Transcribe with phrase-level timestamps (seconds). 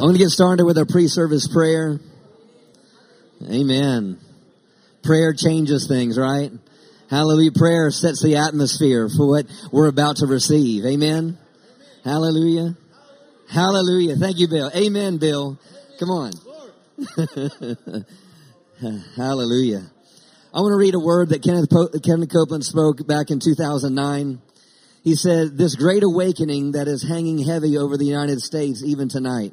[0.00, 2.00] I'm going to get started with our pre-service prayer.
[3.44, 4.18] Amen.
[5.02, 6.50] Prayer changes things, right?
[7.10, 7.52] Hallelujah.
[7.52, 10.86] Prayer sets the atmosphere for what we're about to receive.
[10.86, 11.36] Amen.
[12.02, 12.78] Hallelujah.
[13.50, 14.16] Hallelujah.
[14.16, 14.70] Thank you, Bill.
[14.74, 15.58] Amen, Bill.
[15.98, 16.32] Come on.
[19.16, 19.82] Hallelujah.
[20.54, 24.40] I want to read a word that Kenneth, po- Kenneth Copeland spoke back in 2009.
[25.04, 29.52] He said, this great awakening that is hanging heavy over the United States even tonight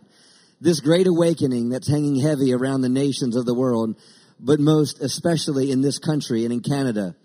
[0.60, 3.96] this great awakening that's hanging heavy around the nations of the world,
[4.40, 7.16] but most especially in this country and in Canada.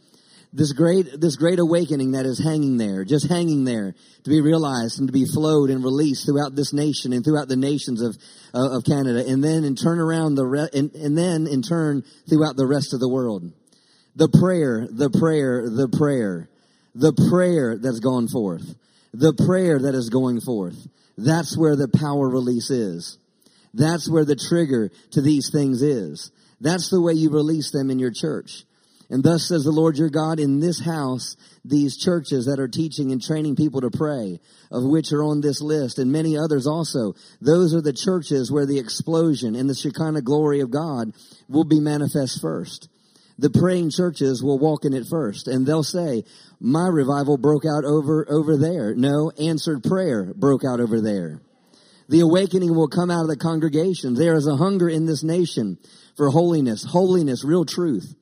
[0.54, 4.98] This great, this great awakening that is hanging there, just hanging there to be realized
[4.98, 8.16] and to be flowed and released throughout this nation and throughout the nations of,
[8.52, 12.04] uh, of Canada and then in turn around the, re- and, and then in turn
[12.28, 13.50] throughout the rest of the world.
[14.14, 16.50] The prayer, the prayer, the prayer,
[16.94, 18.74] the prayer that's gone forth,
[19.14, 20.76] the prayer that is going forth.
[21.16, 23.16] That's where the power release is.
[23.74, 26.30] That's where the trigger to these things is.
[26.60, 28.64] That's the way you release them in your church.
[29.10, 33.12] And thus says the Lord your God, in this house, these churches that are teaching
[33.12, 37.14] and training people to pray, of which are on this list, and many others also,
[37.40, 41.12] those are the churches where the explosion and the Shekinah glory of God
[41.46, 42.88] will be manifest first.
[43.38, 46.24] The praying churches will walk in it first, and they'll say,
[46.58, 48.94] my revival broke out over, over there.
[48.94, 51.42] No, answered prayer broke out over there.
[52.12, 54.12] The awakening will come out of the congregation.
[54.12, 55.78] There is a hunger in this nation
[56.14, 58.14] for holiness, holiness, real truth.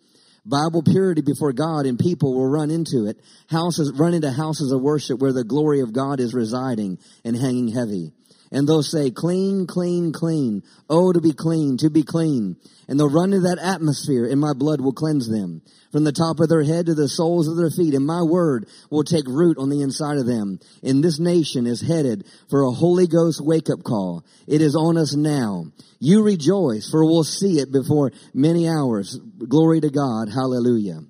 [0.46, 3.18] Bible purity before God and people will run into it.
[3.48, 7.66] Houses, run into houses of worship where the glory of God is residing and hanging
[7.66, 8.12] heavy
[8.52, 10.62] and they'll say, clean, clean, clean.
[10.88, 12.56] Oh, to be clean, to be clean.
[12.88, 15.62] And they'll run into that atmosphere and my blood will cleanse them
[15.92, 17.94] from the top of their head to the soles of their feet.
[17.94, 20.58] And my word will take root on the inside of them.
[20.82, 24.24] And this nation is headed for a Holy Ghost wake up call.
[24.48, 25.66] It is on us now.
[26.00, 29.18] You rejoice for we'll see it before many hours.
[29.48, 30.28] Glory to God.
[30.28, 31.00] Hallelujah.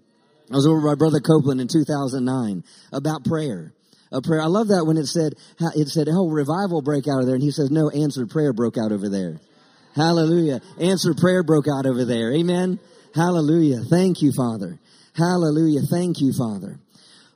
[0.50, 3.72] I was over by Brother Copeland in 2009 about prayer
[4.12, 4.42] a prayer.
[4.42, 5.34] I love that when it said,
[5.76, 7.34] it said, oh, revival break out of there.
[7.34, 9.40] And he says, no, answered prayer broke out over there.
[9.94, 10.60] Hallelujah.
[10.80, 12.32] Answered prayer broke out over there.
[12.32, 12.78] Amen.
[13.14, 13.80] Hallelujah.
[13.88, 14.78] Thank you, Father.
[15.14, 15.80] Hallelujah.
[15.90, 16.78] Thank you, Father.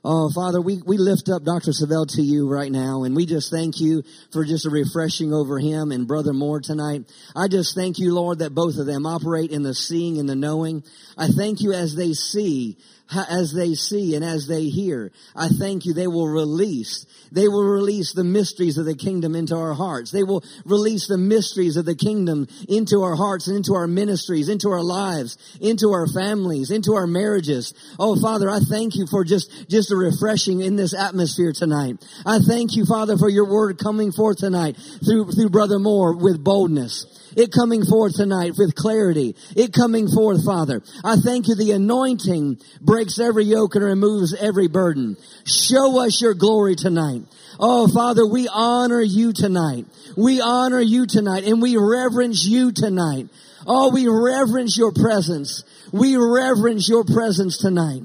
[0.07, 1.71] Oh, Father, we, we lift up Dr.
[1.71, 5.57] Savelle to you right now, and we just thank you for just a refreshing over
[5.57, 7.11] him and Brother Moore tonight.
[7.35, 10.35] I just thank you, Lord, that both of them operate in the seeing and the
[10.35, 10.83] knowing.
[11.17, 12.77] I thank you as they see
[13.13, 15.11] as they see and as they hear.
[15.35, 17.05] I thank you they will release.
[17.31, 20.11] They will release the mysteries of the kingdom into our hearts.
[20.11, 24.49] They will release the mysteries of the kingdom into our hearts and into our ministries,
[24.49, 27.73] into our lives, into our families, into our marriages.
[27.99, 32.03] Oh, Father, I thank you for just, just a refreshing in this atmosphere tonight.
[32.25, 36.43] I thank you, Father, for your word coming forth tonight through, through Brother Moore with
[36.43, 37.05] boldness.
[37.35, 39.35] It coming forth tonight with clarity.
[39.55, 40.81] It coming forth, Father.
[41.03, 45.17] I thank you the anointing breaks every yoke and removes every burden.
[45.45, 47.23] Show us your glory tonight.
[47.59, 49.85] Oh, Father, we honor you tonight.
[50.15, 53.27] We honor you tonight and we reverence you tonight.
[53.67, 55.63] Oh, we reverence your presence.
[55.91, 58.03] We reverence your presence tonight.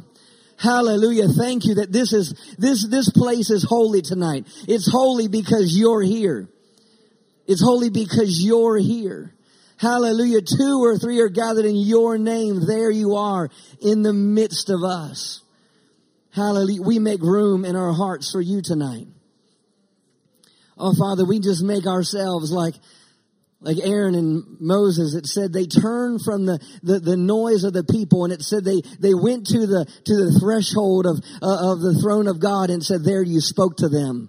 [0.59, 1.29] Hallelujah.
[1.29, 4.47] Thank you that this is, this, this place is holy tonight.
[4.69, 6.49] It's holy because you're here.
[7.51, 9.35] It's holy because you're here.
[9.77, 10.41] Hallelujah.
[10.41, 12.65] Two or three are gathered in your name.
[12.65, 13.51] There you are
[13.83, 15.43] in the midst of us.
[16.33, 16.83] Hallelujah.
[16.83, 19.09] We make room in our hearts for you tonight.
[20.79, 22.75] Oh, Father, we just make ourselves like,
[23.61, 27.83] like Aaron and Moses, it said they turned from the, the, the, noise of the
[27.83, 31.81] people and it said they, they went to the, to the threshold of, uh, of
[31.81, 34.29] the throne of God and said, there you spoke to them.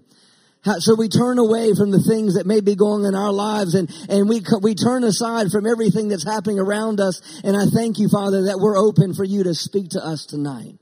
[0.64, 3.90] So we turn away from the things that may be going in our lives and,
[4.10, 7.22] and we, we turn aside from everything that's happening around us.
[7.44, 10.76] And I thank you, Father, that we're open for you to speak to us tonight.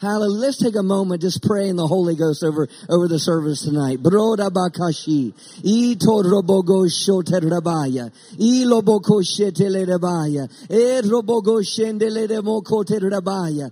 [0.00, 0.40] Hallelujah.
[0.40, 3.98] Let's take a moment, just pray in the Holy Ghost over, over the service tonight.
[3.98, 5.34] Broda bakashi.
[6.88, 8.10] Shoterabaya.
[8.32, 8.64] I
[9.20, 10.48] shetelerabaya.
[11.02, 11.60] Robogo
[12.86, 13.70] terabaya.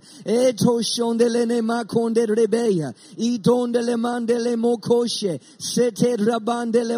[0.57, 2.93] To shondele ne makonde rebeya.
[3.17, 5.41] I tondele mandele mokoshe.
[5.57, 6.15] Sete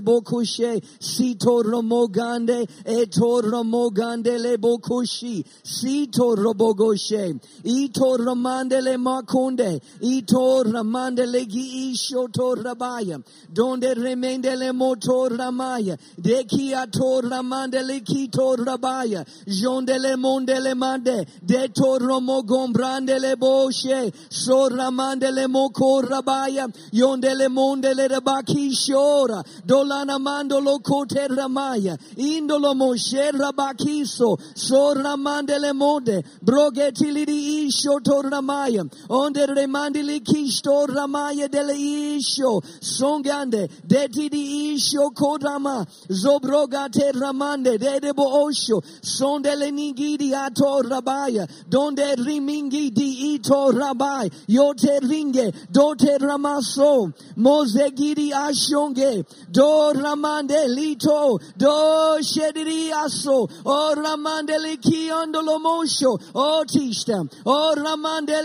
[0.01, 0.83] bokoshe.
[0.99, 2.67] Si toromogande.
[3.07, 5.45] Toromogande le bokoshi.
[5.63, 7.39] Si torobogoshe.
[7.63, 9.81] Mokoshe makonde.
[10.01, 13.23] Ito ramande legi isho to rabaya.
[13.51, 15.97] Donde remende le moto ramaya.
[16.19, 19.25] Dekia to ramande leki to rabaya.
[19.47, 21.27] Jonde le monde le mande.
[21.45, 24.13] De to romo gombrande le boshe.
[24.29, 26.67] So ramande le moko rabaya.
[26.91, 29.43] Yonde le monde le rabaki shora.
[29.65, 31.97] Dolana mando lo kote ramaya.
[32.17, 34.39] Indolo moshe rabakiso.
[34.55, 36.23] So ramande le monde.
[36.43, 38.83] Brogeti lidi isho to ramaya.
[39.11, 42.61] Onde remande li kisto ramaya dele isho.
[42.79, 43.67] Songande.
[43.85, 45.85] Deti di isho kodama.
[46.07, 47.77] Zobrogate ramande.
[47.77, 48.79] Dedebo osho.
[49.01, 51.45] Sondele nigidi ato rabaya.
[51.67, 54.31] Donde rimingi di ito rabai.
[54.47, 55.51] Yote ringe.
[55.69, 57.11] Dote ramaso.
[57.35, 59.25] Mozegidi ashonge.
[59.51, 61.37] Do ramande lito.
[61.57, 63.49] Do shediri aso.
[63.65, 66.17] O ramande liki ondolo mosho.
[66.33, 67.27] O tishta.
[67.45, 68.41] O ramande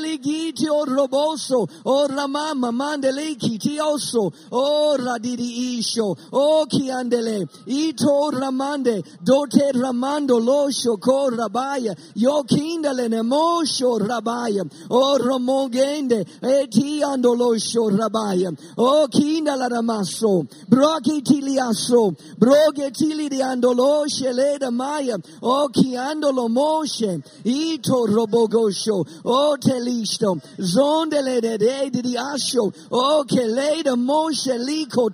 [0.56, 1.68] ligiti o roboso.
[1.84, 4.32] O ramama mandele kiti oso.
[4.50, 6.16] O radiri isho.
[6.32, 7.46] O kiandele.
[7.66, 9.02] Ito ramande.
[9.22, 11.94] Dote ramando losho ko rabaya.
[12.14, 14.64] Yo kindale ne mosho rabaya.
[14.90, 16.24] O romogende.
[16.42, 18.56] Eti ando losho rabaya.
[18.78, 20.46] O kindala ramaso.
[20.68, 22.16] Broki tiliaso.
[22.38, 25.16] Broge tili di loshe leda maya.
[25.42, 27.22] O kiandolo moshe.
[27.44, 29.04] Ito robogosho.
[29.24, 30.40] O telisto.
[30.58, 32.72] Zondele de de di asho.
[32.90, 34.56] O ke leda moshe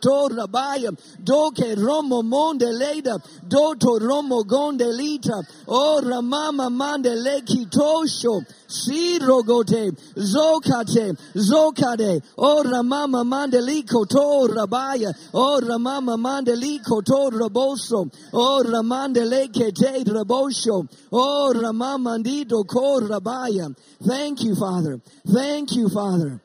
[0.00, 0.96] to rabaya.
[1.23, 3.19] Doke romo monde leda.
[3.46, 5.43] Doto romo gonde lita.
[5.69, 8.44] O ramama mande leki tosho.
[8.69, 9.93] Sirogote.
[10.17, 11.17] Zokate.
[11.35, 12.23] Zokade.
[12.38, 15.12] O ramama mande liko to rabaya.
[15.35, 18.11] O ramama mande liko to raboso.
[18.32, 20.88] O ramande leke te rabosho.
[21.12, 23.75] O ramama ndido ko rabaya.
[24.05, 25.00] Thank you, Father.
[25.26, 26.40] Thank you, Father.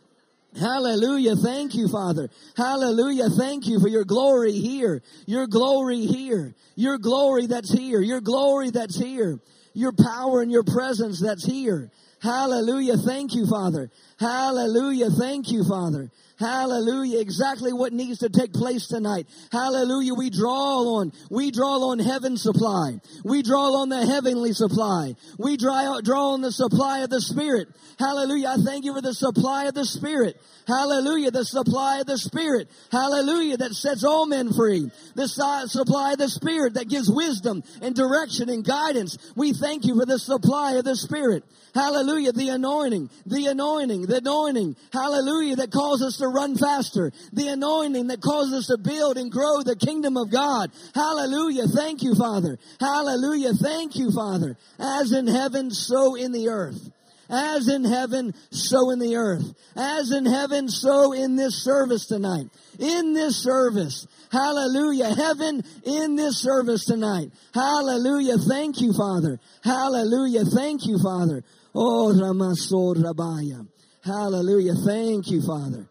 [0.59, 1.35] Hallelujah.
[1.35, 2.29] Thank you, Father.
[2.55, 3.29] Hallelujah.
[3.29, 5.01] Thank you for your glory here.
[5.25, 6.55] Your glory here.
[6.75, 8.01] Your glory that's here.
[8.01, 9.39] Your glory that's here.
[9.73, 11.91] Your power and your presence that's here.
[12.21, 12.97] Hallelujah.
[12.97, 13.91] Thank you, Father.
[14.19, 15.09] Hallelujah.
[15.11, 16.09] Thank you, Father.
[16.39, 17.19] Hallelujah.
[17.19, 19.27] Exactly what needs to take place tonight.
[19.51, 20.13] Hallelujah.
[20.13, 22.99] We draw on, we draw on heaven's supply.
[23.23, 25.15] We draw on the heavenly supply.
[25.39, 27.69] We draw, draw on the supply of the Spirit.
[27.97, 28.49] Hallelujah.
[28.49, 30.39] I thank you for the supply of the Spirit.
[30.67, 31.31] Hallelujah.
[31.31, 32.69] The supply of the Spirit.
[32.91, 33.57] Hallelujah.
[33.57, 34.91] That sets all men free.
[35.15, 39.17] The supply of the Spirit that gives wisdom and direction and guidance.
[39.35, 41.43] We thank you for the supply of the Spirit.
[41.73, 42.31] Hallelujah.
[42.31, 44.75] The anointing, the anointing, the anointing.
[44.91, 45.57] Hallelujah.
[45.57, 47.11] That calls us to run faster.
[47.33, 50.71] The anointing that causes us to build and grow the kingdom of God.
[50.95, 51.67] Hallelujah.
[51.67, 52.57] Thank you, Father.
[52.79, 53.53] Hallelujah.
[53.53, 54.57] Thank you, Father.
[54.79, 56.89] As in heaven, so in the earth.
[57.29, 59.43] As in heaven, so in the earth.
[59.75, 62.47] As in heaven, so in this service tonight.
[62.79, 64.07] In this service.
[64.31, 65.13] Hallelujah.
[65.13, 67.31] Heaven in this service tonight.
[67.53, 68.37] Hallelujah.
[68.37, 69.39] Thank you, Father.
[69.63, 70.45] Hallelujah.
[70.45, 71.43] Thank you, Father.
[71.75, 73.67] Oh, Ramaso Rabaya.
[74.07, 74.73] Hallelujah.
[74.85, 75.85] Thank you, Father.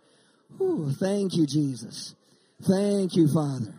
[0.58, 2.14] Ooh, thank you, Jesus.
[2.62, 3.74] Thank you, Father.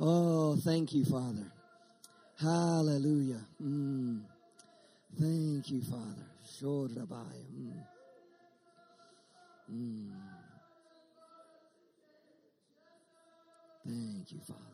[0.00, 1.52] Oh, thank you, Father.
[2.40, 3.40] Hallelujah.
[3.62, 4.22] Mm.
[5.20, 6.24] Thank you, Father.
[6.62, 7.84] Mm.
[9.70, 10.10] Mm.
[13.84, 14.67] Thank you, Father.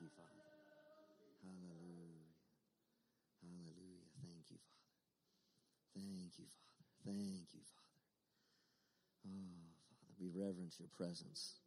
[0.00, 0.44] You, Father.
[1.42, 2.28] Hallelujah.
[3.40, 4.08] Hallelujah.
[4.20, 4.92] Thank you, Father.
[5.96, 6.84] Thank you, Father.
[7.04, 7.96] Thank you, Father.
[9.26, 11.60] Oh, Father, we reverence your presence.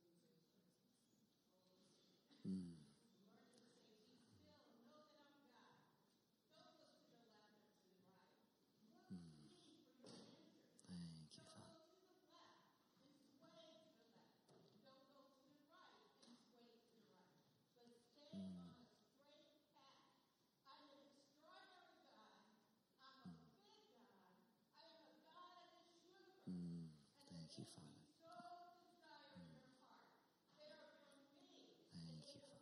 [2.48, 2.80] Mm.
[27.60, 28.08] you, Father.
[31.94, 32.62] Thank you, Father.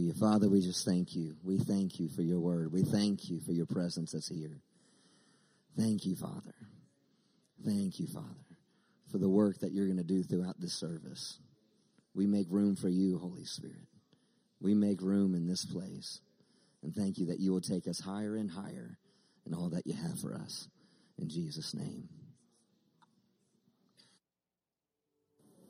[0.19, 0.39] Hallelujah.
[0.39, 1.35] Father, we just thank you.
[1.43, 2.71] We thank you for your word.
[2.71, 4.61] We thank you for your presence that's here.
[5.77, 6.55] Thank you, Father.
[7.65, 8.57] Thank you, Father,
[9.11, 11.39] for the work that you're going to do throughout this service.
[12.13, 13.87] We make room for you, Holy Spirit.
[14.59, 16.19] We make room in this place.
[16.83, 18.97] And thank you that you will take us higher and higher
[19.45, 20.67] in all that you have for us.
[21.19, 22.09] In Jesus' name.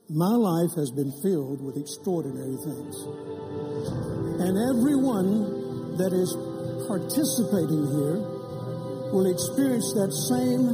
[0.09, 4.20] My life has been filled with extraordinary things.
[4.41, 6.33] And everyone that is
[6.89, 8.17] participating here
[9.13, 10.73] will experience that same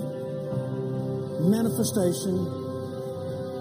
[1.51, 2.47] manifestation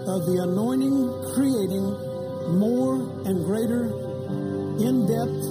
[0.07, 1.83] of the anointing creating
[2.55, 3.91] more and greater,
[4.79, 5.43] in depth,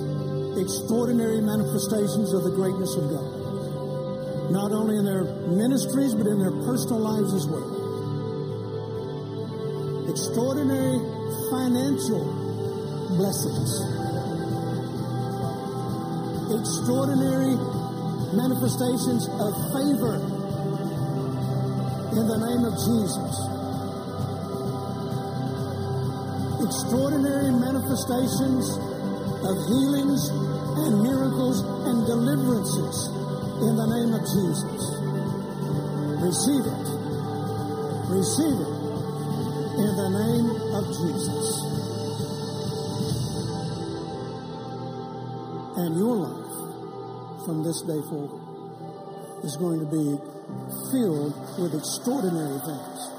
[0.56, 3.28] extraordinary manifestations of the greatness of God.
[4.50, 7.76] Not only in their ministries, but in their personal lives as well.
[10.08, 10.96] Extraordinary
[11.52, 12.24] financial
[13.20, 13.95] blessings.
[16.56, 17.54] Extraordinary
[18.32, 20.16] manifestations of favor
[22.16, 23.32] in the name of Jesus.
[26.64, 28.72] Extraordinary manifestations
[29.44, 30.28] of healings
[30.80, 33.08] and miracles and deliverances
[33.60, 34.80] in the name of Jesus.
[36.24, 36.86] Receive it.
[38.08, 38.72] Receive it
[39.76, 41.48] in the name of Jesus.
[45.76, 46.45] And your life
[47.46, 48.42] from this day forward
[49.44, 50.18] is going to be
[50.90, 53.15] filled with extraordinary things.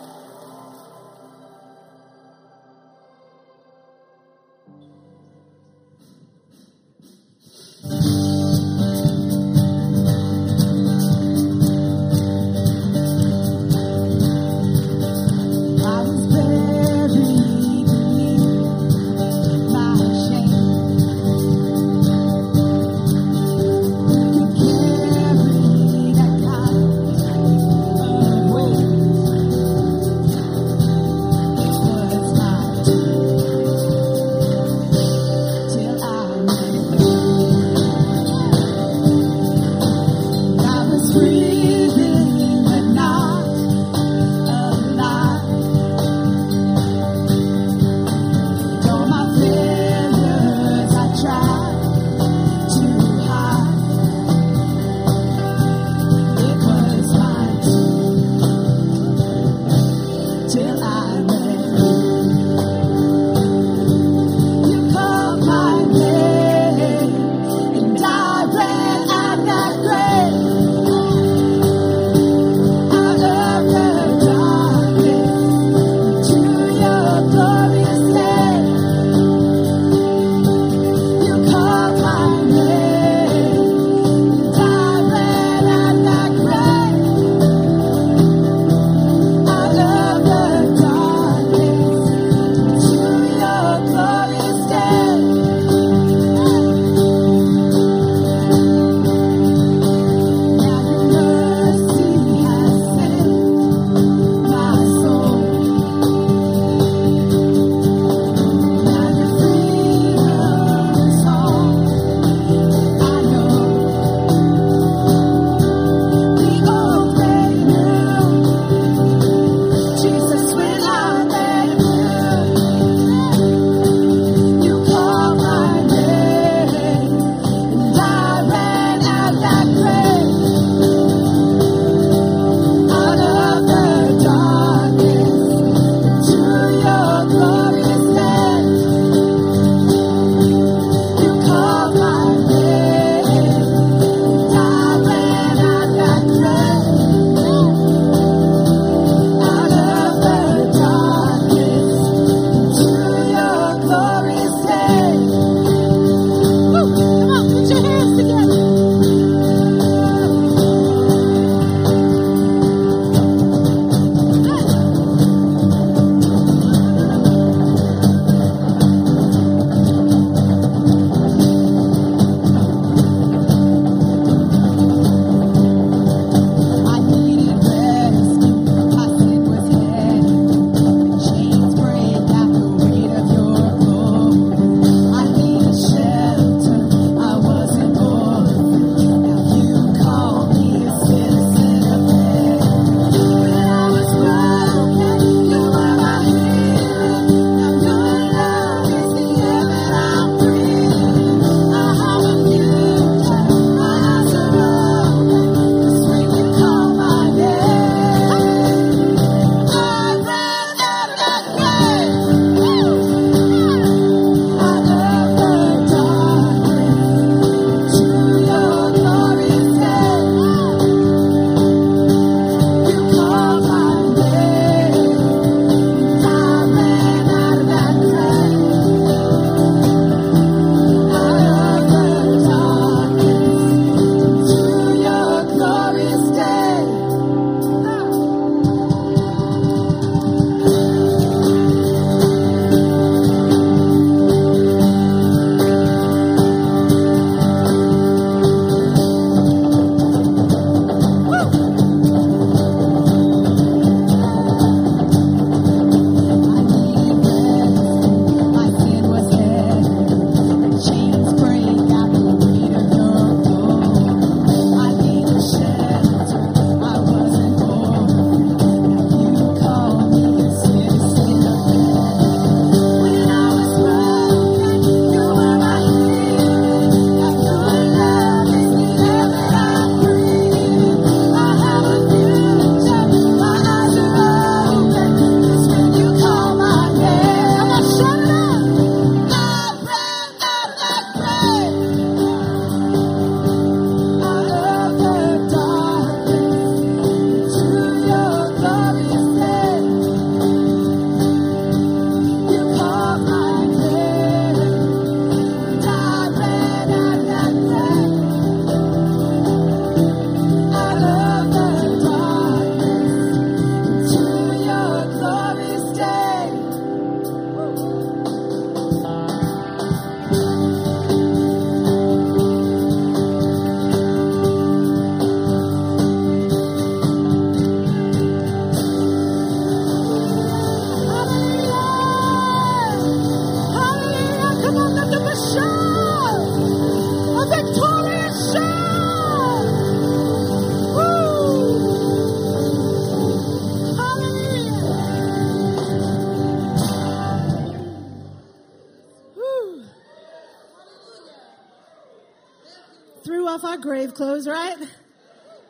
[354.17, 354.75] Clothes, right?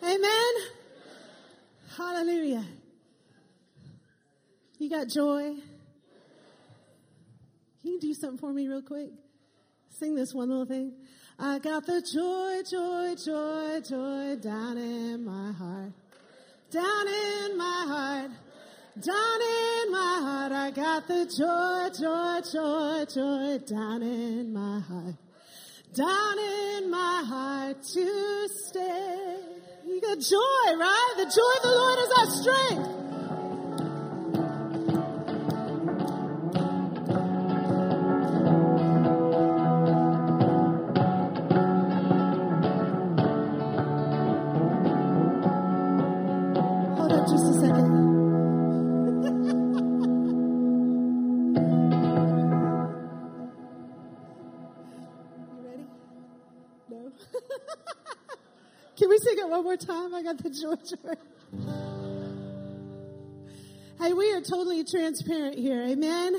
[0.02, 0.54] Amen.
[1.98, 2.66] Hallelujah.
[4.80, 5.56] You got joy.
[7.82, 9.10] Can you do something for me real quick?
[9.90, 10.94] Sing this one little thing.
[11.38, 15.92] I got the joy, joy, joy, joy down in my heart.
[16.72, 18.32] Down in my heart.
[19.02, 20.52] Down in my heart.
[20.54, 25.16] I got the joy, joy, joy, joy down in my heart.
[25.98, 29.40] Down in my heart to stay.
[30.00, 31.14] Got joy, right?
[31.18, 33.07] The joy of the Lord is our strength.
[59.78, 60.14] Time?
[60.14, 60.76] I got the joy.
[64.00, 65.82] Hey, we are totally transparent here.
[65.82, 66.36] Amen.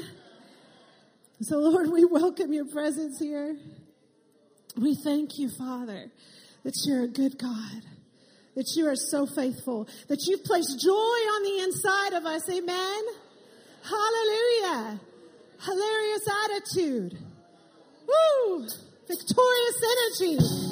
[1.40, 3.56] So, Lord, we welcome your presence here.
[4.76, 6.10] We thank you, Father,
[6.64, 7.82] that you're a good God,
[8.54, 12.48] that you are so faithful, that you've placed joy on the inside of us.
[12.48, 13.02] Amen.
[13.82, 15.00] Hallelujah.
[15.60, 17.18] Hilarious attitude.
[18.06, 18.66] Woo!
[19.08, 19.82] Victorious
[20.20, 20.67] energy.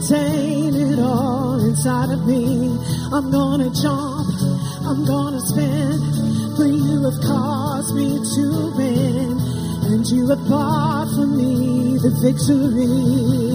[0.00, 2.70] Contain it all inside of me.
[3.12, 4.32] I'm gonna jump,
[4.88, 6.00] I'm gonna spin.
[6.56, 9.38] For you have caused me to win,
[9.92, 13.49] and you have bought for me the victory.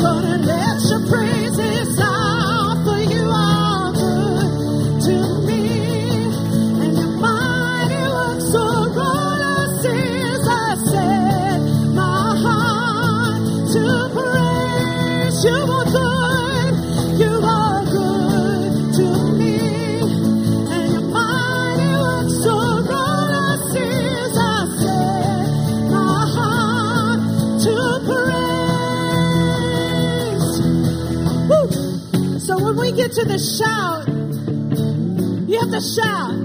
[0.00, 1.39] Gonna let your praises
[33.12, 34.06] to the shout,
[35.48, 36.39] you have to shout.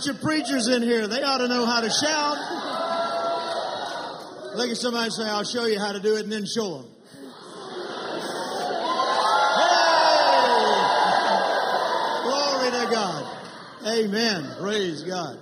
[0.00, 1.06] Bunch of preachers in here.
[1.06, 2.38] They ought to know how to shout.
[4.56, 6.78] Look at somebody and say, I'll show you how to do it and then show
[6.78, 6.86] them.
[9.58, 9.76] Hey!
[12.22, 13.36] Glory to God.
[13.86, 14.56] Amen.
[14.58, 15.38] Praise God.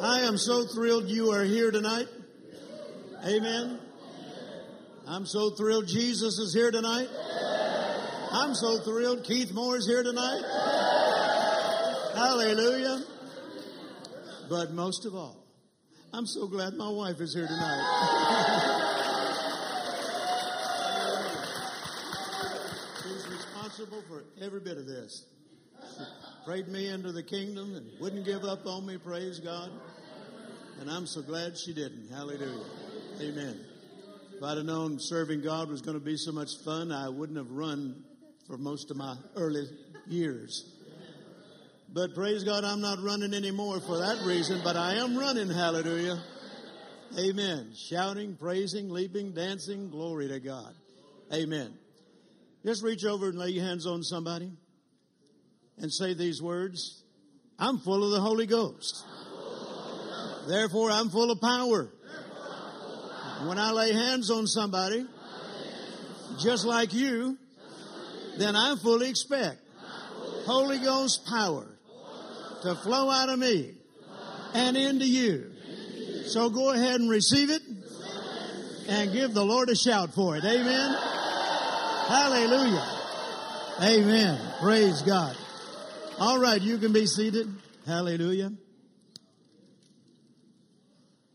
[0.00, 2.08] I am so thrilled you are here tonight.
[3.26, 3.80] Amen.
[5.06, 7.08] I'm so thrilled Jesus is here tonight.
[8.32, 10.95] I'm so thrilled Keith Moore is here tonight.
[12.16, 13.04] Hallelujah.
[14.48, 15.44] But most of all,
[16.14, 17.82] I'm so glad my wife is here tonight.
[23.02, 25.26] She's responsible for every bit of this.
[25.98, 26.04] She
[26.46, 29.70] prayed me into the kingdom and wouldn't give up on me, praise God.
[30.80, 32.08] And I'm so glad she didn't.
[32.10, 32.64] Hallelujah.
[33.20, 33.60] Amen.
[34.34, 37.36] If I'd have known serving God was going to be so much fun, I wouldn't
[37.36, 38.04] have run
[38.46, 39.66] for most of my early
[40.06, 40.75] years.
[41.92, 45.48] But praise God, I'm not running anymore for that reason, but I am running.
[45.48, 46.22] Hallelujah.
[47.18, 47.72] Amen.
[47.74, 49.90] Shouting, praising, leaping, dancing.
[49.90, 50.74] Glory to God.
[51.32, 51.72] Amen.
[52.64, 54.50] Just reach over and lay your hands on somebody
[55.78, 57.02] and say these words.
[57.58, 59.04] I'm full of the Holy Ghost.
[60.48, 61.90] Therefore, I'm full of power.
[63.46, 65.06] When I lay hands on somebody,
[66.38, 67.38] just like you,
[68.38, 69.60] then I fully expect
[70.44, 71.75] Holy Ghost power
[72.66, 73.74] to flow out of me
[74.54, 75.52] and into you.
[76.26, 77.62] So go ahead and receive it
[78.88, 80.44] and give the Lord a shout for it.
[80.44, 80.96] Amen.
[82.08, 82.96] Hallelujah.
[83.82, 84.40] Amen.
[84.60, 85.36] Praise God.
[86.18, 87.46] All right, you can be seated.
[87.86, 88.52] Hallelujah.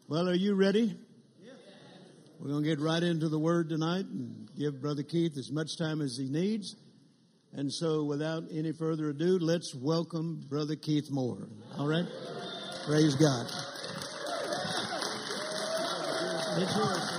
[0.07, 0.97] Well, are you ready?
[2.39, 5.77] We're going to get right into the word tonight and give Brother Keith as much
[5.77, 6.75] time as he needs.
[7.53, 11.49] And so, without any further ado, let's welcome Brother Keith Moore.
[11.77, 12.05] All right?
[12.85, 13.45] Praise God.
[16.57, 17.11] It's yours.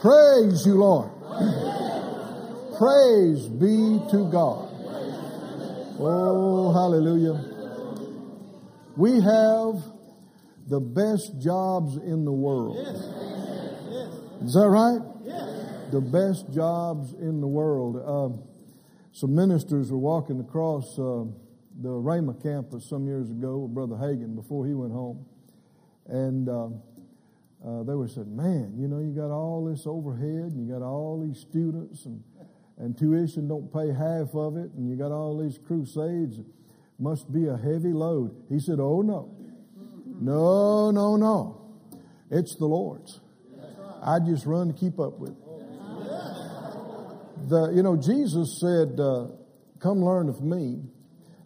[0.00, 1.10] Praise you, Lord.
[2.78, 4.68] Praise be to God.
[5.98, 7.44] Oh, hallelujah.
[8.96, 9.84] We have
[10.66, 12.78] the best jobs in the world.
[14.42, 15.00] Is that right?
[15.22, 15.92] Yes.
[15.92, 17.96] The best jobs in the world.
[17.96, 18.42] Um,
[19.12, 21.24] some ministers were walking across uh,
[21.82, 25.26] the Rhema campus some years ago with Brother Hagin before he went home.
[26.06, 26.68] And uh,
[27.66, 30.82] uh, they were saying, man, you know, you got all this overhead, and you got
[30.82, 32.22] all these students, and,
[32.78, 36.38] and tuition don't pay half of it, and you got all these crusades.
[36.38, 36.46] It
[36.98, 38.34] must be a heavy load.
[38.48, 39.36] He said, oh, no.
[40.18, 41.76] No, no, no.
[42.30, 43.20] It's the Lord's.
[44.02, 45.36] I just run to keep up with it.
[47.48, 49.26] The, you know, Jesus said, uh,
[49.80, 50.82] come learn of me.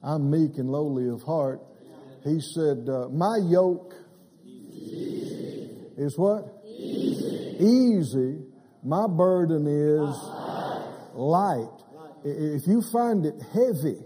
[0.03, 1.61] I'm meek and lowly of heart.
[2.23, 3.95] He said, uh, my yoke
[5.97, 6.63] is what?
[6.67, 7.57] Easy.
[7.59, 8.39] Easy.
[8.83, 10.17] My burden is
[11.15, 11.71] light.
[12.25, 13.99] If you find it heavy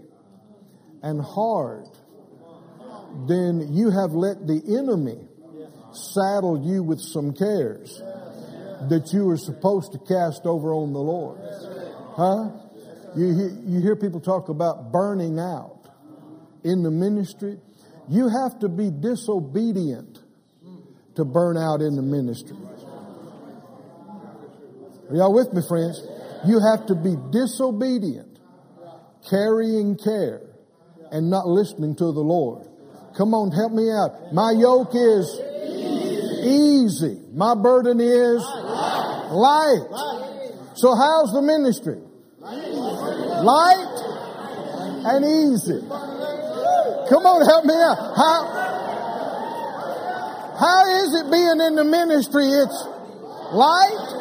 [1.03, 1.85] and hard,
[3.27, 5.27] then you have let the enemy
[5.91, 8.01] saddle you with some cares
[8.87, 11.39] that you were supposed to cast over on the Lord.
[12.15, 12.49] Huh?
[13.15, 15.79] You, you hear people talk about burning out
[16.63, 17.57] in the ministry.
[18.07, 20.19] You have to be disobedient
[21.15, 22.57] to burn out in the ministry.
[25.09, 26.01] Are y'all with me, friends?
[26.45, 28.39] You have to be disobedient,
[29.29, 30.41] carrying care,
[31.11, 32.67] and not listening to the Lord.
[33.17, 34.31] Come on, help me out.
[34.33, 35.27] My yoke is
[36.45, 37.19] easy.
[37.33, 38.41] My burden is
[39.31, 39.87] light.
[40.75, 42.01] So how's the ministry?
[42.41, 43.95] Light
[45.05, 45.79] and easy.
[47.09, 47.97] Come on, help me out.
[48.15, 48.39] How,
[50.59, 52.45] how is it being in the ministry?
[52.45, 52.87] It's
[53.53, 54.19] light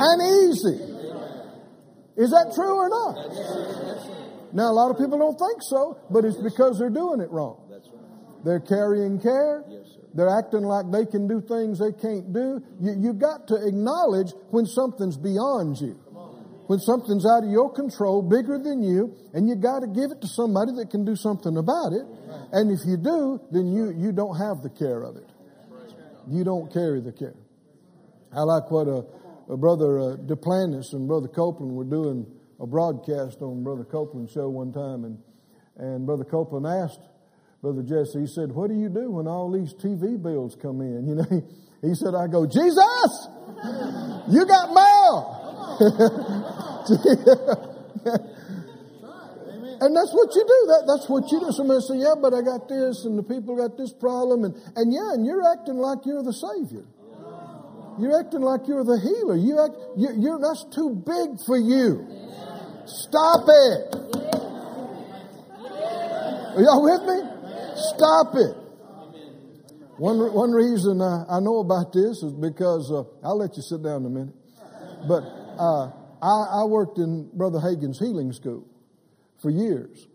[0.00, 0.78] and easy.
[2.16, 3.16] Is that true or not?
[4.54, 7.58] Now, a lot of people don't think so, but it's because they're doing it wrong.
[8.44, 9.64] They're carrying care.
[10.14, 12.62] They're acting like they can do things they can't do.
[12.80, 15.98] You, you've got to acknowledge when something's beyond you.
[16.66, 20.22] When something's out of your control, bigger than you, and you got to give it
[20.22, 22.06] to somebody that can do something about it.
[22.52, 25.28] And if you do, then you, you don't have the care of it.
[26.30, 27.34] You don't carry the care.
[28.32, 29.04] I like what a,
[29.52, 32.26] a brother uh, and brother Copeland were doing
[32.60, 35.18] a broadcast on brother Copeland's show one time, and
[35.76, 37.00] and brother Copeland asked
[37.64, 38.20] brother Jesse.
[38.20, 41.24] He said, "What do you do when all these TV bills come in?" You know,
[41.80, 43.28] he, said, "I go, Jesus,
[44.28, 45.40] you got mail."
[49.80, 50.66] And that's what you do.
[50.70, 51.52] That, that's what you do.
[51.52, 54.44] Somebody say, yeah, but I got this and the people got this problem.
[54.44, 56.86] And, and yeah, and you're acting like you're the Savior.
[57.98, 59.36] You're acting like you're the healer.
[59.36, 62.06] You act, you, you're, that's too big for you.
[62.86, 64.14] Stop it.
[66.54, 67.33] Are y'all with me?
[67.76, 68.56] Stop it.
[69.96, 73.82] One, one reason I, I know about this is because, uh, I'll let you sit
[73.82, 74.34] down in a minute.
[75.06, 75.22] But
[75.58, 75.86] uh,
[76.20, 78.66] I, I worked in Brother Hagin's healing school
[79.40, 80.06] for years.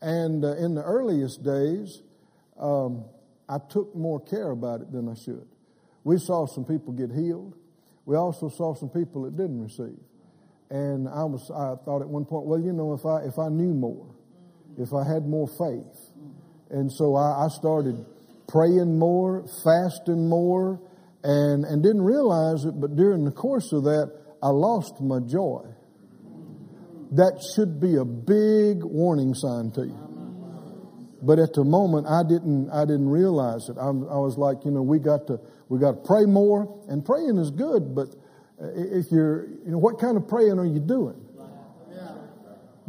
[0.00, 2.02] And uh, in the earliest days,
[2.60, 3.04] um,
[3.48, 5.46] I took more care about it than I should.
[6.04, 7.54] We saw some people get healed.
[8.06, 10.00] We also saw some people that didn't receive.
[10.70, 13.48] And I was, I thought at one point, well, you know, if I, if I
[13.48, 14.06] knew more,
[14.78, 16.01] if I had more faith.
[16.72, 18.04] And so I, I started
[18.48, 20.80] praying more, fasting more,
[21.22, 24.10] and, and didn't realize it, but during the course of that,
[24.42, 25.62] I lost my joy.
[27.12, 29.98] That should be a big warning sign to you.
[31.22, 33.76] But at the moment, I didn't, I didn't realize it.
[33.78, 37.04] I, I was like, you know, we got to, we got to pray more, and
[37.04, 38.08] praying is good, but
[38.58, 41.20] if you're, you know, what kind of praying are you doing?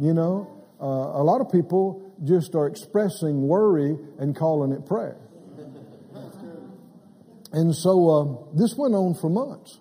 [0.00, 5.18] You know, uh, a lot of people just are expressing worry and calling it prayer.
[7.52, 9.78] And so uh, this went on for months.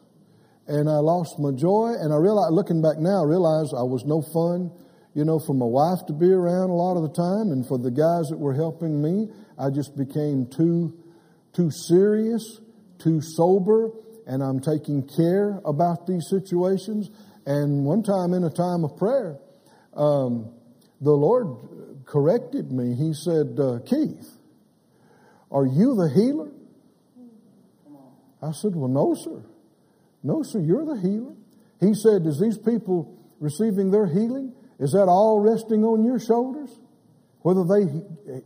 [0.67, 1.93] And I lost my joy.
[1.99, 4.71] And I realized, looking back now, I realized I was no fun,
[5.15, 7.51] you know, for my wife to be around a lot of the time.
[7.51, 10.93] And for the guys that were helping me, I just became too,
[11.53, 12.61] too serious,
[12.99, 13.89] too sober.
[14.27, 17.09] And I'm taking care about these situations.
[17.45, 19.39] And one time in a time of prayer,
[19.97, 20.53] um,
[21.03, 22.95] the Lord corrected me.
[22.95, 24.37] He said, uh, Keith,
[25.51, 26.51] are you the healer?
[28.41, 29.43] I said, Well, no, sir.
[30.23, 31.33] No, sir, you're the healer.
[31.79, 34.53] He said, Is these people receiving their healing?
[34.79, 36.71] Is that all resting on your shoulders?
[37.41, 37.85] Whether they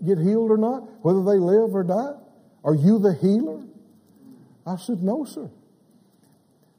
[0.06, 0.82] get healed or not?
[1.04, 2.20] Whether they live or die?
[2.64, 3.64] Are you the healer?
[4.66, 5.50] I said, No, sir.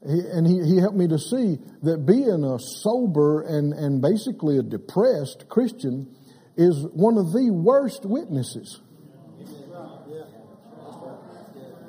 [0.06, 4.58] He, and he, he helped me to see that being a sober and, and basically
[4.58, 6.14] a depressed Christian
[6.56, 8.80] is one of the worst witnesses.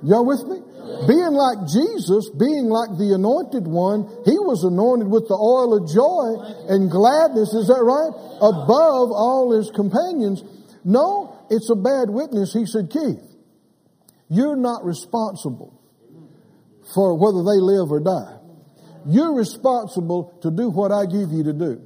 [0.01, 0.63] Y'all with me?
[1.07, 5.85] Being like Jesus, being like the anointed one, he was anointed with the oil of
[5.91, 6.39] joy
[6.71, 8.09] and gladness, is that right?
[8.41, 10.41] Above all his companions.
[10.83, 12.53] No, it's a bad witness.
[12.53, 13.21] He said, Keith,
[14.29, 15.78] you're not responsible
[16.93, 18.39] for whether they live or die.
[19.05, 21.81] You're responsible to do what I give you to do.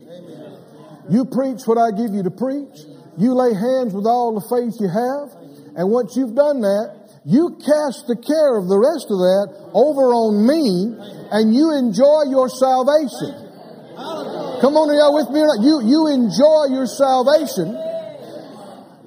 [1.10, 2.88] You preach what I give you to preach.
[3.18, 5.30] You lay hands with all the faith you have.
[5.76, 10.12] And once you've done that, you cast the care of the rest of that over
[10.12, 10.92] on me
[11.32, 13.32] and you enjoy your salvation.
[14.60, 15.39] Come on, are y'all with me?
[15.63, 17.92] You, you enjoy your salvation.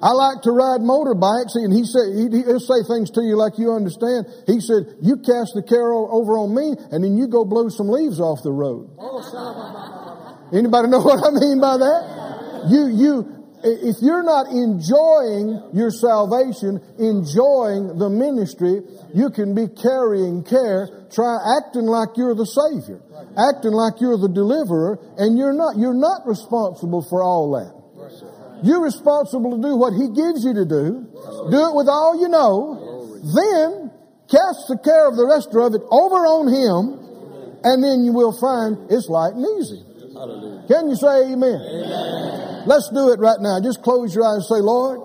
[0.01, 3.57] I like to ride motorbikes, and he said he, will say things to you like
[3.57, 4.27] you understand.
[4.45, 7.89] He said, "You cast the care over on me, and then you go blow some
[7.89, 8.89] leaves off the road."
[10.53, 12.69] Anybody know what I mean by that?
[12.69, 18.81] You you if you're not enjoying your salvation, enjoying the ministry,
[19.15, 23.01] you can be carrying care, try acting like you're the Savior,
[23.35, 25.77] acting like you're the deliverer, and you're not.
[25.77, 27.76] You're not responsible for all that.
[28.63, 31.05] You're responsible to do what He gives you to do.
[31.51, 33.19] Do it with all you know.
[33.21, 33.91] Then
[34.29, 36.99] cast the care of the rest of it over on Him,
[37.63, 39.83] and then you will find it's light and easy.
[40.67, 41.61] Can you say amen?
[41.61, 42.63] amen?
[42.65, 43.61] Let's do it right now.
[43.61, 44.99] Just close your eyes and say, Lord,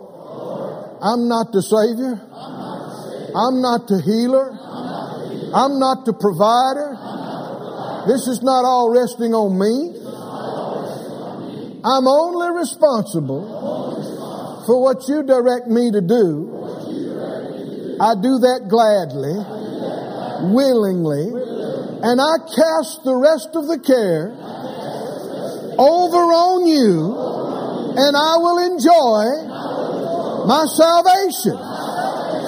[1.02, 2.18] I'm not the Savior.
[3.34, 4.50] I'm not the healer.
[5.54, 6.96] I'm not the provider.
[8.08, 10.01] This is not all resting on me.
[11.84, 13.42] I'm only responsible
[14.66, 16.46] for what you direct me to do.
[18.00, 19.34] I do that gladly,
[20.54, 21.26] willingly,
[22.02, 24.30] and I cast the rest of the care
[25.78, 27.14] over on you,
[27.98, 29.42] and I will enjoy
[30.46, 31.58] my salvation.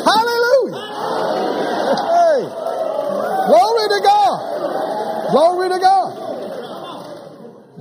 [0.05, 0.79] Hallelujah.
[2.07, 2.65] Hey.
[3.51, 5.31] Glory to God.
[5.31, 6.24] Glory to God.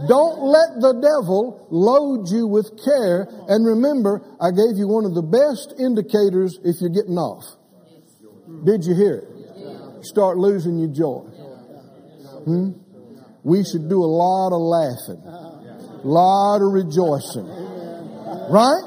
[0.08, 3.28] Don't let the devil load you with care.
[3.48, 7.46] And remember, I gave you one of the best indicators if you're getting off.
[8.66, 10.06] Did you hear it?
[10.06, 11.22] Start losing your joy.
[12.44, 12.72] Hmm?
[13.44, 17.48] We should do a lot of laughing, a lot of rejoicing.
[18.50, 18.84] Right?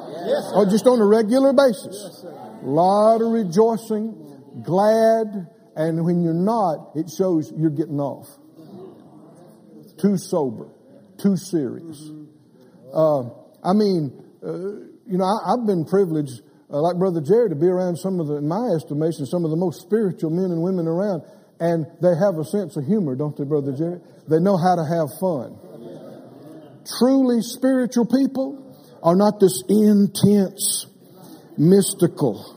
[0.54, 2.24] Or just on a regular basis.
[2.24, 8.26] A lot of rejoicing, glad, and when you're not, it shows you're getting off.
[9.98, 10.68] Too sober,
[11.18, 12.10] too serious.
[12.92, 13.28] Uh,
[13.64, 14.12] I mean,
[14.44, 14.52] uh,
[15.06, 18.28] you know, I, have been privileged, uh, like Brother Jerry, to be around some of
[18.28, 21.22] the, in my estimation, some of the most spiritual men and women around,
[21.60, 24.00] and they have a sense of humor, don't they, Brother Jerry?
[24.28, 25.58] They know how to have fun.
[26.98, 28.62] Truly spiritual people
[29.02, 30.86] are not this intense,
[31.58, 32.54] mystical.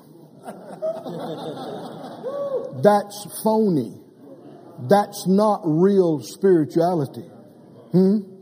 [2.84, 4.00] That's phony.
[4.88, 7.28] That's not real spirituality.
[7.92, 8.39] Hmm?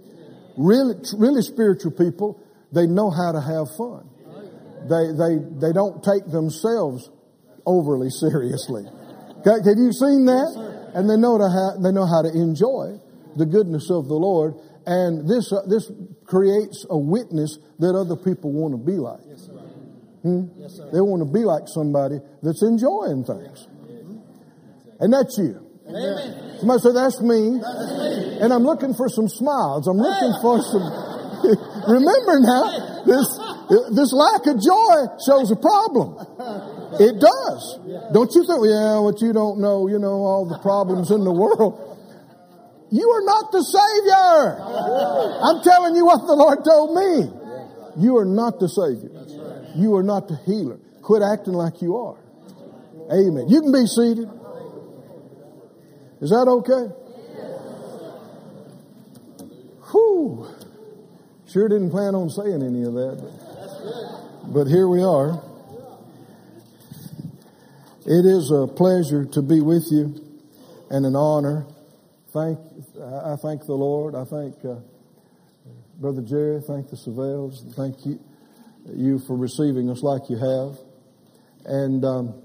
[0.58, 2.42] Really, really spiritual people,
[2.74, 4.10] they know how to have fun.
[4.90, 7.10] They, they, they don't take themselves
[7.66, 8.84] overly seriously.
[9.46, 10.92] Have you seen that?
[10.96, 13.00] And they know, to ha- they know how to enjoy
[13.36, 14.56] the goodness of the Lord.
[14.86, 15.92] And this, uh, this
[16.26, 19.20] creates a witness that other people want to be like.
[20.24, 20.48] Hmm?
[20.92, 23.68] They want to be like somebody that's enjoying things.
[25.00, 25.67] And that's you.
[25.90, 26.60] Amen.
[26.60, 27.62] Somebody say, that's me.
[28.42, 29.88] And I'm looking for some smiles.
[29.88, 30.84] I'm looking for some.
[31.88, 33.28] Remember now, this,
[33.96, 36.18] this lack of joy shows a problem.
[37.00, 37.80] It does.
[38.12, 41.32] Don't you think, yeah, what you don't know, you know, all the problems in the
[41.32, 41.84] world.
[42.90, 44.60] You are not the Savior.
[45.44, 48.04] I'm telling you what the Lord told me.
[48.04, 49.12] You are not the Savior.
[49.76, 50.80] You are not the healer.
[51.02, 52.18] Quit acting like you are.
[53.12, 53.48] Amen.
[53.48, 54.30] You can be seated.
[56.20, 56.94] Is that okay?
[59.92, 60.48] Whew.
[61.48, 63.22] Sure didn't plan on saying any of that.
[63.22, 65.44] But, but here we are.
[68.06, 70.16] It is a pleasure to be with you
[70.90, 71.68] and an honor.
[72.34, 72.58] Thank,
[72.98, 74.16] I thank the Lord.
[74.16, 74.80] I thank uh,
[76.00, 76.62] Brother Jerry.
[76.66, 77.76] Thank the Savelles.
[77.76, 78.20] Thank you,
[78.88, 80.78] you for receiving us like you have.
[81.66, 82.42] And um,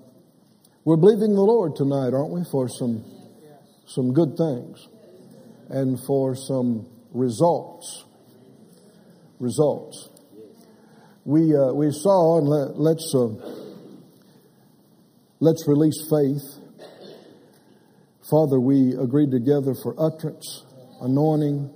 [0.85, 3.22] we're believing the Lord tonight, aren't we, for some
[3.95, 4.89] some good things
[5.69, 8.05] and for some results.
[9.39, 10.09] Results.
[11.25, 13.29] We, uh, we saw, and let, let's, uh,
[15.41, 16.63] let's release faith.
[18.31, 20.65] Father, we agreed together for utterance,
[21.01, 21.71] anointing,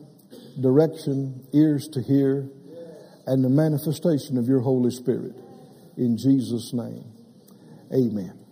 [0.60, 2.48] direction, ears to hear,
[3.26, 5.34] and the manifestation of your Holy Spirit.
[5.96, 7.04] In Jesus' name,
[7.92, 8.45] amen.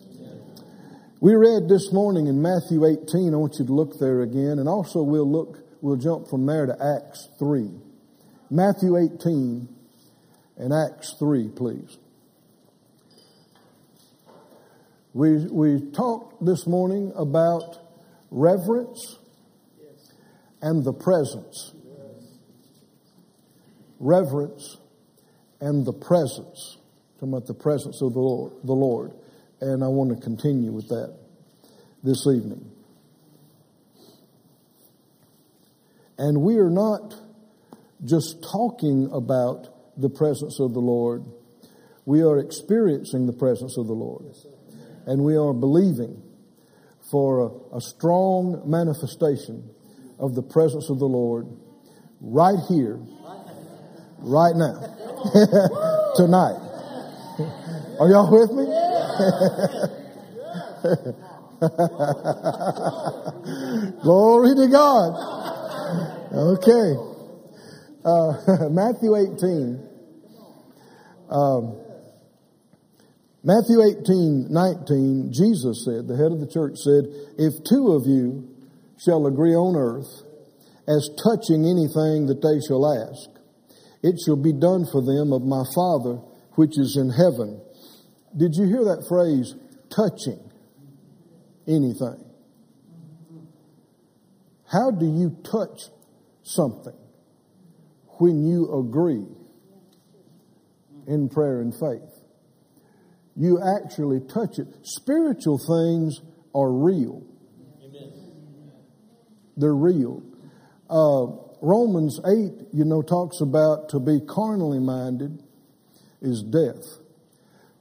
[1.25, 3.33] We read this morning in Matthew 18.
[3.33, 6.67] I want you to look there again, and also we'll look, we'll jump from there
[6.67, 7.71] to Acts 3.
[8.51, 9.67] Matthew 18
[10.59, 11.97] and Acts 3, please.
[15.15, 17.79] We, we talked this morning about
[18.31, 19.17] reverence
[20.61, 21.73] and the presence.
[23.99, 24.77] Reverence
[25.63, 26.77] and the presence.
[27.15, 28.53] Talking about the presence of the Lord.
[28.63, 29.13] The Lord
[29.65, 31.17] and I want to continue with that
[32.03, 32.71] this evening.
[36.19, 37.15] And we are not
[38.05, 41.25] just talking about the presence of the Lord,
[42.05, 44.27] we are experiencing the presence of the Lord.
[45.07, 46.23] And we are believing
[47.11, 47.41] for
[47.73, 49.71] a, a strong manifestation
[50.19, 51.47] of the presence of the Lord
[52.21, 52.99] right here,
[54.19, 56.64] right now, tonight.
[57.99, 58.65] Are y'all with me?
[64.03, 65.15] Glory to God.
[66.33, 66.97] Okay.
[68.05, 69.89] Uh, Matthew 18.
[71.31, 71.77] Um,
[73.45, 77.05] Matthew 18, 19, Jesus said, the head of the church said,
[77.39, 78.49] If two of you
[78.99, 80.25] shall agree on earth
[80.89, 83.31] as touching anything that they shall ask,
[84.03, 86.19] it shall be done for them of my Father
[86.57, 87.61] which is in heaven.
[88.37, 89.55] Did you hear that phrase,
[89.91, 90.41] touching
[91.69, 92.25] anything?
[94.71, 95.83] How do you touch
[96.43, 96.97] something
[98.19, 99.27] when you agree
[101.07, 102.11] in prayer and faith?
[103.37, 104.67] You actually touch it.
[104.83, 106.21] Spiritual things
[106.55, 107.23] are real.
[107.85, 108.13] Amen.
[109.57, 110.23] They're real.
[110.91, 111.27] Uh,
[111.61, 115.43] Romans 8, you know, talks about to be carnally minded
[116.21, 117.04] is death.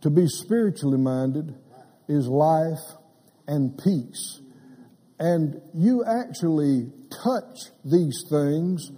[0.03, 1.55] To be spiritually minded
[2.09, 2.83] is life
[3.47, 4.41] and peace.
[5.17, 6.91] And you actually
[7.23, 8.91] touch these things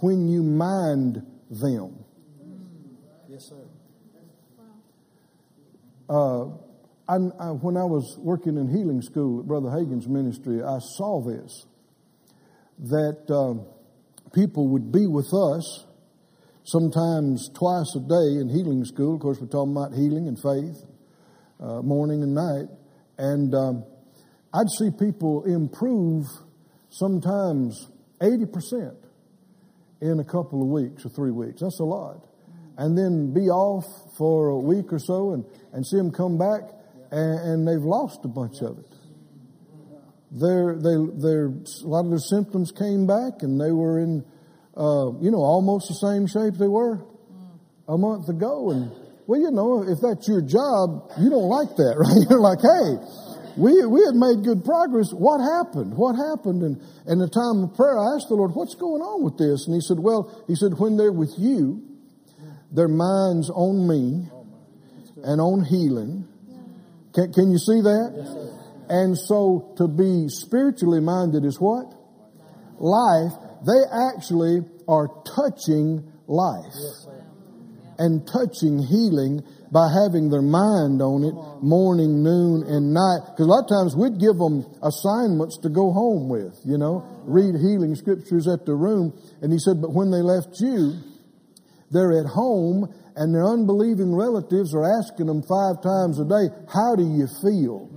[0.00, 1.18] when you mind
[1.50, 2.02] them.
[3.28, 3.68] Yes, sir.
[6.08, 6.46] Uh,
[7.06, 11.20] I, I, when I was working in healing school at Brother Hagin's ministry, I saw
[11.22, 11.66] this
[12.78, 13.62] that uh,
[14.32, 15.84] people would be with us
[16.66, 19.14] sometimes twice a day in healing school.
[19.14, 20.82] Of course, we're talking about healing and faith,
[21.60, 22.66] uh, morning and night.
[23.18, 23.84] And um,
[24.52, 26.26] I'd see people improve
[26.90, 27.88] sometimes
[28.20, 28.96] 80%
[30.00, 31.60] in a couple of weeks or three weeks.
[31.60, 32.26] That's a lot.
[32.76, 33.86] And then be off
[34.18, 36.62] for a week or so and, and see them come back
[37.10, 38.92] and, and they've lost a bunch of it.
[40.32, 44.24] Their, they, their, a lot of their symptoms came back and they were in,
[44.76, 47.00] uh, you know, almost the same shape they were
[47.88, 48.70] a month ago.
[48.70, 48.92] And,
[49.26, 52.20] well, you know, if that's your job, you don't like that, right?
[52.28, 53.00] You're like, hey,
[53.56, 55.12] we, we had made good progress.
[55.12, 55.96] What happened?
[55.96, 56.62] What happened?
[56.62, 56.76] And
[57.08, 59.66] in the time of prayer, I asked the Lord, what's going on with this?
[59.66, 61.82] And he said, well, he said, when they're with you,
[62.70, 64.28] their mind's on me
[65.24, 66.28] and on healing.
[67.14, 68.12] Can, can you see that?
[68.88, 71.94] And so to be spiritually minded is what?
[72.78, 73.32] Life.
[73.66, 73.82] They
[74.14, 76.72] actually are touching life
[77.98, 79.42] and touching healing
[79.72, 83.34] by having their mind on it morning, noon, and night.
[83.34, 87.02] Because a lot of times we'd give them assignments to go home with, you know,
[87.24, 89.12] read healing scriptures at the room.
[89.42, 90.94] And he said, but when they left you,
[91.90, 96.94] they're at home and their unbelieving relatives are asking them five times a day, how
[96.94, 97.88] do you feel?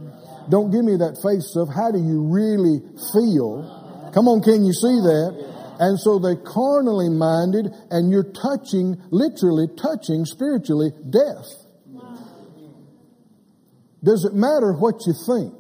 [0.50, 1.70] Don't give me that face stuff.
[1.70, 2.82] How do you really
[3.14, 4.10] feel?
[4.14, 5.59] Come on, can you see that?
[5.80, 11.48] And so they're carnally minded, and you're touching, literally touching spiritually, death.
[14.04, 15.54] Does it matter what you think?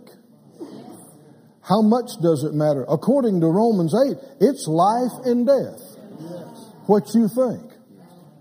[1.61, 2.85] How much does it matter?
[2.89, 5.79] According to Romans 8, it's life and death.
[6.87, 7.71] What you think.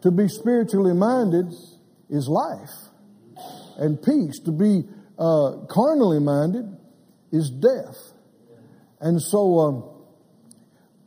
[0.03, 1.47] To be spiritually minded
[2.09, 2.71] is life
[3.79, 4.41] and peace.
[4.47, 4.83] To be
[5.19, 6.65] uh, carnally minded
[7.31, 7.97] is death.
[9.01, 9.98] And so, um,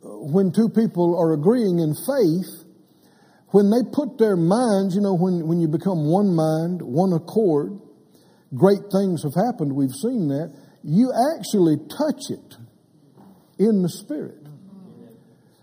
[0.02, 2.64] when two people are agreeing in faith,
[3.48, 7.78] when they put their minds, you know, when, when you become one mind, one accord,
[8.54, 9.74] great things have happened.
[9.74, 10.52] We've seen that.
[10.82, 12.56] You actually touch it
[13.58, 14.42] in the Spirit.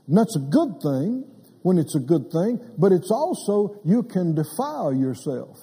[0.08, 1.26] And that's a good thing
[1.62, 5.58] when it's a good thing, but it's also you can defile yourself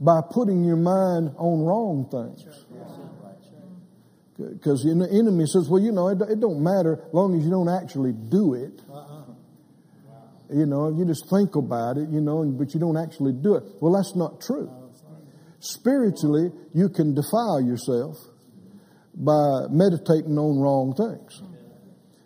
[0.00, 2.59] by putting your mind on wrong things.
[4.40, 7.50] Because the enemy says, well, you know, it, it don't matter as long as you
[7.50, 8.80] don't actually do it.
[8.90, 9.22] Uh-huh.
[10.52, 13.62] You know, you just think about it, you know, but you don't actually do it.
[13.80, 14.70] Well, oh, that's not true.
[15.60, 18.16] Spiritually, you can defile yourself
[19.14, 21.42] by meditating on wrong things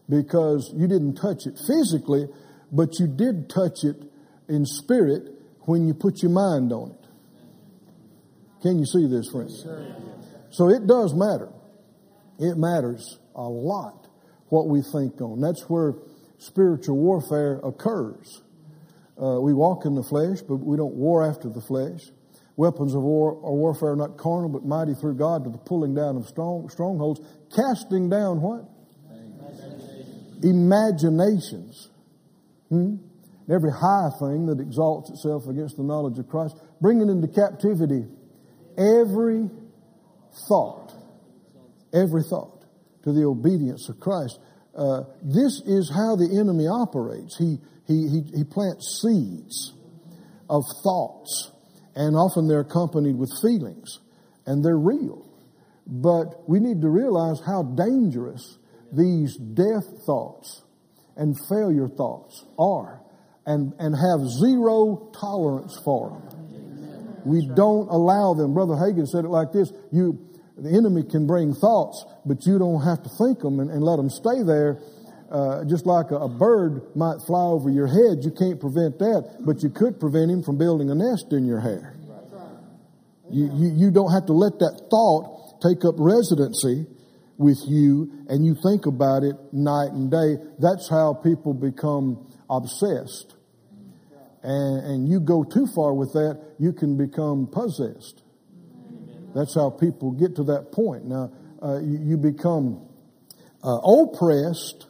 [0.09, 2.29] because you didn't touch it physically,
[2.71, 3.97] but you did touch it
[4.49, 5.23] in spirit
[5.63, 7.07] when you put your mind on it.
[8.63, 9.67] Can you see this, friends?
[10.51, 11.51] So it does matter.
[12.39, 14.07] It matters a lot
[14.49, 15.41] what we think on.
[15.41, 15.95] That's where
[16.39, 18.43] spiritual warfare occurs.
[19.21, 22.01] Uh, we walk in the flesh, but we don't war after the flesh.
[22.57, 25.95] Weapons of war or warfare are not carnal, but mighty through God to the pulling
[25.95, 27.21] down of strong, strongholds,
[27.55, 28.65] casting down what?
[30.43, 31.91] Imaginations.
[32.69, 32.97] Hmm?
[33.51, 38.05] Every high thing that exalts itself against the knowledge of Christ, bringing into captivity
[38.77, 39.49] every
[40.49, 40.84] thought,
[41.95, 42.65] every thought
[43.05, 44.39] to the obedience of Christ.
[44.77, 47.37] Uh, this is how the enemy operates.
[47.39, 49.73] He, he, he, he plants seeds
[50.51, 51.53] of thoughts
[51.95, 54.01] and often they're accompanied with feelings,
[54.47, 55.27] and they're real.
[55.87, 58.59] But we need to realize how dangerous
[58.93, 60.63] these death thoughts
[61.17, 63.01] and failure thoughts are,
[63.47, 67.23] and, and have zero tolerance for them.
[67.25, 68.55] We don't allow them.
[68.55, 70.19] Brother Hagin said it like this you,
[70.57, 73.97] the enemy can bring thoughts, but you don't have to think them and, and let
[73.97, 74.79] them stay there.
[75.31, 79.39] Uh, just like a, a, bird might fly over your head, you can't prevent that,
[79.41, 81.97] but you could prevent him from building a nest in your hair.
[83.31, 86.87] You, you, you don't have to let that thought take up residency
[87.39, 90.37] with you and you think about it night and day.
[90.61, 93.35] That's how people become obsessed.
[94.43, 98.24] And, and you go too far with that, you can become possessed.
[99.35, 101.05] That's how people get to that point.
[101.05, 101.33] Now,
[101.63, 102.87] uh, you, you, become
[103.63, 104.87] uh, oppressed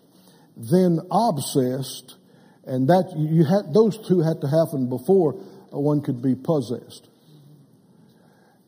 [0.57, 2.17] then obsessed,
[2.65, 5.33] and that you had those two had to happen before
[5.71, 7.09] one could be possessed.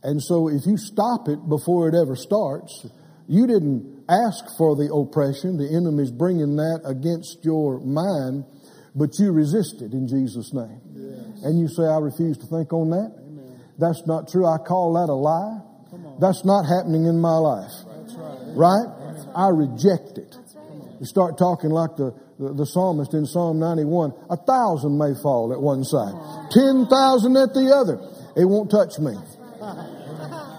[0.03, 2.87] And so if you stop it before it ever starts,
[3.29, 5.57] you didn't ask for the oppression.
[5.57, 8.45] The enemy's bringing that against your mind,
[8.95, 10.81] but you resist it in Jesus' name.
[10.95, 11.43] Yes.
[11.45, 13.14] And you say, I refuse to think on that.
[13.18, 13.61] Amen.
[13.79, 14.47] That's not true.
[14.47, 15.66] I call that a lie.
[16.19, 17.73] That's not happening in my life.
[18.57, 18.87] Right?
[19.35, 20.35] I reject it.
[20.99, 24.14] You start talking like the, the, the, psalmist in Psalm 91.
[24.31, 26.14] A thousand may fall at one side,
[26.51, 28.01] ten thousand at the other.
[28.35, 29.12] It won't touch me.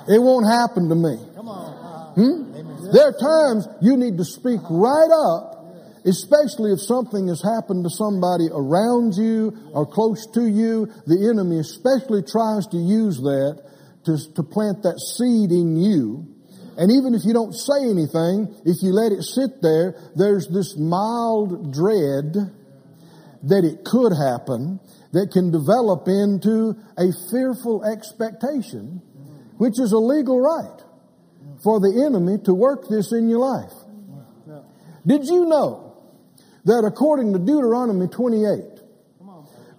[0.08, 1.18] It won't happen to me.
[1.18, 2.92] Hmm?
[2.94, 5.66] There are times you need to speak right up,
[6.06, 10.88] especially if something has happened to somebody around you or close to you.
[11.06, 13.62] The enemy especially tries to use that
[14.08, 16.34] to, to plant that seed in you
[16.78, 20.78] and even if you don't say anything, if you let it sit there, there's this
[20.78, 22.54] mild dread
[23.44, 24.80] that it could happen
[25.12, 29.02] that can develop into a fearful expectation,
[29.58, 30.84] which is a legal right
[31.64, 33.74] for the enemy to work this in your life.
[35.06, 35.98] Did you know
[36.66, 38.62] that according to Deuteronomy 28,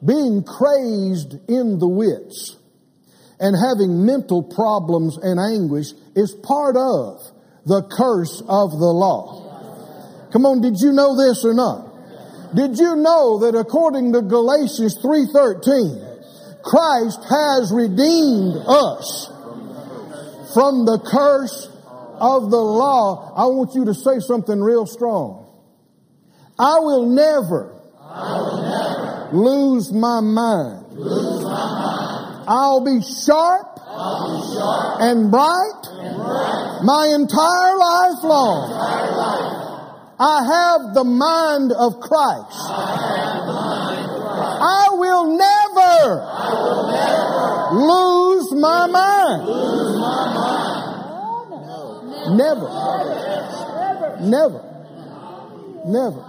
[0.04, 2.57] being crazed in the wits,
[3.40, 7.22] and having mental problems and anguish is part of
[7.66, 10.28] the curse of the law.
[10.32, 11.86] Come on, did you know this or not?
[12.54, 19.30] Did you know that according to Galatians 3:13, Christ has redeemed us
[20.54, 21.68] from the curse
[22.20, 23.32] of the law?
[23.36, 25.46] I want you to say something real strong.
[26.58, 30.86] I will never, I will never lose, my mind.
[30.92, 31.77] lose my mind
[32.48, 38.70] I'll be sharp, I'll be sharp and, bright and bright my entire life long.
[38.70, 39.58] Entire life.
[40.18, 42.56] I have the mind of Christ.
[44.60, 49.44] I, will never, I will never lose my mind.
[49.44, 50.78] Lose my mind.
[52.38, 52.68] Never.
[54.24, 54.24] Never.
[54.24, 54.62] Never.
[55.84, 56.24] Never.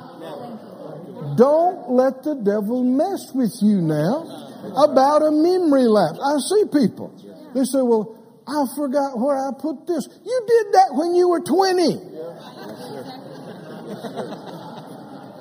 [1.38, 6.20] Don't let the devil mess with you now about a memory lapse.
[6.20, 7.14] I see people.
[7.54, 8.16] They say, well,
[8.48, 10.08] I forgot where I put this.
[10.24, 11.84] You did that when you were 20.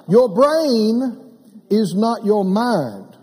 [0.08, 1.18] Your brain
[1.70, 3.16] is not your mind.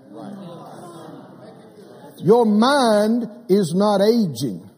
[2.18, 4.69] Your mind is not aging.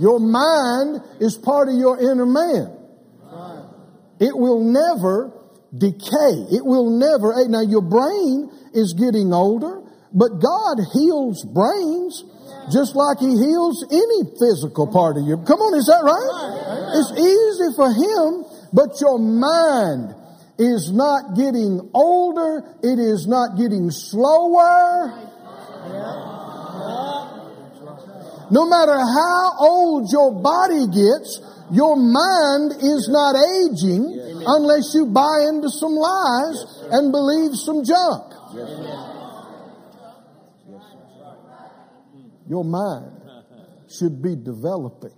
[0.00, 2.76] Your mind is part of your inner man.
[4.20, 5.32] It will never
[5.76, 6.56] decay.
[6.56, 9.82] It will never, now your brain is getting older,
[10.12, 12.24] but God heals brains
[12.72, 15.36] just like He heals any physical part of you.
[15.38, 16.30] Come on, is that right?
[16.96, 20.14] It's easy for Him, but your mind
[20.58, 22.62] is not getting older.
[22.82, 25.28] It is not getting slower.
[28.50, 31.40] No matter how old your body gets,
[31.70, 38.34] your mind is not aging unless you buy into some lies and believe some junk.
[42.48, 43.12] Your mind
[43.88, 45.14] should be developing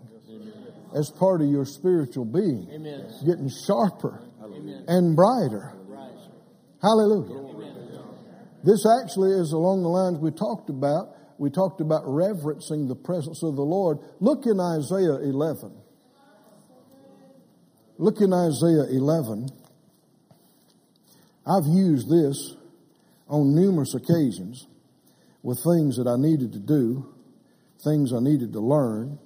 [0.95, 2.67] as part of your spiritual being,
[3.25, 4.21] getting sharper
[4.89, 5.73] and brighter.
[6.83, 7.41] Hallelujah.
[8.63, 13.43] This actually is along the lines we talked about we talked about reverencing the presence
[13.43, 13.99] of the Lord.
[14.21, 15.73] Look in Isaiah 11.
[17.99, 19.49] Look in Isaiah 11.
[21.45, 22.55] I've used this
[23.27, 24.69] on numerous occasions
[25.43, 27.13] with things that I needed to do,
[27.83, 29.19] things I needed to learn.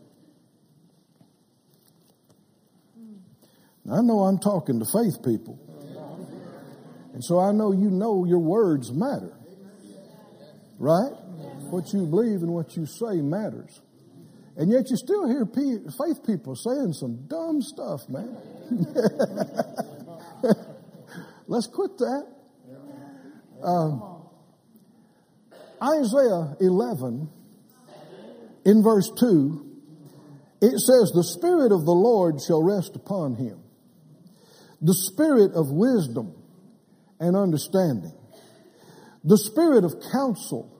[3.93, 5.61] I know I'm talking to faith people.
[7.13, 9.35] And so I know you know your words matter.
[10.79, 11.26] Right?
[11.71, 13.81] What you believe and what you say matters.
[14.57, 18.37] And yet you still hear faith people saying some dumb stuff, man.
[21.47, 22.27] Let's quit that.
[23.63, 24.23] Um,
[25.83, 27.29] Isaiah 11,
[28.65, 29.67] in verse 2,
[30.63, 33.61] it says, The Spirit of the Lord shall rest upon him,
[34.81, 36.35] the Spirit of wisdom
[37.21, 38.15] and understanding,
[39.23, 40.76] the Spirit of counsel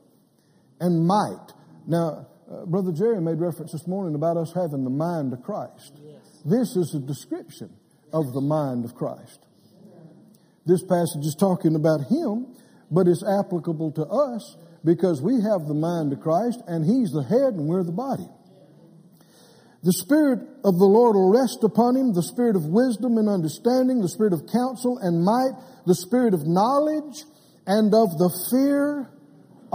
[0.81, 1.53] and might.
[1.87, 6.01] Now, uh, Brother Jerry made reference this morning about us having the mind of Christ.
[6.03, 6.43] Yes.
[6.45, 7.71] This is a description
[8.13, 9.41] of the mind of Christ.
[10.65, 12.55] this passage is talking about him,
[12.91, 17.23] but it's applicable to us because we have the mind of Christ and he's the
[17.23, 18.29] head and we're the body.
[19.83, 24.01] The Spirit of the Lord will rest upon him, the Spirit of wisdom and understanding,
[24.01, 25.55] the Spirit of counsel and might,
[25.87, 27.23] the Spirit of knowledge
[27.67, 29.09] and of the fear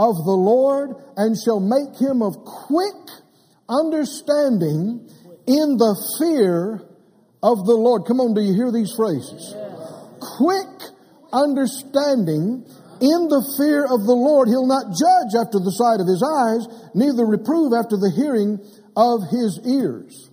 [0.01, 3.05] of the Lord, and shall make him of quick
[3.69, 5.05] understanding
[5.45, 6.81] in the fear
[7.43, 8.05] of the Lord.
[8.07, 9.53] Come on, do you hear these phrases?
[10.41, 10.89] Quick
[11.31, 12.65] understanding
[12.97, 14.49] in the fear of the Lord.
[14.49, 18.57] He'll not judge after the sight of his eyes, neither reprove after the hearing
[18.97, 20.29] of his ears.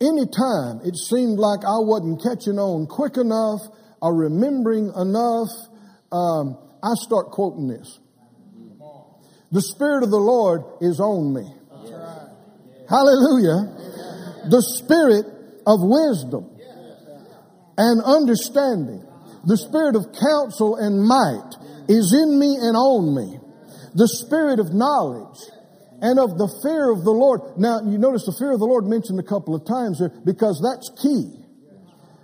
[0.00, 3.60] Anytime it seemed like I wasn't catching on quick enough
[4.00, 5.50] or remembering enough,
[6.10, 8.00] um, I start quoting this.
[9.52, 11.46] The Spirit of the Lord is on me.
[12.88, 14.48] Hallelujah.
[14.50, 15.26] The Spirit
[15.66, 16.50] of wisdom
[17.78, 19.06] and understanding.
[19.44, 21.54] The Spirit of counsel and might
[21.88, 23.38] is in me and on me.
[23.94, 25.38] The Spirit of knowledge
[26.00, 27.58] and of the fear of the Lord.
[27.58, 30.58] Now, you notice the fear of the Lord mentioned a couple of times here because
[30.58, 31.38] that's key.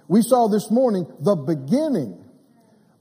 [0.08, 2.24] We saw this morning the beginning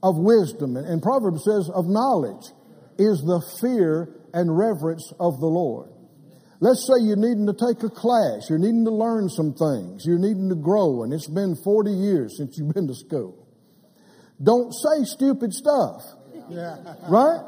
[0.02, 2.52] of wisdom, and Proverbs says of knowledge
[2.98, 5.90] is the fear and reverence of the Lord.
[6.60, 10.18] Let's say you're needing to take a class, you're needing to learn some things, you're
[10.18, 13.46] needing to grow, and it's been 40 years since you've been to school.
[14.42, 16.02] Don't say stupid stuff.
[17.08, 17.40] Right?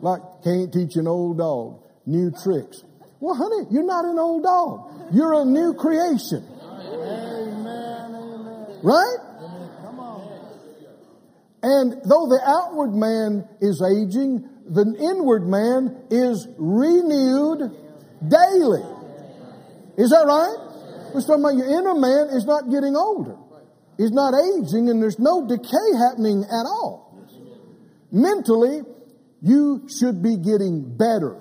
[0.00, 2.82] Like, can't teach an old dog new tricks.
[3.20, 5.14] Well, honey, you're not an old dog.
[5.14, 6.44] You're a new creation.
[6.60, 7.52] Amen.
[8.82, 9.18] Right?
[11.62, 17.70] And though the outward man is aging, the inward man is renewed
[18.26, 18.82] daily.
[19.96, 21.14] Is that right?
[21.14, 23.36] We're talking about your inner man is not getting older.
[23.96, 27.14] He's not aging and there's no decay happening at all.
[28.10, 28.82] Mentally,
[29.42, 31.36] you should be getting better.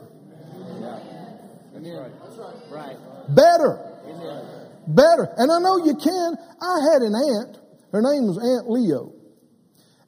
[3.30, 3.80] Better.
[4.88, 5.34] Better.
[5.38, 6.38] And I know you can.
[6.62, 7.58] I had an aunt.
[7.92, 9.14] Her name was Aunt Leo.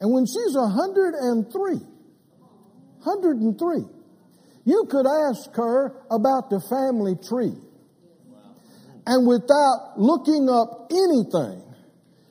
[0.03, 3.77] And when she's 103, 103,
[4.65, 7.55] you could ask her about the family tree.
[9.07, 11.63] And without looking up anything,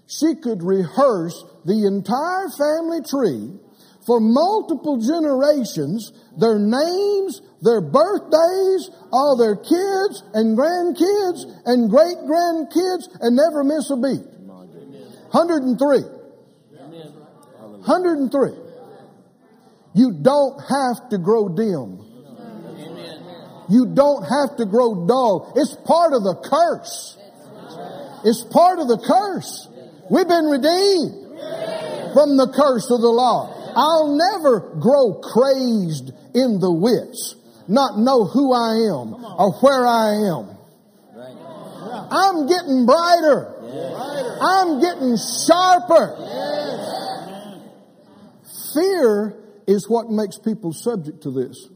[0.06, 3.58] she could rehearse the entire family tree
[4.04, 13.08] for multiple generations, their names, their birthdays, all their kids and grandkids and great grandkids,
[13.22, 14.28] and never miss a beat.
[15.32, 16.20] 103.
[17.84, 18.52] 103.
[19.94, 21.98] You don't have to grow dim.
[23.68, 25.52] You don't have to grow dull.
[25.56, 27.18] It's part of the curse.
[28.24, 29.68] It's part of the curse.
[30.10, 31.40] We've been redeemed
[32.12, 33.48] from the curse of the law.
[33.74, 37.36] I'll never grow crazed in the wits,
[37.68, 40.52] not know who I am or where I am.
[42.10, 43.48] I'm getting brighter.
[44.40, 46.16] I'm getting sharper.
[48.74, 51.68] Fear is what makes people subject to this.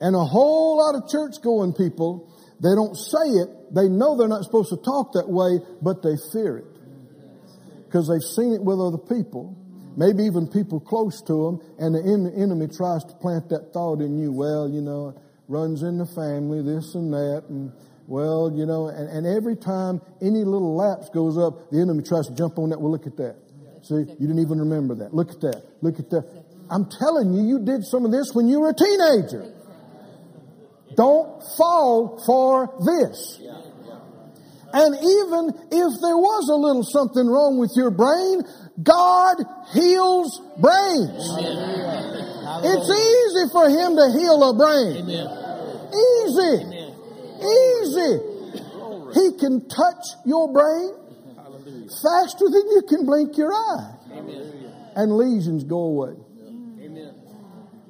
[0.00, 3.74] And a whole lot of church going people, they don't say it.
[3.74, 6.64] They know they're not supposed to talk that way, but they fear it.
[7.86, 9.60] Because they've seen it with other people
[9.96, 12.02] maybe even people close to them, and the
[12.40, 14.32] enemy tries to plant that thought in you.
[14.32, 15.16] Well, you know, it
[15.48, 17.72] runs in the family, this and that, and
[18.06, 22.26] well, you know, and, and every time any little lapse goes up, the enemy tries
[22.26, 22.80] to jump on that.
[22.80, 23.36] Well, look at that.
[23.82, 25.14] See, you didn't even remember that.
[25.14, 25.62] Look at that.
[25.80, 26.24] Look at that.
[26.70, 29.52] I'm telling you, you did some of this when you were a teenager.
[30.94, 33.40] Don't fall for this.
[34.72, 38.42] And even if there was a little something wrong with your brain,
[38.82, 39.38] God
[39.72, 41.26] heals brains.
[42.62, 45.10] It's easy for Him to heal a brain.
[45.90, 46.70] Easy.
[47.42, 48.30] Easy.
[49.12, 50.99] He can touch your brain
[52.02, 53.94] faster than you can blink your eye.
[54.96, 56.14] And lesions go away.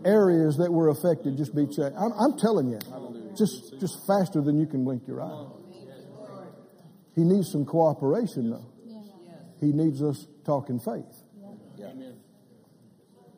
[0.04, 1.94] Areas that were affected just be checked.
[1.98, 2.78] I'm, I'm telling you,
[3.36, 5.46] just, just faster than you can blink your eye.
[7.14, 8.66] He needs some cooperation though.
[9.60, 11.04] He needs us talking faith.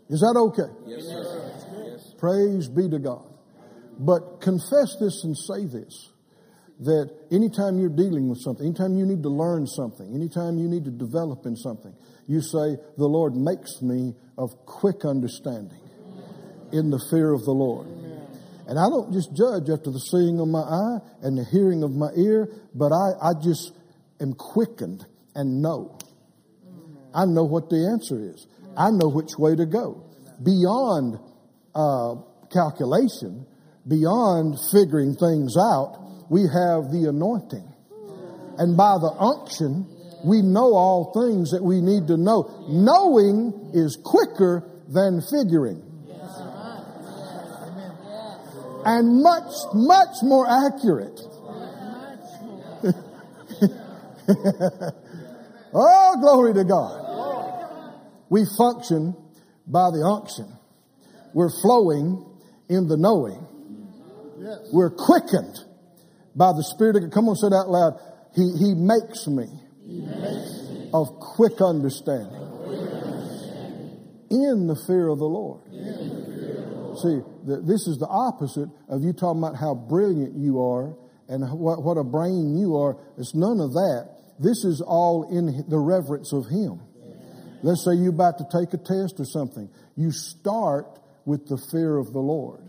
[0.08, 0.70] Is that okay?
[0.86, 2.16] Yes, sir.
[2.18, 3.26] Praise be to God.
[3.98, 6.11] But confess this and say this
[6.84, 10.84] that anytime you're dealing with something, anytime you need to learn something, anytime you need
[10.84, 11.94] to develop in something,
[12.26, 15.80] you say, The Lord makes me of quick understanding
[16.72, 17.86] in the fear of the Lord.
[18.66, 21.90] And I don't just judge after the seeing of my eye and the hearing of
[21.92, 23.72] my ear, but I, I just
[24.20, 25.04] am quickened
[25.34, 25.98] and know
[27.14, 28.46] I know what the answer is.
[28.76, 30.04] I know which way to go.
[30.42, 31.18] Beyond
[31.74, 32.14] uh,
[32.48, 33.46] calculation,
[33.86, 37.68] beyond figuring things out, we have the anointing.
[38.56, 39.84] And by the unction,
[40.24, 42.64] we know all things that we need to know.
[42.70, 45.82] Knowing is quicker than figuring.
[48.86, 51.20] And much, much more accurate.
[55.74, 58.00] oh, glory to God.
[58.30, 59.14] We function
[59.66, 60.50] by the unction.
[61.34, 62.24] We're flowing
[62.70, 63.46] in the knowing.
[64.72, 65.58] We're quickened
[66.34, 67.12] by the Spirit of God.
[67.12, 67.98] Come on, say that loud.
[68.34, 69.46] He, he makes me
[70.94, 72.40] of quick understanding
[74.30, 75.62] in the fear of the Lord.
[77.02, 80.96] See, this is the opposite of you talking about how brilliant you are
[81.28, 82.96] and what, what a brain you are.
[83.18, 84.08] It's none of that.
[84.38, 86.80] This is all in the reverence of Him.
[87.62, 89.70] Let's say you're about to take a test or something.
[89.96, 90.86] You start
[91.24, 92.60] with the fear of the Lord.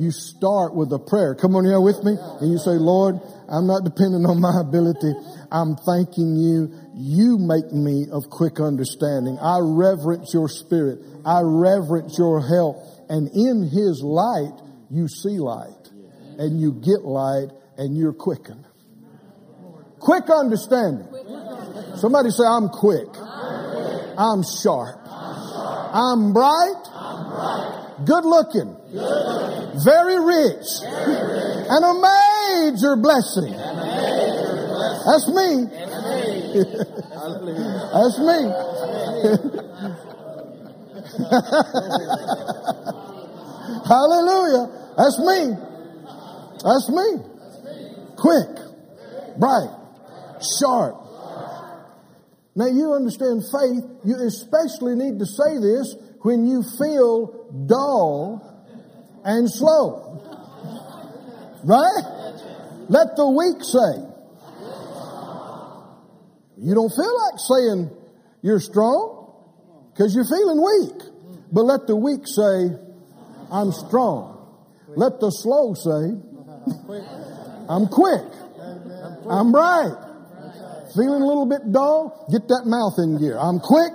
[0.00, 1.34] You start with a prayer.
[1.34, 2.16] Come on here with me.
[2.40, 3.20] And you say, Lord,
[3.52, 5.12] I'm not depending on my ability.
[5.52, 6.72] I'm thanking you.
[6.96, 9.36] You make me of quick understanding.
[9.36, 11.04] I reverence your spirit.
[11.26, 12.80] I reverence your help.
[13.10, 14.56] And in his light,
[14.88, 15.92] you see light
[16.38, 18.64] and you get light and you're quickened.
[19.98, 21.12] Quick understanding.
[21.96, 23.08] Somebody say, I'm quick.
[24.16, 24.96] I'm sharp.
[25.92, 27.79] I'm bright.
[28.04, 28.76] Good looking.
[29.84, 30.66] Very rich.
[30.84, 33.52] And a major blessing.
[35.06, 35.66] That's me.
[37.92, 38.50] That's me.
[43.86, 44.70] Hallelujah.
[44.96, 45.56] That's me.
[46.62, 47.18] That's me.
[48.16, 48.48] Quick,
[49.38, 49.70] bright,
[50.58, 50.96] sharp.
[52.54, 53.84] Now you understand faith.
[54.04, 58.42] You especially need to say this when you feel dull
[59.24, 60.22] and slow.
[61.64, 62.02] Right?
[62.88, 64.10] Let the weak say.
[66.58, 67.90] You don't feel like saying
[68.42, 69.32] you're strong
[69.92, 71.02] because you're feeling weak.
[71.52, 72.76] But let the weak say,
[73.50, 74.36] I'm strong.
[74.88, 76.16] Let the slow say,
[77.68, 78.26] I'm quick.
[79.28, 79.94] I'm bright.
[80.94, 82.26] Feeling a little bit dull?
[82.32, 83.38] Get that mouth in gear.
[83.38, 83.92] I'm quick.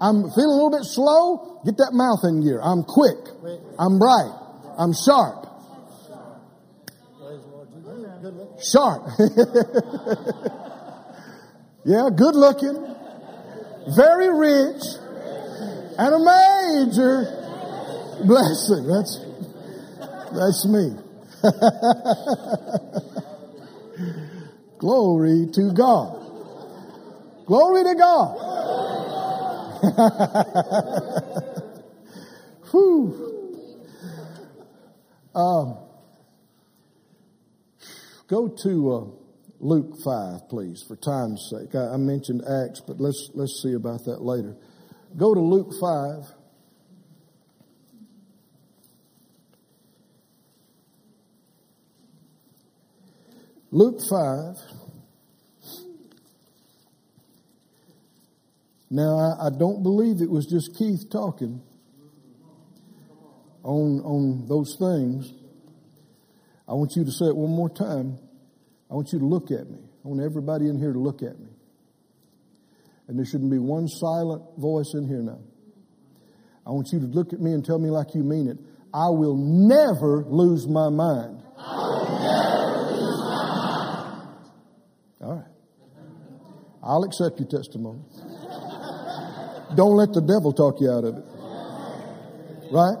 [0.00, 1.53] I'm feeling a little bit slow?
[1.64, 2.60] Get that mouth in gear.
[2.62, 3.16] I'm quick.
[3.78, 4.32] I'm bright.
[4.76, 5.46] I'm sharp.
[8.60, 9.08] Sharp.
[11.84, 12.76] yeah, good looking.
[13.96, 14.82] Very rich.
[15.96, 17.24] And a major
[18.26, 18.86] blessing.
[18.86, 19.18] That's,
[20.32, 20.96] that's me.
[24.78, 26.20] Glory to God.
[27.46, 28.36] Glory to God.
[32.70, 33.34] Whew.
[35.34, 35.76] Um,
[38.28, 39.06] go to uh,
[39.60, 41.74] Luke 5, please, for time's sake.
[41.74, 44.56] I, I mentioned Acts, but let's, let's see about that later.
[45.16, 46.24] Go to Luke 5.
[53.70, 54.83] Luke 5.
[58.94, 61.60] Now, I, I, don't believe it was just Keith talking
[63.64, 65.32] on, on those things.
[66.68, 68.20] I want you to say it one more time.
[68.88, 69.80] I want you to look at me.
[70.04, 71.48] I want everybody in here to look at me.
[73.08, 75.40] And there shouldn't be one silent voice in here now.
[76.64, 78.58] I want you to look at me and tell me like you mean it.
[78.94, 81.42] I will never lose my mind.
[85.20, 85.50] All right.
[86.80, 87.98] I'll accept your testimony.
[89.74, 91.24] Don't let the devil talk you out of it.
[92.72, 92.98] Right?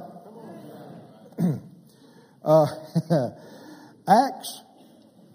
[2.44, 2.66] Uh,
[4.06, 4.62] Acts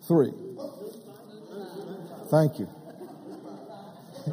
[0.07, 0.31] 3.
[2.29, 2.67] Thank you.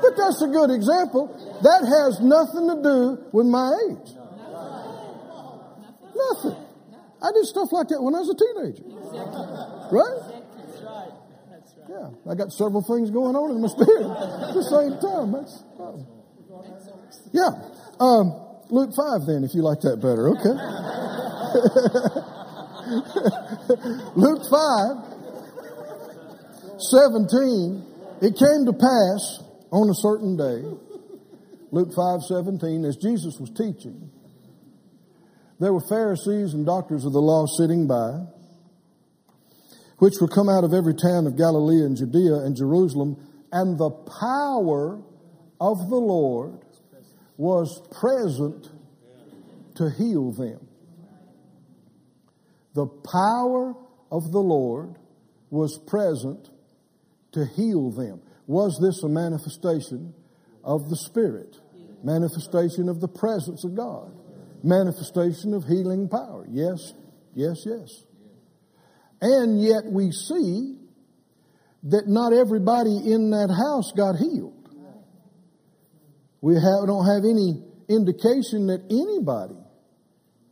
[0.00, 1.28] but that's a good example.
[1.62, 4.14] That has nothing to do with my age.
[6.16, 6.55] Nothing.
[7.22, 8.84] I did stuff like that when I was a teenager.
[9.92, 10.20] Right?
[11.88, 15.32] Yeah, I got several things going on in my spirit at the same time.
[15.32, 15.64] That's,
[17.32, 17.50] yeah.
[18.00, 18.34] Um,
[18.68, 20.28] Luke 5 then, if you like that better.
[20.34, 20.50] Okay.
[24.16, 24.96] Luke 5,
[26.78, 27.84] 17,
[28.22, 29.38] it came to pass
[29.70, 30.64] on a certain day,
[31.70, 34.10] Luke 5, 17, as Jesus was teaching,
[35.58, 38.20] there were Pharisees and doctors of the law sitting by,
[39.98, 43.16] which were come out of every town of Galilee and Judea and Jerusalem,
[43.52, 43.90] and the
[44.20, 45.00] power
[45.60, 46.58] of the Lord
[47.36, 48.70] was present
[49.76, 50.68] to heal them.
[52.74, 53.74] The power
[54.12, 54.96] of the Lord
[55.50, 56.50] was present
[57.32, 58.20] to heal them.
[58.46, 60.14] Was this a manifestation
[60.62, 61.56] of the Spirit?
[62.02, 64.15] Manifestation of the presence of God?
[64.62, 66.46] Manifestation of healing power?
[66.50, 66.92] Yes,
[67.34, 68.04] yes, yes.
[69.20, 70.76] And yet we see
[71.84, 74.52] that not everybody in that house got healed.
[76.40, 79.56] We have, don't have any indication that anybody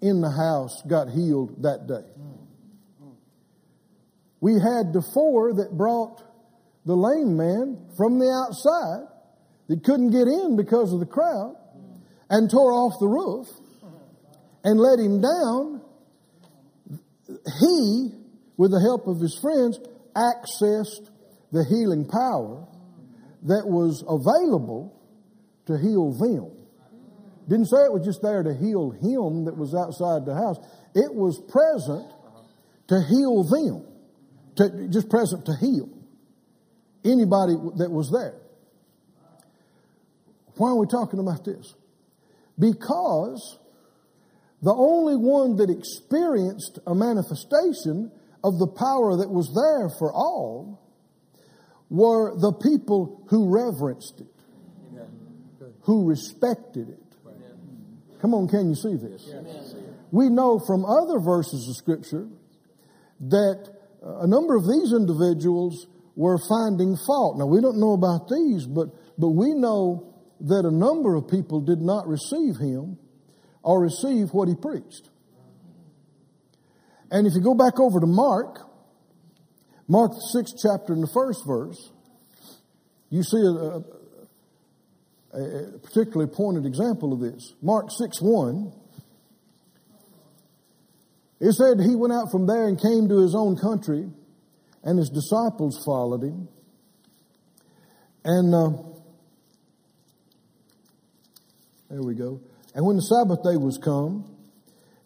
[0.00, 2.04] in the house got healed that day.
[4.40, 6.22] We had the four that brought
[6.84, 9.08] the lame man from the outside
[9.68, 11.56] that couldn't get in because of the crowd
[12.28, 13.48] and tore off the roof
[14.64, 15.82] and let him down.
[17.28, 18.10] He,
[18.56, 19.78] with the help of his friends,
[20.16, 21.10] accessed
[21.52, 22.66] the healing power
[23.44, 24.98] that was available
[25.66, 26.50] to heal them.
[27.48, 30.56] Didn't say it was just there to heal him that was outside the house.
[30.94, 32.10] It was present
[32.88, 33.84] to heal them,
[34.56, 35.88] to, just present to heal
[37.04, 38.40] anybody that was there.
[40.56, 41.74] Why are we talking about this?
[42.58, 43.58] Because
[44.64, 48.10] the only one that experienced a manifestation
[48.42, 50.80] of the power that was there for all
[51.90, 54.26] were the people who reverenced it,
[55.82, 56.98] who respected it.
[58.22, 59.28] Come on, can you see this?
[60.10, 62.26] We know from other verses of Scripture
[63.20, 63.68] that
[64.02, 65.86] uh, a number of these individuals
[66.16, 67.36] were finding fault.
[67.36, 68.88] Now, we don't know about these, but,
[69.18, 72.96] but we know that a number of people did not receive him
[73.64, 75.08] or receive what he preached.
[77.10, 78.58] And if you go back over to Mark,
[79.88, 81.90] Mark the sixth chapter in the first verse,
[83.08, 83.80] you see a,
[85.36, 87.54] a, a particularly pointed example of this.
[87.62, 88.72] Mark 6 1.
[91.40, 94.08] It said he went out from there and came to his own country,
[94.82, 96.48] and his disciples followed him.
[98.24, 98.70] And uh,
[101.90, 102.40] there we go.
[102.74, 104.24] And when the Sabbath day was come,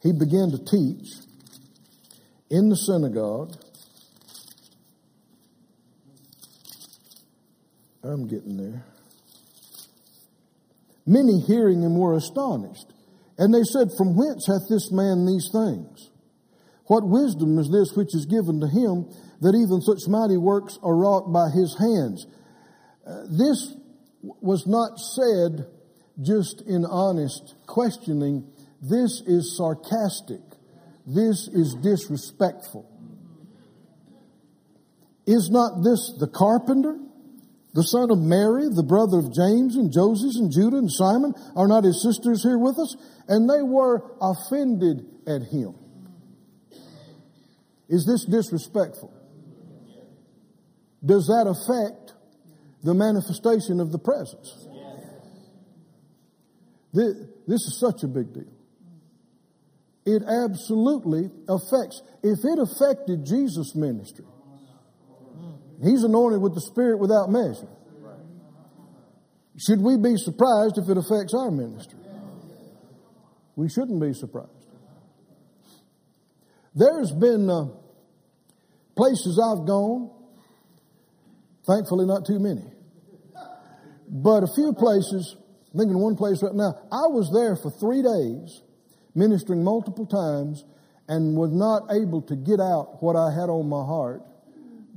[0.02, 1.06] he began to teach
[2.50, 3.54] in the synagogue.
[8.02, 8.84] I'm getting there.
[11.06, 12.92] Many hearing him were astonished.
[13.36, 16.10] And they said, From whence hath this man these things?
[16.86, 19.10] What wisdom is this which is given to him
[19.40, 22.26] that even such mighty works are wrought by his hands?
[23.06, 23.74] Uh, this
[24.22, 25.66] was not said
[26.20, 28.50] just in honest questioning.
[28.82, 30.40] This is sarcastic.
[31.06, 32.88] This is disrespectful.
[35.26, 36.98] Is not this the carpenter?
[37.74, 41.68] The son of Mary, the brother of James and Joseph and Judah and Simon, are
[41.68, 42.96] not his sisters here with us?
[43.28, 45.74] And they were offended at him.
[47.88, 49.12] Is this disrespectful?
[51.04, 52.14] Does that affect
[52.82, 54.67] the manifestation of the presence?
[56.92, 57.14] This,
[57.46, 58.52] this is such a big deal.
[60.06, 62.00] It absolutely affects.
[62.22, 64.24] If it affected Jesus' ministry,
[65.82, 67.68] He's anointed with the Spirit without measure.
[69.56, 71.98] Should we be surprised if it affects our ministry?
[73.54, 74.50] We shouldn't be surprised.
[76.74, 77.66] There's been uh,
[78.96, 80.10] places I've gone,
[81.66, 82.62] thankfully not too many,
[84.08, 85.36] but a few places,
[85.72, 88.62] I'm thinking one place right now, I was there for three days,
[89.14, 90.64] ministering multiple times,
[91.08, 94.22] and was not able to get out what I had on my heart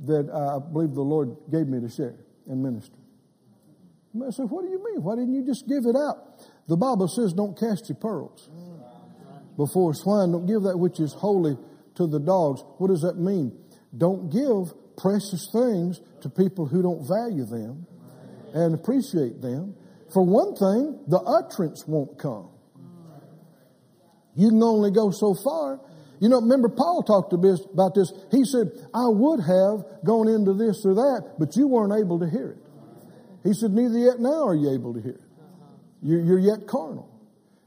[0.06, 2.16] that uh, I believe the Lord gave me to share
[2.46, 2.96] and minister.
[4.16, 5.02] I said, What do you mean?
[5.02, 6.44] Why didn't you just give it out?
[6.68, 8.48] The Bible says, Don't cast your pearls
[9.56, 10.32] before swine.
[10.32, 11.56] Don't give that which is holy
[11.94, 12.62] to the dogs.
[12.78, 13.56] What does that mean?
[13.96, 17.86] Don't give precious things to people who don't value them
[18.54, 19.74] and appreciate them.
[20.12, 22.50] For one thing, the utterance won't come.
[24.34, 25.80] You can only go so far.
[26.20, 28.12] You know, remember Paul talked about this.
[28.30, 32.28] He said, I would have gone into this or that, but you weren't able to
[32.30, 32.58] hear it.
[33.42, 35.28] He said, neither yet now are you able to hear it.
[36.02, 37.08] You're yet carnal.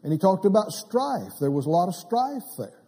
[0.03, 1.33] And he talked about strife.
[1.39, 2.81] There was a lot of strife there.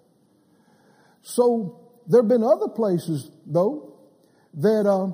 [1.22, 3.94] So there have been other places, though,
[4.54, 5.08] that, uh,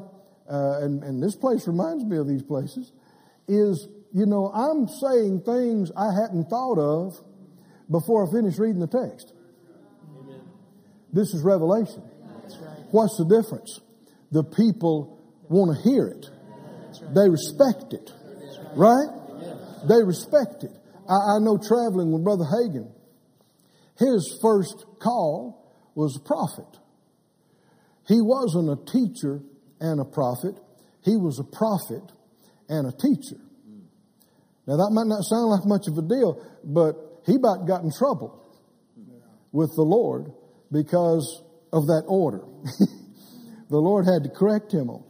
[0.51, 2.91] uh, and, and this place reminds me of these places,
[3.47, 7.13] is, you know, I'm saying things I hadn't thought of
[7.89, 9.33] before I finish reading the text.
[11.11, 12.03] This is revelation.
[12.91, 13.81] What's the difference?
[14.31, 16.29] The people want to hear it.
[17.13, 18.11] They respect it.
[18.75, 19.09] Right?
[19.89, 20.71] They respect it.
[21.09, 22.89] I, I know traveling with Brother Hagin,
[23.97, 26.79] his first call was a prophet.
[28.07, 29.41] He wasn't a teacher
[29.79, 30.55] and a prophet.
[31.03, 32.11] He was a prophet
[32.69, 33.42] and a teacher.
[34.67, 36.95] Now that might not sound like much of a deal, but
[37.25, 38.39] he about got in trouble
[39.51, 40.31] with the Lord
[40.71, 42.41] because of that order.
[43.69, 45.03] the Lord had to correct him on.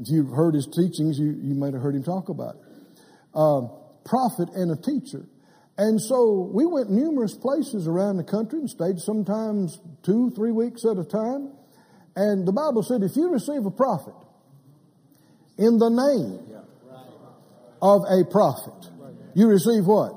[0.00, 2.60] If you've heard his teachings, you, you might have heard him talk about it.
[3.34, 3.60] Uh,
[4.04, 5.26] prophet and a teacher.
[5.76, 10.84] And so we went numerous places around the country and stayed sometimes two, three weeks
[10.84, 11.52] at a time.
[12.16, 14.14] And the Bible said if you receive a prophet
[15.56, 16.48] in the name
[17.80, 18.90] of a prophet,
[19.34, 20.12] you receive what?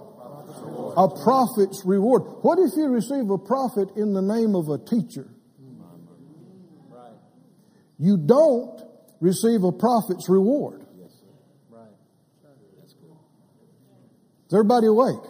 [0.97, 2.24] A prophet's reward.
[2.41, 5.30] What if you receive a prophet in the name of a teacher?
[7.97, 8.82] You don't
[9.20, 10.82] receive a prophet's reward.
[14.47, 15.24] Is everybody awake?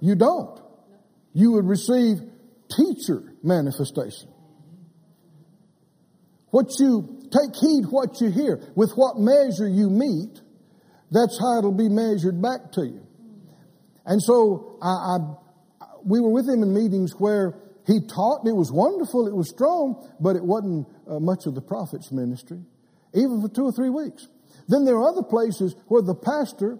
[0.00, 0.60] You don't.
[1.32, 2.18] You would receive
[2.70, 4.28] teacher manifestation.
[6.50, 8.60] What you take heed what you hear.
[8.76, 10.40] With what measure you meet,
[11.10, 13.06] that's how it'll be measured back to you.
[14.04, 15.18] And so I, I
[16.04, 17.54] we were with him in meetings where
[17.86, 21.54] he taught, and it was wonderful, it was strong, but it wasn't uh, much of
[21.54, 22.60] the prophet's ministry,
[23.14, 24.28] even for two or three weeks.
[24.68, 26.78] Then there are other places where the pastor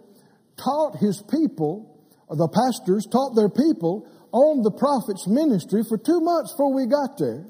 [0.56, 1.96] taught his people,
[2.28, 6.86] or the pastors taught their people on the prophet's ministry for two months before we
[6.86, 7.46] got there.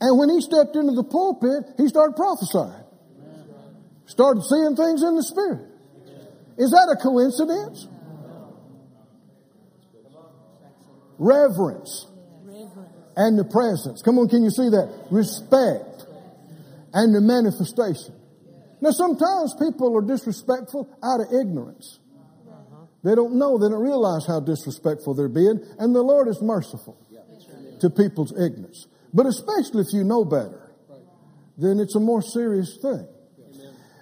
[0.00, 2.84] And when he stepped into the pulpit, he started prophesying.
[4.10, 5.70] Started seeing things in the spirit.
[6.58, 7.86] Is that a coincidence?
[11.16, 12.08] Reverence
[13.14, 14.02] and the presence.
[14.02, 15.06] Come on, can you see that?
[15.12, 16.06] Respect
[16.92, 18.18] and the manifestation.
[18.80, 22.00] Now, sometimes people are disrespectful out of ignorance.
[23.04, 26.98] They don't know, they don't realize how disrespectful they're being, and the Lord is merciful
[27.78, 28.88] to people's ignorance.
[29.14, 30.72] But especially if you know better,
[31.56, 33.06] then it's a more serious thing.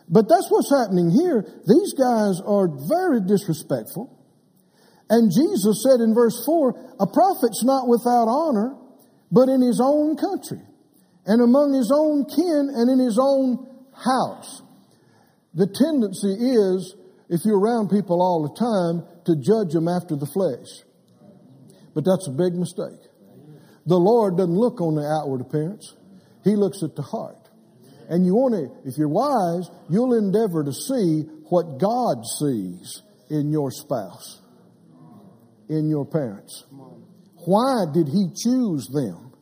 [0.08, 1.44] But that's what's happening here.
[1.66, 4.14] These guys are very disrespectful.
[5.10, 8.76] And Jesus said in verse 4 a prophet's not without honor,
[9.30, 10.60] but in his own country,
[11.26, 14.62] and among his own kin, and in his own house.
[15.54, 16.94] The tendency is,
[17.28, 20.84] if you're around people all the time, to judge them after the flesh.
[21.94, 23.00] But that's a big mistake.
[23.86, 25.94] The Lord doesn't look on the outward appearance.
[26.44, 27.37] He looks at the heart.
[28.08, 33.50] And you want to, if you're wise, you'll endeavor to see what God sees in
[33.50, 34.40] your spouse,
[35.68, 36.64] in your parents.
[37.44, 39.32] Why did He choose them?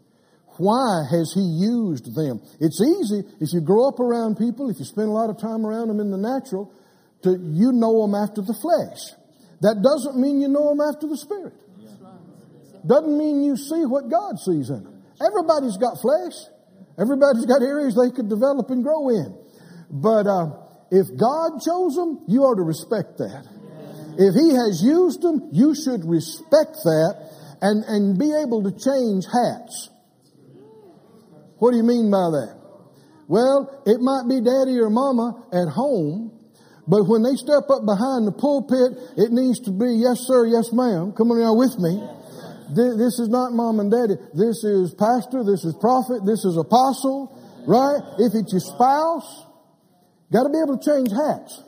[0.58, 2.42] Why has He used them?
[2.60, 5.64] It's easy if you grow up around people, if you spend a lot of time
[5.64, 6.72] around them in the natural,
[7.22, 9.14] to you know them after the flesh.
[9.60, 11.54] That doesn't mean you know them after the spirit.
[12.86, 15.02] Doesn't mean you see what God sees in them.
[15.20, 16.34] Everybody's got flesh.
[16.98, 19.36] Everybody's got areas they could develop and grow in.
[19.90, 20.56] But uh,
[20.90, 23.44] if God chose them, you ought to respect that.
[24.18, 27.26] If He has used them, you should respect that
[27.60, 29.90] and, and be able to change hats.
[31.58, 32.56] What do you mean by that?
[33.28, 36.32] Well, it might be daddy or mama at home,
[36.86, 40.72] but when they step up behind the pulpit, it needs to be yes sir, yes
[40.72, 41.12] ma'am.
[41.12, 41.98] Come on now with me.
[42.74, 44.14] This is not mom and daddy.
[44.34, 45.44] This is pastor.
[45.44, 46.26] This is prophet.
[46.26, 47.30] This is apostle.
[47.66, 48.00] Right?
[48.18, 49.46] If it's your spouse,
[50.32, 51.62] got to be able to change hats.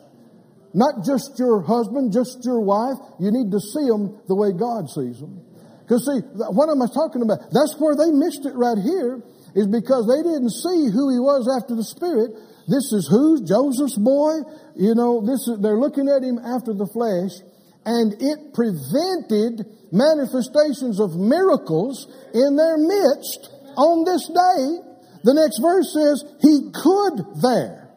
[0.74, 2.98] Not just your husband, just your wife.
[3.18, 5.42] You need to see them the way God sees them.
[5.82, 6.20] Because see,
[6.52, 7.48] what am I talking about?
[7.50, 9.24] That's where they missed it right here,
[9.56, 12.36] is because they didn't see who he was after the Spirit.
[12.68, 13.40] This is who?
[13.40, 14.44] Joseph's boy?
[14.76, 17.40] You know, this is, they're looking at him after the flesh,
[17.84, 24.88] and it prevented manifestations of miracles in their midst on this day.
[25.24, 27.88] The next verse says, He could there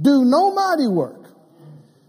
[0.00, 1.34] do no mighty work,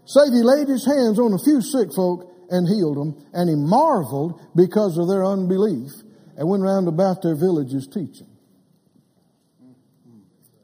[0.04, 3.56] save He laid His hands on a few sick folk and healed them, and He
[3.56, 5.90] marveled because of their unbelief
[6.36, 8.28] and went round about their villages teaching.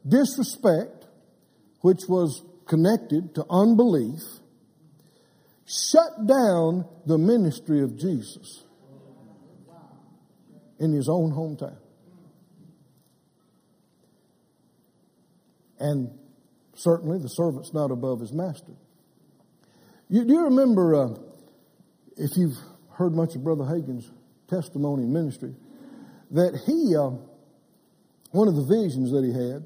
[0.07, 1.05] Disrespect,
[1.81, 4.21] which was connected to unbelief,
[5.71, 8.65] shut down the ministry of Jesus
[10.79, 11.77] in his own hometown.
[15.79, 16.09] And
[16.75, 18.73] certainly the servant's not above his master.
[20.09, 21.15] You, do you remember uh,
[22.17, 22.57] if you've
[22.93, 24.11] heard much of Brother Hagin's
[24.49, 25.55] testimony and ministry,
[26.31, 27.11] that he, uh,
[28.31, 29.63] one of the visions that he had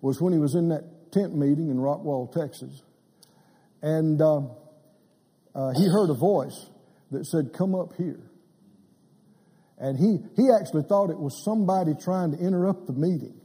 [0.00, 2.82] was when he was in that tent meeting in Rockwall, Texas,
[3.82, 4.40] and uh,
[5.56, 6.68] uh, he heard a voice
[7.10, 8.20] that said, Come up here.
[9.78, 13.40] And he, he actually thought it was somebody trying to interrupt the meeting.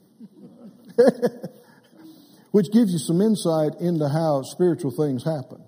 [2.52, 5.64] Which gives you some insight into how spiritual things happen.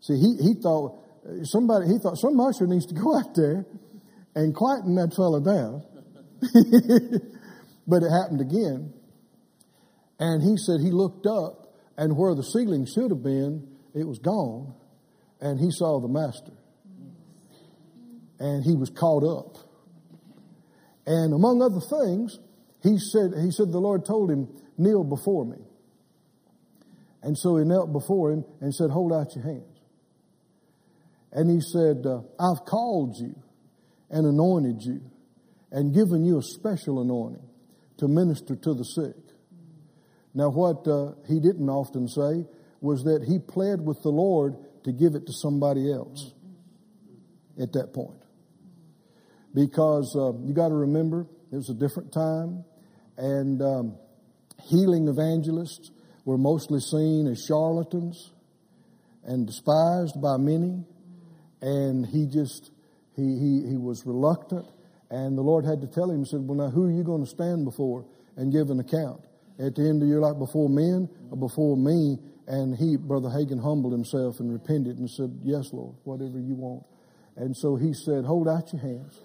[0.00, 0.98] See, he, he thought
[1.44, 3.66] somebody he thought some usher needs to go out there
[4.34, 5.82] and quieten that fellow down.
[7.86, 8.94] but it happened again.
[10.18, 14.18] And he said he looked up and where the ceiling should have been, it was
[14.18, 14.74] gone.
[15.40, 16.52] And he saw the master.
[18.40, 19.56] And he was caught up.
[21.06, 22.38] And among other things,
[22.82, 25.58] he said, he said the Lord told him, kneel before me.
[27.22, 29.80] And so he knelt before him and said, hold out your hands.
[31.32, 33.34] And he said, uh, I've called you
[34.10, 35.00] and anointed you
[35.70, 37.46] and given you a special anointing
[37.98, 39.16] to minister to the sick.
[40.34, 42.46] Now, what uh, he didn't often say
[42.80, 46.32] was that he pled with the Lord to give it to somebody else
[47.60, 48.22] at that point.
[49.54, 52.64] Because uh, you got to remember, it was a different time,
[53.16, 53.96] and um,
[54.62, 55.90] healing evangelists
[56.24, 58.32] were mostly seen as charlatans
[59.24, 60.84] and despised by many.
[61.60, 62.70] And he just,
[63.16, 64.66] he, he, he was reluctant.
[65.10, 67.24] And the Lord had to tell him, he said, Well, now who are you going
[67.24, 68.04] to stand before
[68.36, 69.24] and give an account?
[69.58, 72.18] At the end of your life, before men or before me?
[72.48, 76.82] And he, Brother Hagin, humbled himself and repented and said, Yes, Lord, whatever you want.
[77.36, 79.20] And so he said, Hold out your hands.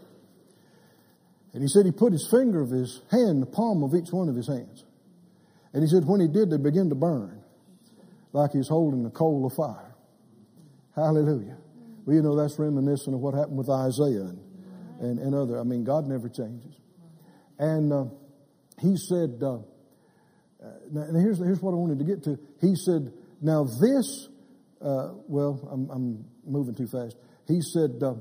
[1.53, 4.11] And he said he put his finger of his hand in the palm of each
[4.11, 4.83] one of his hands.
[5.71, 7.41] And he said when he did, they began to burn
[8.33, 9.95] like he's holding a coal of fire.
[10.93, 11.57] Hallelujah.
[12.05, 14.39] Well, you know, that's reminiscent of what happened with Isaiah and,
[14.99, 15.59] and, and other.
[15.59, 16.75] I mean, God never changes.
[17.57, 18.05] And uh,
[18.81, 19.59] he said, uh,
[20.91, 22.37] now here's, here's what I wanted to get to.
[22.61, 23.11] He said,
[23.41, 24.29] now this,
[24.81, 27.15] uh, well, I'm, I'm, moving too fast.
[27.47, 28.15] He said, uh,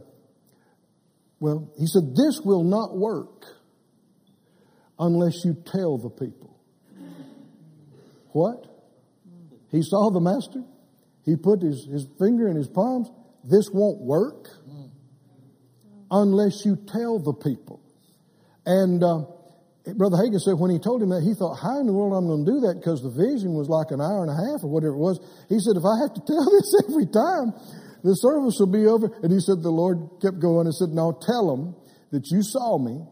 [1.40, 3.44] well, he said, this will not work
[4.96, 6.56] unless you tell the people.
[8.30, 8.64] What?
[9.72, 10.62] He saw the master.
[11.24, 13.10] He put his, his finger in his palms
[13.44, 14.48] this won't work
[16.10, 17.80] unless you tell the people.
[18.64, 19.24] And uh,
[19.82, 22.30] Brother Hagin said when he told him that, he thought, how in the world I'm
[22.30, 22.78] going to do that?
[22.78, 25.18] Because the vision was like an hour and a half or whatever it was.
[25.50, 27.50] He said, if I have to tell this every time,
[28.06, 29.10] the service will be over.
[29.26, 31.74] And he said, the Lord kept going and said, Now tell them
[32.10, 33.06] that you saw me.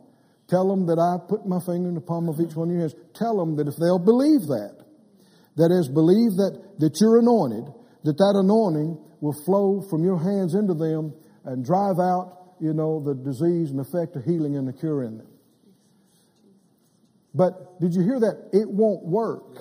[0.47, 2.83] Tell them that I put my finger in the palm of each one of your
[2.87, 2.99] hands.
[3.15, 4.83] Tell them that if they'll believe that,
[5.57, 7.71] that is, believe that, that you're anointed,
[8.03, 11.15] that that anointing will flow from your hands into them
[11.47, 15.19] and drive out, you know, the disease and effect of healing and the cure in
[15.19, 15.30] them.
[17.35, 18.51] But did you hear that?
[18.53, 19.59] It won't work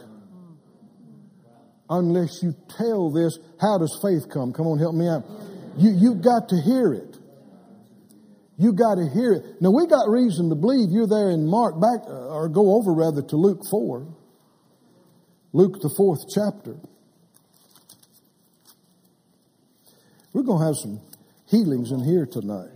[1.89, 3.37] unless you tell this.
[3.59, 4.53] How does faith come?
[4.53, 5.23] Come on, help me out.
[5.77, 7.17] You, you've got to hear it.
[8.57, 9.61] You got to hear it.
[9.61, 12.91] Now we got reason to believe you're there in Mark back, uh, or go over
[12.91, 14.05] rather to Luke 4.
[15.53, 16.75] Luke the fourth chapter.
[20.33, 20.99] We're going to have some
[21.47, 22.69] healings in here tonight.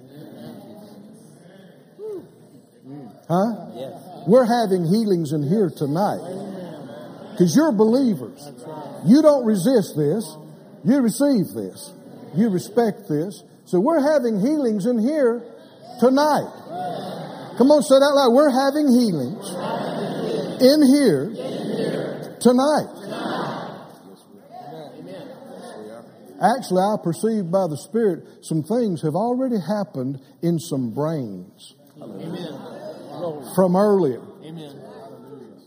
[3.30, 3.72] Huh?
[3.76, 4.13] Yes.
[4.28, 6.22] We're having healings in here tonight.
[7.32, 8.52] Because you're believers.
[9.06, 10.38] You don't resist this.
[10.84, 11.94] You receive this.
[12.36, 13.44] You respect this.
[13.66, 15.42] So we're having healings in here
[16.00, 16.50] tonight.
[17.58, 18.34] Come on, say that loud.
[18.34, 19.50] We're having healings
[20.62, 22.90] in here tonight.
[26.42, 32.83] Actually, I perceive by the Spirit some things have already happened in some brains Amen.
[33.56, 34.22] From earlier.
[34.44, 34.80] Amen.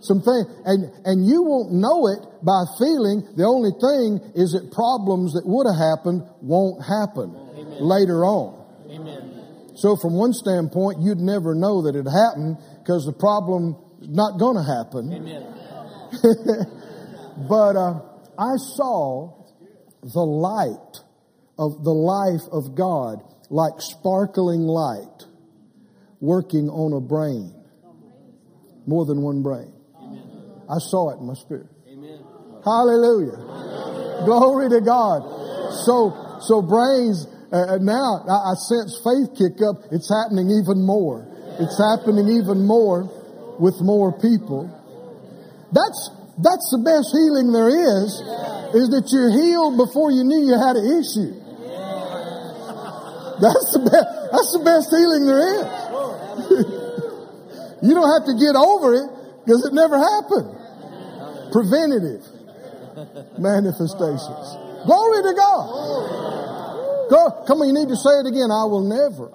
[0.01, 3.27] Some things, and, and you won't know it by feeling.
[3.35, 7.83] The only thing is that problems that would have happened won't happen Amen.
[7.83, 8.55] later on.
[8.89, 9.75] Amen.
[9.75, 14.39] So from one standpoint, you'd never know that it happened because the problem is not
[14.39, 15.13] going to happen.
[15.13, 15.43] Amen.
[17.49, 18.01] but uh,
[18.39, 19.35] I saw
[20.03, 21.03] the light
[21.59, 25.26] of the life of God like sparkling light
[26.21, 27.53] working on a brain.
[28.87, 29.73] More than one brain.
[30.69, 31.67] I saw it in my spirit.
[32.65, 33.39] Hallelujah.
[34.25, 35.23] Glory to God.
[35.87, 39.87] So, so brains, uh, uh, now I, I sense faith kick up.
[39.93, 41.27] It's happening even more.
[41.61, 43.07] It's happening even more
[43.59, 44.67] with more people.
[45.73, 46.11] That's,
[46.43, 48.19] that's the best healing there is
[48.75, 51.33] is that you're healed before you knew you had an issue.
[53.39, 55.86] That's the best, that's the best healing there is.
[57.83, 59.09] you don't have to get over it
[59.45, 60.53] because it never happened.
[61.53, 62.25] Preventative
[63.39, 64.47] manifestations.
[64.87, 66.27] Glory to God.
[67.11, 68.51] Go, come on, you need to say it again.
[68.51, 69.31] I will never,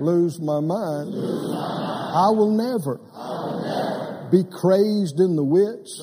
[0.00, 1.12] lose my mind.
[1.12, 2.96] I will never,
[4.30, 6.00] be crazed in the wits.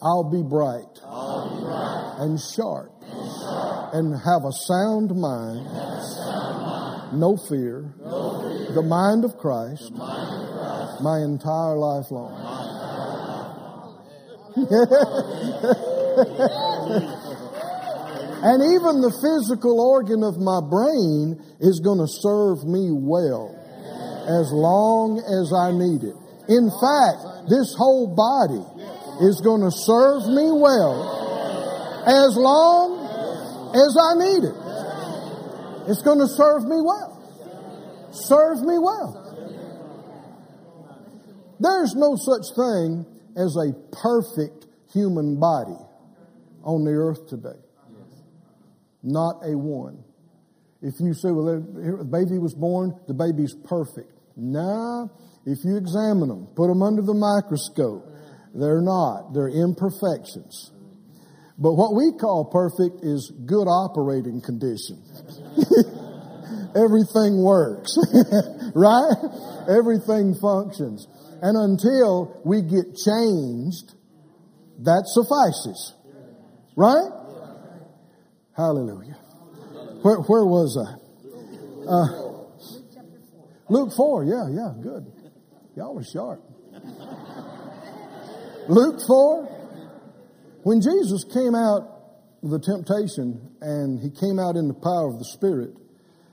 [0.00, 1.00] I'll be bright,
[2.20, 2.92] and sharp,
[3.92, 5.66] and have a sound mind,
[7.14, 7.92] no fear,
[8.74, 12.32] the mind of Christ, my entire life long.
[18.44, 23.50] and even the physical organ of my brain is going to serve me well
[24.28, 26.16] as long as I need it.
[26.46, 28.62] In fact, this whole body
[29.26, 31.02] is going to serve me well
[32.06, 33.00] as long
[33.74, 34.63] as I need it.
[35.86, 38.10] It's going to serve me well.
[38.12, 39.20] Serve me well.
[41.60, 43.06] There's no such thing
[43.36, 45.76] as a perfect human body
[46.62, 47.58] on the earth today.
[49.02, 50.02] Not a one.
[50.80, 54.12] If you say, well, the baby was born, the baby's perfect.
[54.36, 55.06] Nah,
[55.46, 58.06] if you examine them, put them under the microscope,
[58.54, 59.32] they're not.
[59.32, 60.72] They're imperfections.
[61.58, 65.02] But what we call perfect is good operating condition.
[66.76, 67.96] Everything works,
[68.74, 69.14] right?
[69.68, 71.06] Everything functions.
[71.40, 73.94] And until we get changed,
[74.80, 75.94] that suffices.
[76.76, 77.10] Right?
[78.56, 79.16] Hallelujah.
[80.02, 80.94] Where, where was I?
[81.88, 82.24] Uh,
[83.68, 85.12] Luke 4, yeah, yeah, good.
[85.76, 86.42] Y'all were sharp.
[88.68, 89.44] Luke 4,
[90.62, 91.93] when Jesus came out
[92.50, 95.70] the temptation and he came out in the power of the Spirit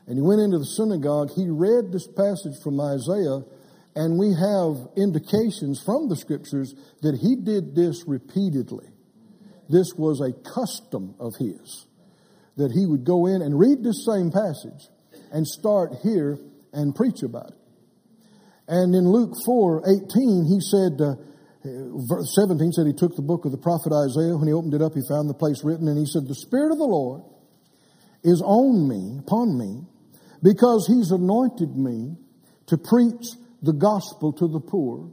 [0.08, 3.42] and he went into the synagogue, he read this passage from Isaiah
[3.96, 8.88] and we have indications from the scriptures that he did this repeatedly.
[9.70, 11.88] This was a custom of his
[12.58, 14.90] that he would go in and read this same passage
[15.32, 16.38] and start here
[16.74, 17.58] and preach about it.
[18.68, 21.16] And in Luke 4 18, he said, uh,
[21.64, 24.36] verse 17 said he took the book of the prophet Isaiah.
[24.36, 26.72] When he opened it up, he found the place written, and he said, The Spirit
[26.72, 27.22] of the Lord
[28.24, 29.86] is on me, upon me,
[30.42, 32.18] because he's anointed me
[32.68, 35.12] to preach the gospel to the poor.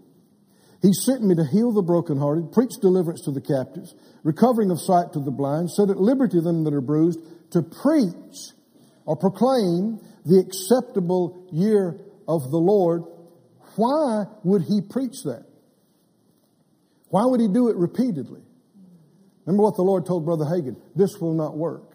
[0.81, 5.13] He sent me to heal the brokenhearted, preach deliverance to the captives, recovering of sight
[5.15, 7.19] to the blind, set at liberty them that are bruised,
[7.51, 8.53] to preach
[9.05, 11.99] or proclaim the acceptable year
[12.29, 13.03] of the Lord.
[13.77, 15.48] Why would he preach that?
[17.11, 18.43] Why would he do it repeatedly?
[19.47, 21.95] Remember what the Lord told Brother Hagin this will not work.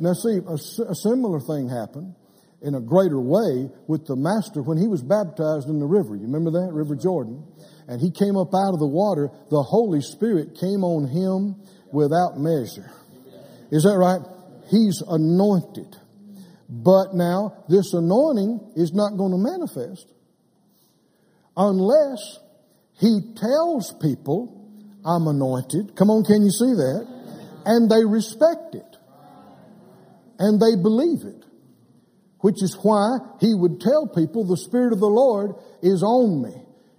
[0.00, 0.54] Now, see, a,
[0.88, 2.14] a similar thing happened
[2.62, 6.14] in a greater way with the Master when he was baptized in the river.
[6.14, 6.72] You remember that?
[6.72, 7.44] River Jordan.
[7.88, 9.30] And he came up out of the water.
[9.50, 11.56] The Holy Spirit came on him
[11.92, 12.90] without measure.
[13.70, 14.20] Is that right?
[14.70, 15.96] He's anointed.
[16.68, 20.06] But now, this anointing is not going to manifest
[21.56, 22.38] unless
[22.98, 24.54] he tells people,
[25.04, 25.94] I'm anointed.
[25.94, 27.06] Come on, can you see that?
[27.64, 28.96] And they respect it.
[30.38, 31.44] And they believe it.
[32.40, 36.54] Which is why he would tell people, the Spirit of the Lord is on me.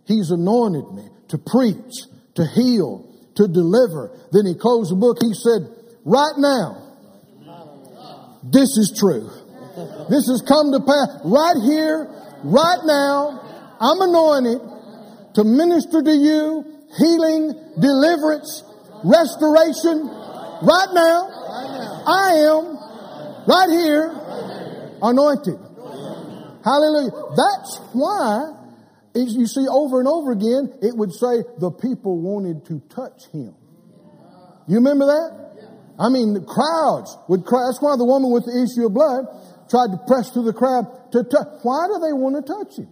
[0.06, 3.06] He's anointed me to preach, to heal,
[3.36, 4.12] to deliver.
[4.32, 5.18] Then he closed the book.
[5.22, 5.70] He said,
[6.04, 6.90] right now,
[8.44, 9.30] this is true.
[10.10, 12.08] This has come to pass right here,
[12.44, 13.40] right now.
[13.80, 14.79] I'm anointed
[15.40, 16.66] to minister to you
[16.98, 18.62] healing, deliverance,
[19.06, 20.04] restoration
[20.68, 21.32] right now.
[22.04, 22.76] I am
[23.48, 24.12] right here
[25.02, 25.56] anointed.
[26.60, 27.16] Hallelujah.
[27.40, 28.52] That's why,
[29.16, 33.56] you see over and over again, it would say the people wanted to touch him.
[34.68, 35.40] You remember that?
[35.98, 37.64] I mean, the crowds would cry.
[37.68, 39.24] That's why the woman with the issue of blood
[39.70, 41.48] tried to press through the crowd to touch.
[41.64, 42.90] Why do they want to touch him?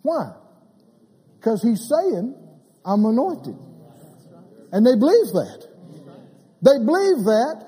[0.00, 0.32] Why?
[1.42, 2.36] Because he's saying,
[2.84, 3.58] I'm anointed.
[4.70, 5.66] And they believe that.
[6.62, 7.66] They believe that,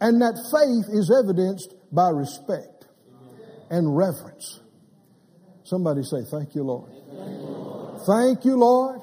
[0.00, 2.86] and that faith is evidenced by respect
[3.70, 4.60] and reverence.
[5.62, 6.90] Somebody say, Thank you, Lord.
[8.04, 9.00] Thank you, Lord.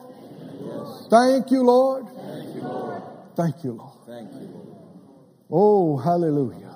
[1.10, 2.06] Thank you, Lord.
[2.18, 3.02] Thank you, Lord.
[3.38, 4.76] Thank you lord oh, thank you
[5.50, 6.76] oh, hallelujah.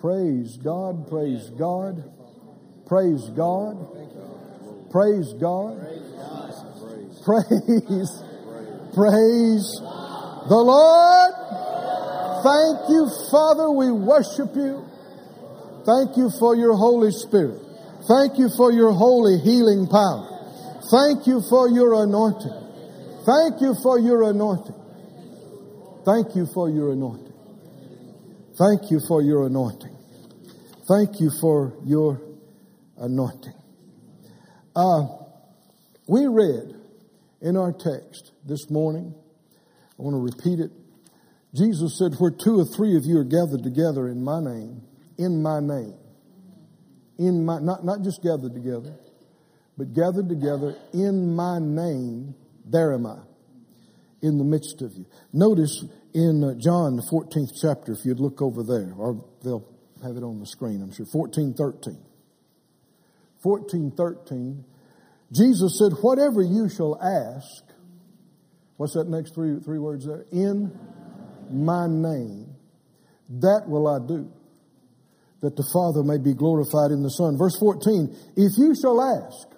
[0.00, 2.04] Praise God, praise God,
[2.86, 3.86] praise God,
[4.90, 5.78] praise God,
[7.28, 8.22] praise,
[8.96, 9.68] praise
[10.48, 11.34] the Lord.
[12.40, 13.70] Thank you, Father.
[13.70, 14.88] We worship you.
[15.84, 17.60] Thank you for your Holy Spirit.
[18.08, 20.24] Thank you for your holy healing power.
[20.90, 22.56] Thank you for your anointing.
[23.26, 24.74] Thank you for your anointing.
[26.06, 27.34] Thank you for your anointing.
[28.56, 29.96] Thank you for your anointing.
[30.88, 32.22] Thank you for your
[32.96, 33.54] anointing.
[34.74, 35.06] Uh,
[36.06, 36.77] we read
[37.40, 39.14] in our text this morning,
[39.98, 40.70] I want to repeat it.
[41.54, 44.82] Jesus said, Where two or three of you are gathered together in my name,
[45.16, 45.94] in my name,
[47.18, 48.94] in my, not, not just gathered together,
[49.76, 52.34] but gathered together in my name,
[52.64, 53.18] there am I,
[54.22, 55.06] in the midst of you.
[55.32, 55.84] Notice
[56.14, 59.66] in uh, John, the 14th chapter, if you'd look over there, or they'll
[60.02, 61.98] have it on the screen, I'm sure, 14, 13.
[63.42, 64.64] 14, 13,
[65.32, 67.64] Jesus said, Whatever you shall ask,
[68.76, 70.24] what's that next three, three words there?
[70.32, 70.72] In
[71.50, 72.54] my name,
[73.28, 74.30] that will I do,
[75.40, 77.36] that the Father may be glorified in the Son.
[77.38, 79.48] Verse 14, if you shall ask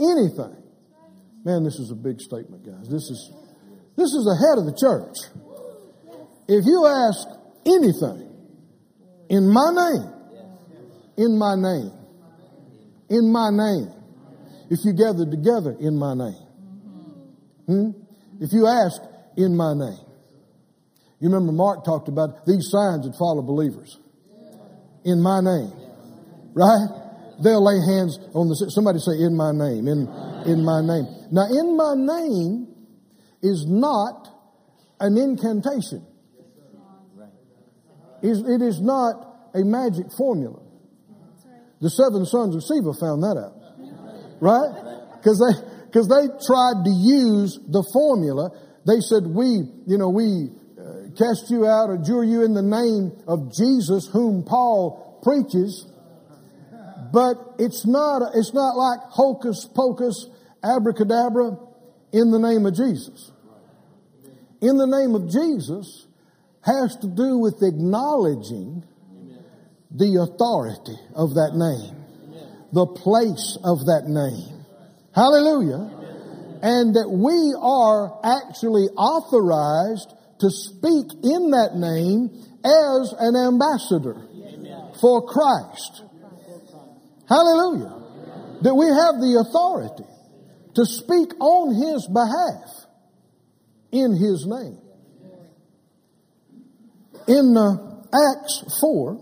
[0.00, 0.62] anything,
[1.44, 2.88] man, this is a big statement, guys.
[2.88, 3.32] This is,
[3.96, 5.16] this is ahead of the church.
[6.48, 7.26] If you ask
[7.64, 8.26] anything
[9.28, 10.12] in my name,
[11.16, 11.92] in my name,
[13.08, 13.95] in my name,
[14.70, 16.46] if you gather together in my name,
[17.66, 17.90] hmm?
[18.40, 19.00] if you ask
[19.36, 20.06] in my name,
[21.20, 23.98] you remember Mark talked about these signs that follow believers
[25.04, 25.72] in my name,
[26.52, 26.88] right?
[27.42, 30.08] They'll lay hands on the somebody say in my name, in
[30.46, 31.06] in my name.
[31.30, 32.68] Now, in my name
[33.42, 34.28] is not
[35.00, 36.04] an incantation.
[38.22, 40.60] It is not a magic formula.
[41.80, 43.55] The seven sons of Sceva found that out,
[44.40, 44.70] right?
[45.16, 48.50] Because they because they tried to use the formula.
[48.86, 53.12] They said, "We, you know, we uh, cast you out, adjure you in the name
[53.26, 55.86] of Jesus, whom Paul preaches.
[57.12, 60.28] But it's not, it's not like hocus pocus,
[60.62, 61.58] abracadabra
[62.12, 63.32] in the name of Jesus.
[64.60, 66.06] In the name of Jesus
[66.62, 68.84] has to do with acknowledging
[69.90, 72.04] the authority of that name,
[72.76, 74.60] the place of that name.
[75.14, 75.96] Hallelujah.
[76.60, 82.28] And that we are actually authorized to speak in that name
[82.60, 84.20] as an ambassador
[85.00, 86.04] for Christ.
[87.26, 87.96] Hallelujah.
[88.60, 90.04] That we have the authority
[90.74, 92.68] to speak on His behalf
[93.90, 94.84] in His name.
[97.26, 99.18] In uh, Acts 4,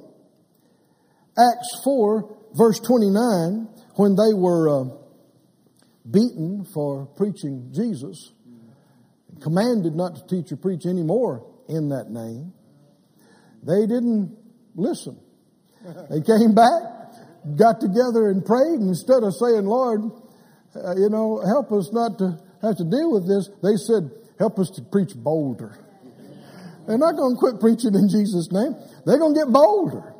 [1.39, 4.85] Acts 4, verse 29, when they were uh,
[6.11, 8.33] beaten for preaching Jesus,
[9.43, 12.53] commanded not to teach or preach anymore in that name,
[13.63, 14.37] they didn't
[14.75, 15.19] listen.
[16.11, 16.83] They came back,
[17.57, 20.01] got together and prayed, and instead of saying, Lord,
[20.75, 24.59] uh, you know, help us not to have to deal with this, they said, help
[24.59, 25.79] us to preach bolder.
[26.87, 28.75] They're not going to quit preaching in Jesus' name.
[29.07, 30.13] They're going to get bolder.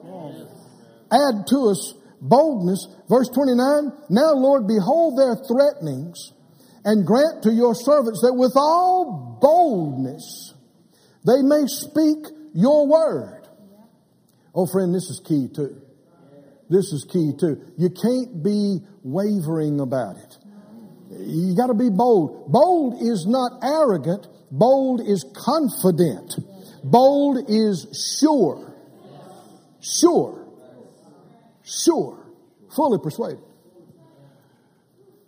[1.13, 1.95] Add to us
[2.25, 2.89] boldness.
[3.09, 6.33] Verse 29, now Lord, behold their threatenings
[6.85, 10.55] and grant to your servants that with all boldness
[11.27, 13.47] they may speak your word.
[14.55, 15.81] Oh, friend, this is key too.
[16.69, 17.61] This is key too.
[17.77, 20.37] You can't be wavering about it.
[21.11, 22.51] You got to be bold.
[22.51, 24.27] Bold is not arrogant.
[24.51, 26.35] Bold is confident.
[26.83, 28.75] Bold is sure.
[29.81, 30.44] Sure.
[31.65, 32.25] Sure.
[32.75, 33.43] Fully persuaded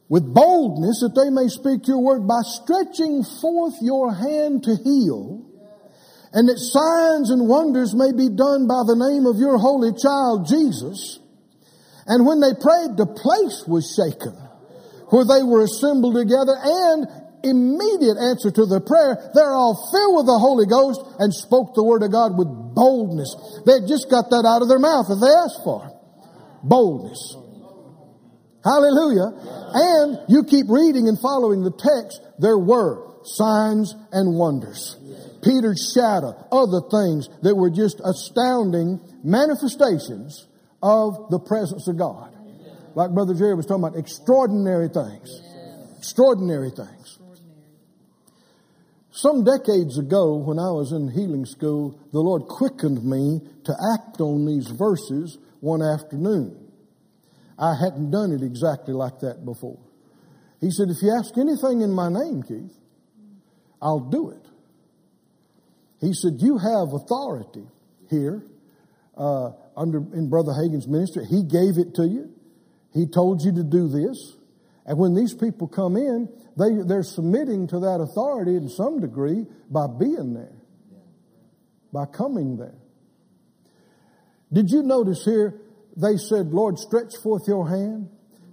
[0.08, 5.42] with boldness that they may speak your word by stretching forth your hand to heal,
[6.32, 10.46] and that signs and wonders may be done by the name of your holy child
[10.46, 11.18] Jesus.
[12.06, 14.34] And when they prayed, the place was shaken
[15.10, 17.06] where they were assembled together and
[17.42, 21.82] immediate answer to the prayer, they're all filled with the Holy Ghost and spoke the
[21.82, 23.34] word of God with boldness.
[23.66, 25.95] They just got that out of their mouth that they asked for.
[26.68, 27.36] Boldness.
[28.64, 29.30] Hallelujah.
[29.72, 34.96] And you keep reading and following the text, there were signs and wonders.
[35.42, 40.46] Peter's shadow, other things that were just astounding manifestations
[40.82, 42.34] of the presence of God.
[42.96, 45.30] Like Brother Jerry was talking about, extraordinary things.
[45.98, 47.18] Extraordinary things.
[49.12, 54.20] Some decades ago, when I was in healing school, the Lord quickened me to act
[54.20, 56.72] on these verses one afternoon.
[57.58, 59.78] I hadn't done it exactly like that before.
[60.60, 62.76] He said, If you ask anything in my name, Keith,
[63.80, 64.46] I'll do it.
[66.00, 67.66] He said, You have authority
[68.10, 68.42] here
[69.16, 71.24] uh, under in Brother Hagin's ministry.
[71.28, 72.32] He gave it to you.
[72.92, 74.36] He told you to do this.
[74.86, 79.44] And when these people come in, they, they're submitting to that authority in some degree
[79.70, 80.56] by being there,
[81.92, 82.78] by coming there.
[84.52, 85.60] Did you notice here?
[85.96, 88.08] They said, Lord, stretch forth your hand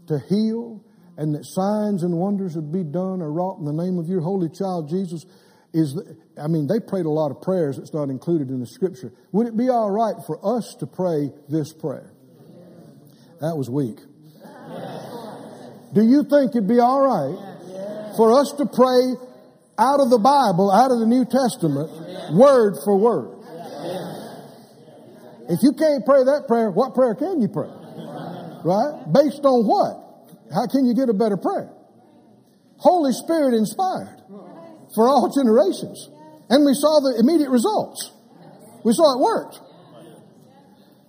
[0.07, 0.83] to heal,
[1.17, 4.21] and that signs and wonders would be done or wrought in the name of your
[4.21, 5.25] holy child Jesus.
[5.73, 5.99] Is
[6.41, 9.11] I mean, they prayed a lot of prayers that's not included in the scripture.
[9.31, 12.11] Would it be all right for us to pray this prayer?
[13.41, 13.97] That was weak.
[15.93, 19.13] Do you think it'd be all right for us to pray
[19.77, 21.89] out of the Bible, out of the New Testament,
[22.33, 23.32] word for word?
[25.49, 27.69] If you can't pray that prayer, what prayer can you pray?
[28.63, 29.03] Right?
[29.11, 30.03] Based on what?
[30.53, 31.71] How can you get a better prayer?
[32.77, 34.21] Holy Spirit inspired
[34.95, 36.09] for all generations.
[36.49, 38.11] And we saw the immediate results.
[38.83, 39.59] We saw it worked.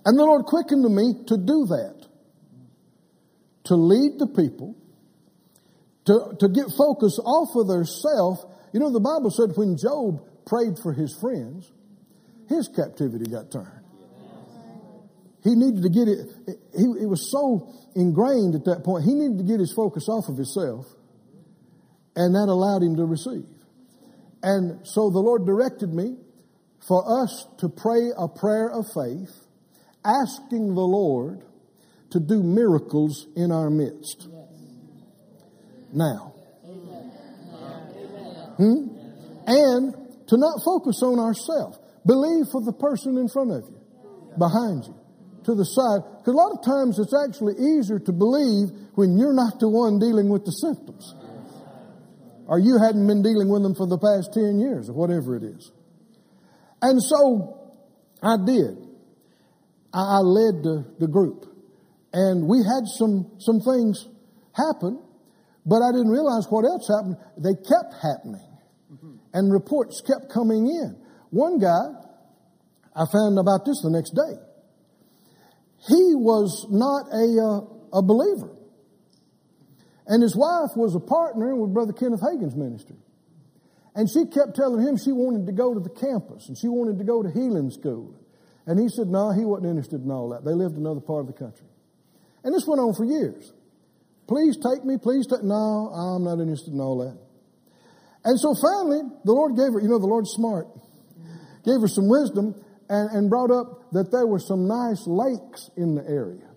[0.05, 2.07] And the Lord quickened me to do that.
[3.65, 4.75] To lead the people,
[6.05, 8.39] to, to get focus off of their self.
[8.73, 11.71] You know, the Bible said when Job prayed for his friends,
[12.47, 13.84] his captivity got turned.
[15.45, 19.37] He needed to get it, he, it was so ingrained at that point, he needed
[19.37, 20.87] to get his focus off of himself,
[22.15, 23.45] and that allowed him to receive.
[24.41, 26.17] And so the Lord directed me
[26.87, 29.29] for us to pray a prayer of faith,
[30.03, 31.43] asking the Lord
[32.09, 34.27] to do miracles in our midst.
[35.93, 36.33] Now.
[38.57, 38.87] Hmm?
[39.45, 39.93] And
[40.27, 41.77] to not focus on ourselves.
[42.03, 43.79] Believe for the person in front of you,
[44.39, 45.04] behind you
[45.45, 46.01] to the side.
[46.19, 49.99] Because a lot of times it's actually easier to believe when you're not the one
[49.99, 51.13] dealing with the symptoms.
[52.47, 55.43] Or you hadn't been dealing with them for the past 10 years or whatever it
[55.43, 55.71] is.
[56.81, 57.73] And so
[58.21, 58.77] I did.
[59.93, 61.45] I, led the, the group.
[62.11, 64.05] And we had some, some things
[64.51, 65.01] happen,
[65.65, 67.15] but I didn't realize what else happened.
[67.37, 68.43] They kept happening.
[69.33, 70.99] And reports kept coming in.
[71.29, 71.95] One guy,
[72.95, 74.39] I found about this the next day
[75.87, 78.55] he was not a, uh, a believer.
[80.07, 82.97] And his wife was a partner with Brother Kenneth Hagin's ministry.
[83.95, 86.97] And she kept telling him she wanted to go to the campus and she wanted
[86.99, 88.13] to go to healing school.
[88.67, 90.43] And he said, no, he wasn't interested in all that.
[90.43, 91.67] They lived in another part of the country.
[92.43, 93.53] And this went on for years.
[94.27, 97.17] Please take me, please take, no, I'm not interested in all that.
[98.25, 100.67] And so finally, the Lord gave her, you know, the Lord's smart,
[101.63, 102.57] gave her some wisdom
[102.89, 106.49] and, and brought up that there were some nice lakes in the area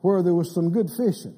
[0.00, 1.36] where there was some good fishing.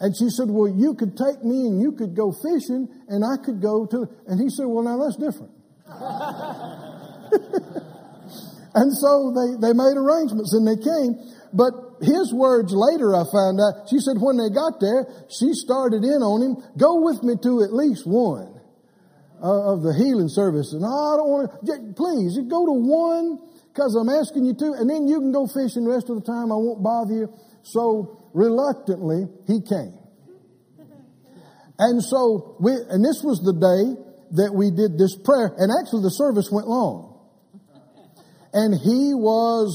[0.00, 3.36] And she said, Well, you could take me and you could go fishing, and I
[3.44, 4.08] could go to.
[4.26, 5.52] And he said, Well, now that's different.
[8.74, 11.18] and so they, they made arrangements and they came.
[11.52, 16.04] But his words later, I found out, she said, when they got there, she started
[16.04, 18.59] in on him, Go with me to at least one
[19.40, 20.76] Uh, of the healing service.
[20.76, 23.40] And oh, I don't want to, please, go to one
[23.72, 26.26] because I'm asking you to, and then you can go fishing the rest of the
[26.28, 26.52] time.
[26.52, 27.32] I won't bother you.
[27.64, 29.96] So reluctantly, he came.
[31.80, 33.96] And so we, and this was the day
[34.44, 37.16] that we did this prayer, and actually the service went long.
[38.52, 39.72] And he was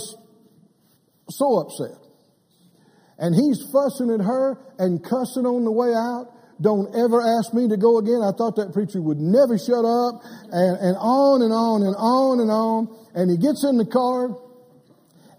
[1.26, 1.98] so upset.
[3.18, 6.35] And he's fussing at her and cussing on the way out.
[6.62, 8.24] Don't ever ask me to go again.
[8.24, 12.40] I thought that preacher would never shut up and, and on and on and on
[12.40, 12.88] and on.
[13.14, 14.32] And he gets in the car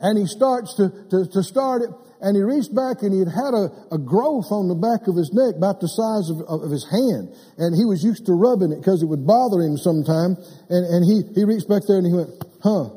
[0.01, 1.91] and he starts to, to, to start it
[2.21, 5.17] and he reached back and he had had a, a growth on the back of
[5.17, 7.29] his neck about the size of, of his hand.
[7.61, 10.37] And he was used to rubbing it because it would bother him sometime.
[10.73, 12.33] And, and he, he reached back there and he went,
[12.65, 12.89] huh,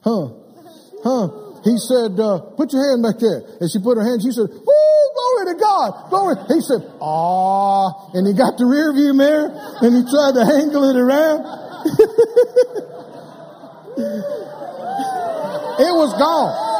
[0.00, 0.26] huh,
[1.04, 1.24] huh.
[1.64, 3.44] He said, uh, put your hand back there.
[3.60, 4.81] And she put her hand, she said, Glory
[5.52, 6.10] to God.
[6.10, 6.36] Glory.
[6.48, 9.50] He said, ah, and he got the rear view mirror
[9.80, 11.46] and he tried to angle it around.
[15.78, 16.72] it was gone.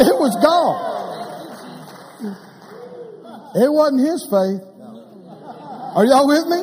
[0.00, 0.90] It was gone.
[3.54, 4.62] It wasn't his faith.
[5.94, 6.62] Are y'all with me?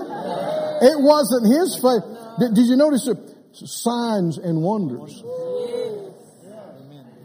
[0.81, 2.01] It wasn't his faith.
[2.39, 3.15] Did, did you notice the
[3.67, 5.23] signs and wonders?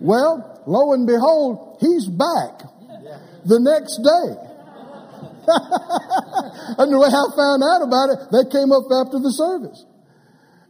[0.00, 2.62] Well, lo and behold, he's back
[3.44, 4.28] the next day.
[6.80, 9.84] and the way I found out about it, they came up after the service.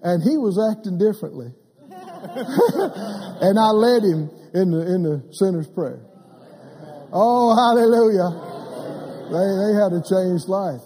[0.02, 1.55] And he was acting differently.
[1.88, 6.02] and I led him in the, in the sinner's prayer.
[7.12, 8.30] Oh, hallelujah.
[9.30, 10.82] They, they had a changed life.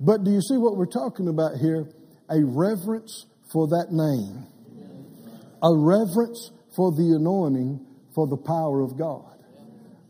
[0.00, 1.86] But do you see what we're talking about here?
[2.28, 4.46] a reverence for that name,
[5.62, 7.84] a reverence for the anointing
[8.14, 9.37] for the power of God,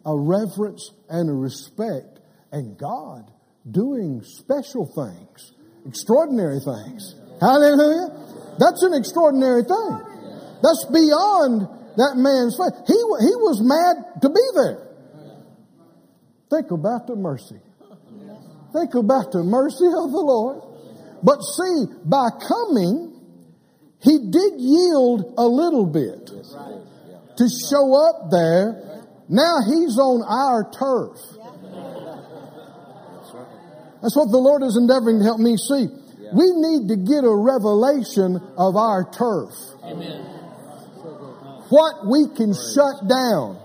[0.09, 2.21] a reverence and a respect,
[2.51, 3.31] and God
[3.71, 5.53] doing special things,
[5.87, 7.15] extraordinary things.
[7.41, 8.09] Hallelujah.
[8.59, 10.01] That's an extraordinary thing.
[10.63, 11.69] That's beyond
[12.01, 12.73] that man's faith.
[12.87, 14.89] He, he was mad to be there.
[16.49, 17.61] Think about the mercy.
[18.73, 20.63] Think about the mercy of the Lord.
[21.23, 23.13] But see, by coming,
[24.01, 26.27] he did yield a little bit
[27.37, 28.88] to show up there.
[29.29, 31.21] Now he's on our turf.
[34.01, 35.89] That's what the Lord is endeavoring to help me see.
[36.33, 39.53] We need to get a revelation of our turf.
[41.69, 43.57] What we can shut down.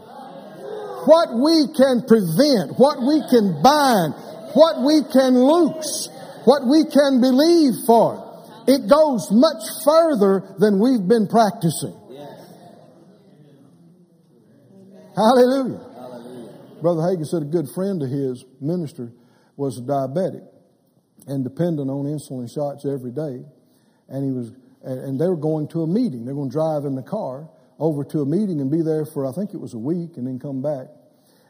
[1.08, 2.80] What we can prevent.
[2.80, 4.16] What we can bind.
[4.56, 6.10] What we can loose.
[6.46, 8.20] What we can believe for.
[8.68, 11.96] It goes much further than we've been practicing.
[15.16, 15.94] Hallelujah.
[16.82, 19.12] Brother Hagin said a good friend of his, minister,
[19.56, 20.46] was a diabetic
[21.28, 23.46] and dependent on insulin shots every day.
[24.10, 24.52] And he was,
[24.84, 26.26] and they were going to a meeting.
[26.26, 27.48] They're going to drive in the car
[27.80, 30.28] over to a meeting and be there for, I think it was a week and
[30.28, 30.88] then come back.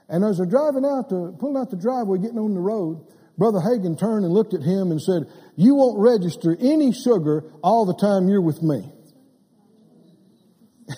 [0.10, 3.08] And as they're driving out to, pulling out the driveway, getting on the road,
[3.38, 5.24] Brother Hagin turned and looked at him and said,
[5.56, 8.92] you won't register any sugar all the time you're with me.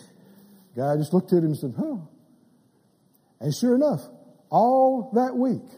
[0.75, 1.97] Guy just looked at him and said, huh.
[3.45, 4.01] And sure enough,
[4.49, 5.69] all that week,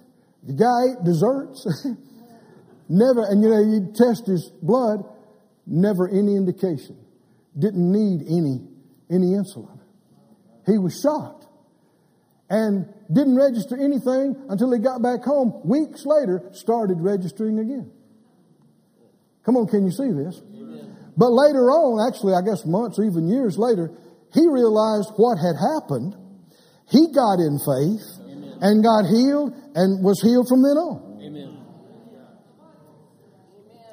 [0.41, 1.67] the guy ate desserts,
[2.87, 5.03] never, and you know, you test his blood,
[5.65, 6.95] never any indication.
[7.59, 8.63] Didn't need any,
[9.11, 9.81] any insulin.
[10.65, 11.45] He was shocked.
[12.49, 15.59] And didn't register anything until he got back home.
[15.65, 17.91] Weeks later, started registering again.
[19.43, 20.39] Come on, can you see this?
[21.17, 23.91] But later on, actually, I guess months even years later,
[24.33, 26.15] he realized what had happened.
[26.89, 28.05] He got in faith
[28.61, 31.07] and got healed and was healed from then on.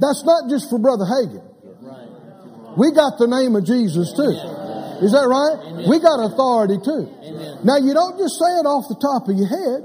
[0.01, 1.43] That's not just for Brother Hagin.
[2.77, 4.35] We got the name of Jesus too.
[5.03, 5.87] Is that right?
[5.87, 7.11] We got authority too.
[7.63, 9.81] Now you don't just say it off the top of your head,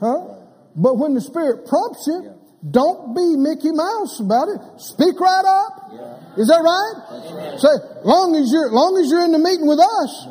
[0.00, 0.36] huh?
[0.76, 2.36] But when the Spirit prompts you,
[2.68, 4.60] don't be Mickey Mouse about it.
[4.80, 6.36] Speak right up.
[6.36, 7.56] Is that right?
[7.60, 10.28] Say, long as you're, long as you're in the meeting with us,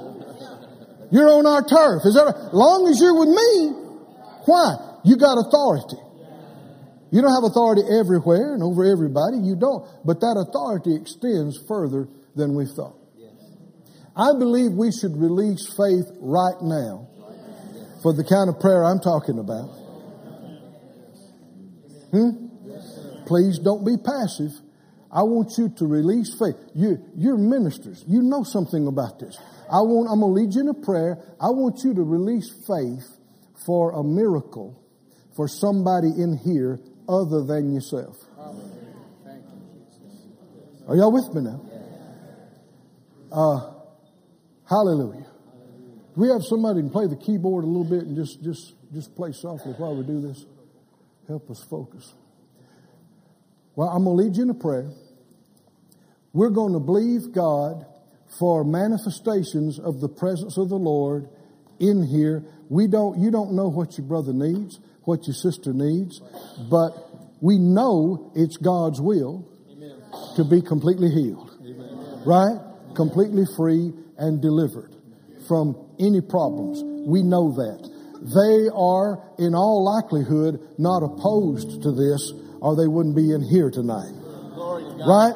[1.16, 2.04] you're on our turf.
[2.04, 2.54] Is that right?
[2.54, 3.72] Long as you're with me,
[4.44, 5.00] why?
[5.08, 5.96] You got authority.
[7.10, 9.40] You don't have authority everywhere and over everybody.
[9.40, 9.88] You don't.
[10.04, 13.00] But that authority extends further than we thought.
[14.12, 17.08] I believe we should release faith right now
[18.04, 19.72] for the kind of prayer I'm talking about.
[22.12, 23.24] Hmm?
[23.26, 24.52] Please don't be passive.
[25.12, 26.56] I want you to release faith.
[26.76, 28.04] You, you're ministers.
[28.06, 29.38] You know something about this.
[29.72, 31.18] I want, I'm going to lead you in a prayer.
[31.40, 33.06] I want you to release faith
[33.66, 34.82] for a miracle
[35.36, 36.80] for somebody in here
[37.10, 38.16] other than yourself.
[40.88, 41.62] Are y'all with me now?
[43.32, 43.74] Uh,
[44.70, 45.26] hallelujah.
[46.14, 49.16] Do we have somebody can play the keyboard a little bit and just, just, just
[49.16, 50.46] play softly while we do this?
[51.28, 52.14] Help us focus.
[53.76, 54.90] Well, I'm going to lead you in a prayer.
[56.32, 57.86] We're going to believe God
[58.40, 61.30] for manifestations of the presence of the Lord
[61.80, 62.44] in here.
[62.70, 66.22] We don't, you don't know what your brother needs, what your sister needs,
[66.70, 66.92] but
[67.42, 69.96] we know it's God's will Amen.
[70.36, 71.52] to be completely healed.
[71.62, 72.24] Amen.
[72.26, 72.58] Right?
[72.96, 74.96] Completely free and delivered
[75.48, 76.82] from any problems.
[77.08, 77.92] We know that.
[78.26, 83.70] They are, in all likelihood, not opposed to this, or they wouldn't be in here
[83.70, 84.12] tonight.
[85.06, 85.36] Right?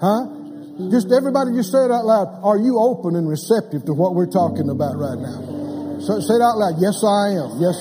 [0.00, 0.37] Huh?
[0.78, 2.38] Just everybody just say it out loud.
[2.46, 5.98] Are you open and receptive to what we're talking about right now?
[5.98, 6.78] So say it out loud.
[6.78, 7.58] Yes, I am.
[7.58, 7.74] Yes,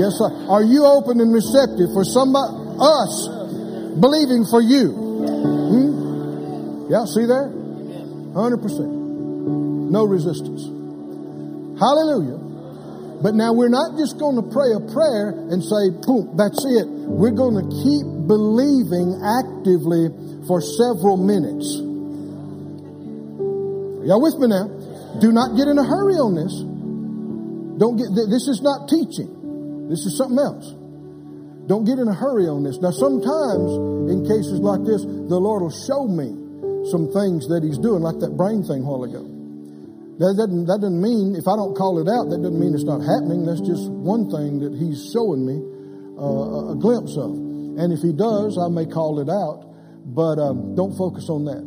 [0.00, 0.32] yes, sir.
[0.48, 3.28] Are you open and receptive for somebody, us,
[4.00, 4.88] believing for you?
[4.88, 6.88] Hmm?
[6.88, 7.52] Yeah, see there?
[7.52, 8.32] 100%.
[9.92, 10.64] No resistance.
[11.76, 12.40] Hallelujah.
[13.20, 16.88] But now we're not just going to pray a prayer and say, boom, that's it.
[16.88, 20.08] We're going to keep believing actively
[20.48, 21.89] for several minutes.
[24.04, 24.68] Y'all with me now?
[25.20, 26.54] Do not get in a hurry on this.
[27.80, 29.88] Don't get, this is not teaching.
[29.88, 30.72] This is something else.
[31.66, 32.78] Don't get in a hurry on this.
[32.78, 36.32] Now, sometimes in cases like this, the Lord will show me
[36.88, 39.22] some things that He's doing, like that brain thing a while ago.
[40.20, 42.84] That doesn't, that doesn't mean, if I don't call it out, that doesn't mean it's
[42.84, 43.48] not happening.
[43.48, 45.60] That's just one thing that He's showing me
[46.20, 47.32] uh, a glimpse of.
[47.80, 49.64] And if He does, I may call it out.
[50.04, 51.64] But um, don't focus on that.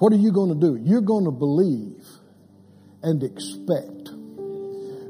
[0.00, 0.80] What are you going to do?
[0.82, 2.02] You're going to believe
[3.02, 4.08] and expect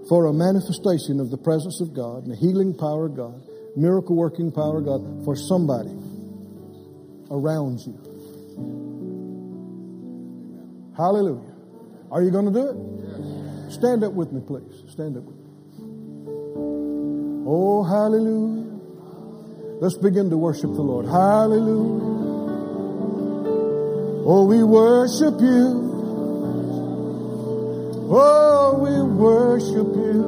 [0.09, 3.41] for a manifestation of the presence of God and the healing power of God,
[3.77, 5.95] miracle working power of God for somebody
[7.31, 7.95] around you.
[10.97, 11.55] Hallelujah.
[12.11, 13.73] Are you going to do it?
[13.73, 14.91] Stand up with me, please.
[14.91, 15.45] Stand up with me.
[17.47, 18.81] Oh, hallelujah.
[19.81, 21.07] Let's begin to worship the Lord.
[21.07, 22.30] Hallelujah.
[24.33, 25.91] Oh, we worship you.
[28.13, 30.23] Oh, we worship you.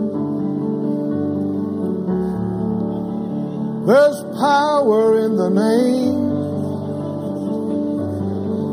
[3.86, 6.18] There's power in the name.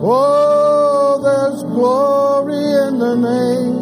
[0.02, 3.78] Oh, there's glory in the name.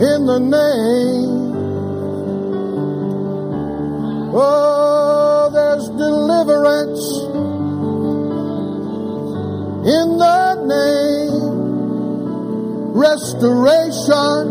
[0.00, 1.34] In the name.
[4.34, 4.73] Oh,
[9.84, 11.54] in the name.
[12.96, 14.48] Restoration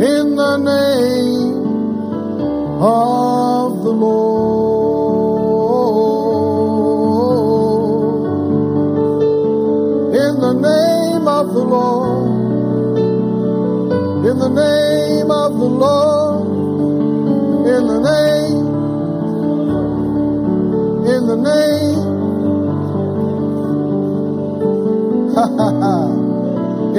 [0.00, 1.60] in the name
[2.80, 4.40] of the Lord.
[10.14, 12.26] In the name of the Lord.
[14.24, 16.46] In the name of the Lord.
[17.66, 18.66] In the name.
[21.06, 21.99] In the name.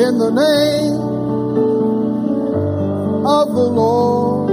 [0.01, 0.97] In the name
[3.21, 4.49] of the Lord.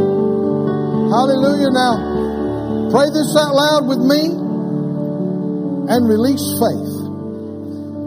[1.09, 1.73] Hallelujah.
[1.73, 4.29] Now, pray this out loud with me
[5.89, 6.93] and release faith.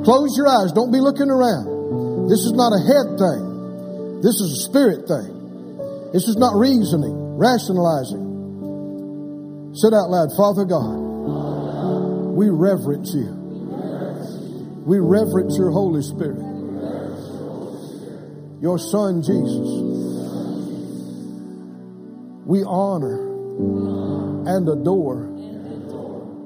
[0.06, 0.70] Close your eyes.
[0.74, 2.30] Don't be looking around.
[2.30, 4.22] This is not a head thing.
[4.22, 5.34] This is a spirit thing.
[6.14, 9.74] This is not reasoning, rationalizing.
[9.74, 10.94] Said out loud, Father God,
[12.38, 13.34] we reverence you.
[14.86, 16.51] We reverence your Holy Spirit.
[18.62, 19.68] Your Son, Jesus.
[22.46, 23.18] We honor
[24.46, 25.24] and adore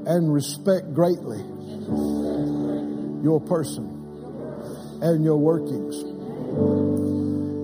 [0.07, 1.39] and respect greatly
[3.21, 3.85] your person
[5.01, 6.03] and your workings.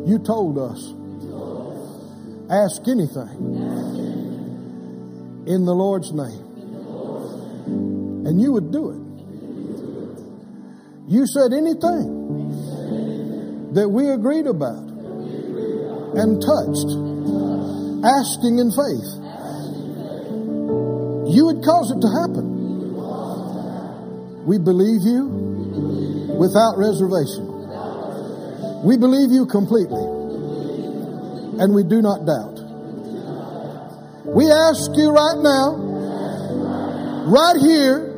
[0.09, 0.93] You told us,
[2.51, 3.37] ask anything
[5.47, 6.45] in the Lord's name,
[8.25, 8.99] and you would do it.
[11.07, 12.40] You said anything
[13.73, 14.83] that we agreed about
[16.13, 16.91] and touched,
[18.03, 19.15] asking in faith,
[21.31, 22.51] you would cause it to happen.
[24.45, 27.47] We believe you without reservation.
[28.83, 30.03] We believe you completely,
[31.61, 32.59] and we do not doubt.
[34.25, 35.75] We ask you right now,
[37.29, 38.11] right here,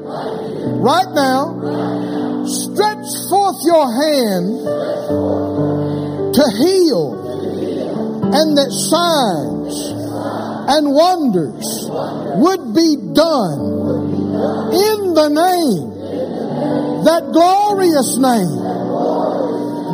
[0.80, 1.60] right now,
[2.48, 4.66] stretch forth your hand
[6.34, 7.14] to heal,
[8.34, 9.76] and that signs
[10.66, 11.90] and wonders
[12.40, 13.60] would be done
[14.74, 15.94] in the name,
[17.04, 18.56] that glorious name,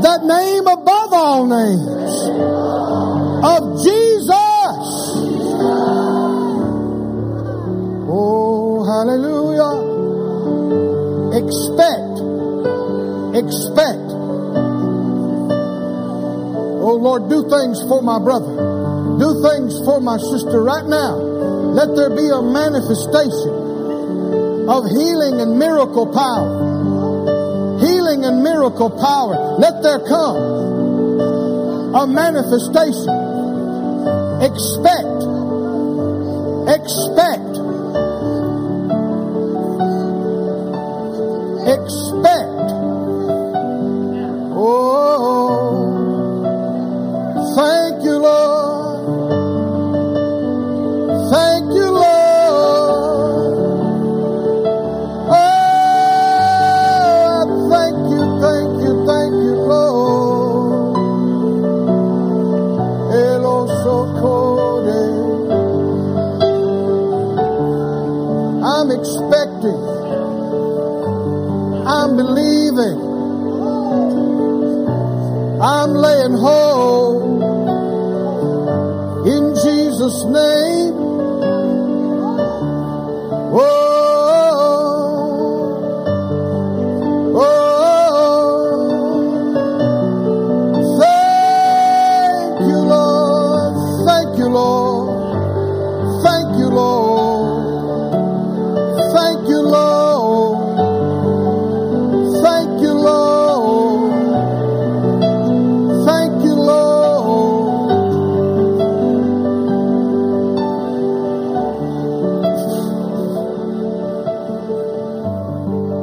[0.01, 2.29] that name above all names
[3.43, 4.89] of Jesus.
[8.11, 9.99] Oh, hallelujah.
[11.37, 12.08] Expect,
[13.39, 14.11] expect.
[16.83, 18.51] Oh Lord, do things for my brother.
[19.19, 21.15] Do things for my sister right now.
[21.15, 27.79] Let there be a manifestation of healing and miracle power.
[27.79, 29.57] Healing and miracle power.
[29.57, 30.37] Let there come
[31.95, 33.09] a manifestation.
[34.45, 35.19] Expect.
[36.69, 37.48] Expect.
[80.09, 80.78] In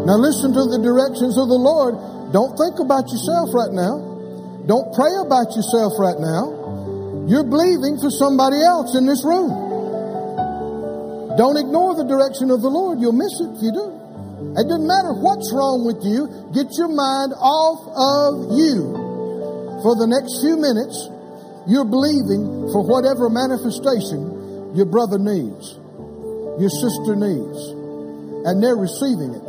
[0.07, 1.99] Now listen to the directions of the Lord.
[2.31, 3.99] Don't think about yourself right now.
[4.71, 7.27] Don't pray about yourself right now.
[7.27, 9.51] You're believing for somebody else in this room.
[11.35, 13.03] Don't ignore the direction of the Lord.
[13.03, 13.87] You'll miss it if you do.
[14.55, 16.31] It doesn't matter what's wrong with you.
[16.55, 18.95] Get your mind off of you.
[19.83, 20.97] For the next few minutes,
[21.67, 25.75] you're believing for whatever manifestation your brother needs,
[26.63, 27.59] your sister needs,
[28.47, 29.46] and they're receiving it.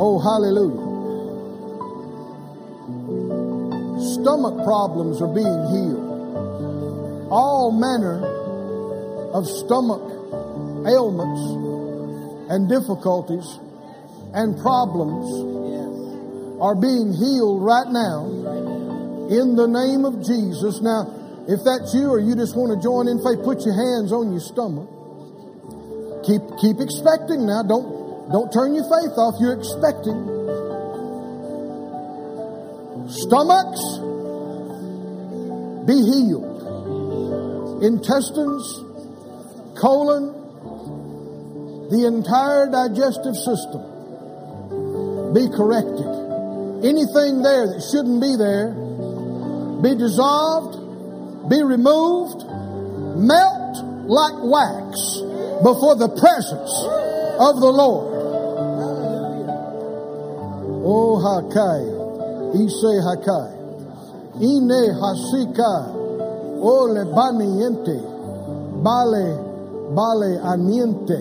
[0.00, 0.86] Oh, hallelujah.
[4.14, 7.28] Stomach problems are being healed.
[7.30, 8.24] All manner
[9.34, 10.02] of stomach
[10.86, 11.42] ailments
[12.50, 13.58] and difficulties
[14.34, 15.26] and problems
[16.62, 18.26] are being healed right now
[19.28, 20.80] in the name of Jesus.
[20.80, 21.10] Now,
[21.48, 24.30] if that's you or you just want to join in faith, put your hands on
[24.30, 24.88] your stomach.
[26.22, 27.62] Keep keep expecting now.
[27.62, 27.97] Don't
[28.30, 29.40] don't turn your faith off.
[29.40, 30.18] You're expecting.
[33.08, 33.80] Stomachs
[35.86, 36.44] be healed.
[37.82, 38.84] Intestines,
[39.80, 40.34] colon,
[41.90, 43.80] the entire digestive system
[45.32, 46.04] be corrected.
[46.84, 48.76] Anything there that shouldn't be there
[49.80, 52.44] be dissolved, be removed,
[53.16, 55.22] melt like wax
[55.62, 56.72] before the presence
[57.38, 58.17] of the Lord.
[60.90, 61.84] Oh, Hakai,
[62.56, 65.92] Ise Hakai, Ine Hasika,
[66.64, 68.00] Ole Baniente,
[68.80, 69.36] Bale,
[69.92, 71.20] Bale Aniente.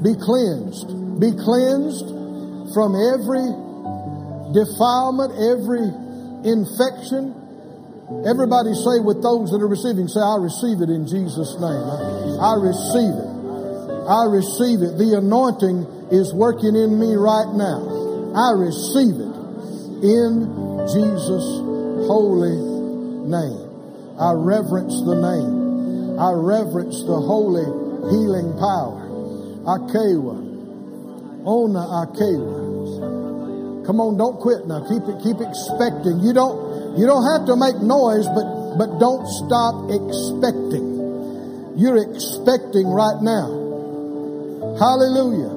[0.00, 0.94] Be cleansed.
[1.18, 2.06] Be cleansed
[2.70, 3.50] from every
[4.54, 5.90] defilement, every
[6.46, 7.34] infection.
[8.30, 11.82] Everybody say with those that are receiving, say, I receive it in Jesus' name.
[12.38, 13.30] I receive it.
[14.06, 15.02] I receive it.
[15.02, 18.05] The anointing is working in me right now.
[18.36, 19.36] I receive it
[20.04, 21.48] in Jesus'
[22.04, 22.60] holy
[23.24, 23.64] name.
[24.20, 26.20] I reverence the name.
[26.20, 27.64] I reverence the holy
[28.12, 29.08] healing power.
[29.64, 30.36] Akewa.
[31.48, 33.86] Ona Akewa.
[33.86, 34.84] Come on, don't quit now.
[34.84, 36.20] Keep it, keep expecting.
[36.20, 41.72] You don't, you don't have to make noise, but, but don't stop expecting.
[41.78, 43.48] You're expecting right now.
[44.76, 45.55] Hallelujah.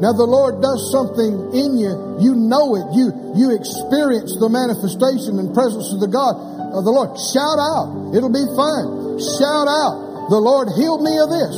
[0.00, 1.92] Now the Lord does something in you.
[2.24, 2.88] You know it.
[2.96, 6.40] You, you experience the manifestation and presence of the God
[6.72, 7.12] of the Lord.
[7.20, 8.16] Shout out.
[8.16, 9.20] It'll be fine.
[9.20, 10.32] Shout out.
[10.32, 11.52] The Lord healed me of this.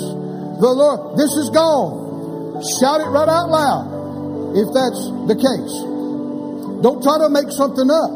[0.59, 2.59] The Lord, this is gone.
[2.82, 5.74] Shout it right out loud if that's the case.
[6.82, 8.10] Don't try to make something up.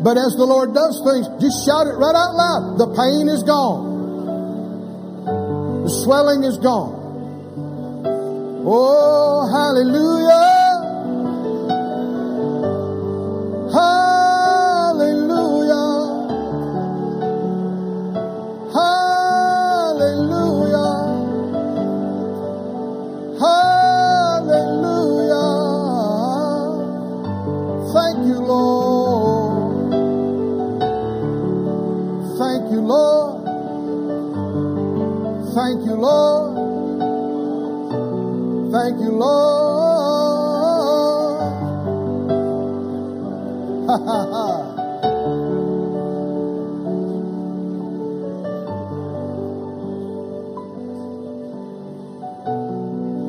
[0.00, 2.80] But as the Lord does things, just shout it right out loud.
[2.80, 3.92] The pain is gone.
[5.84, 7.01] The swelling is gone.
[8.64, 11.02] Oh, hallelujah.
[13.72, 14.21] Hallelujah.
[38.82, 40.42] Thank you, Lord.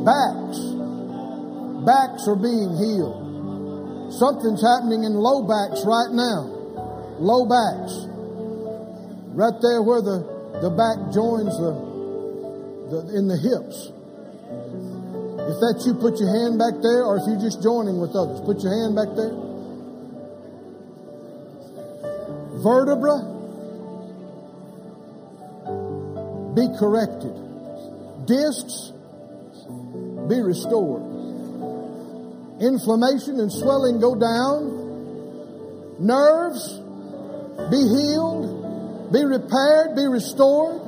[0.04, 0.58] Backs.
[1.86, 4.12] Backs are being healed.
[4.18, 6.50] Something's happening in low backs right now.
[7.20, 8.08] Low backs.
[9.38, 10.26] Right there where the,
[10.64, 11.74] the back joins the,
[12.90, 13.93] the in the hips.
[15.46, 18.40] If that's you, put your hand back there, or if you're just joining with others,
[18.42, 19.36] put your hand back there.
[22.64, 23.20] Vertebra,
[26.56, 27.36] be corrected.
[28.26, 28.94] Discs,
[30.30, 31.04] be restored.
[32.62, 34.80] Inflammation and swelling go down.
[36.00, 36.80] Nerves,
[37.70, 40.83] be healed, be repaired, be restored.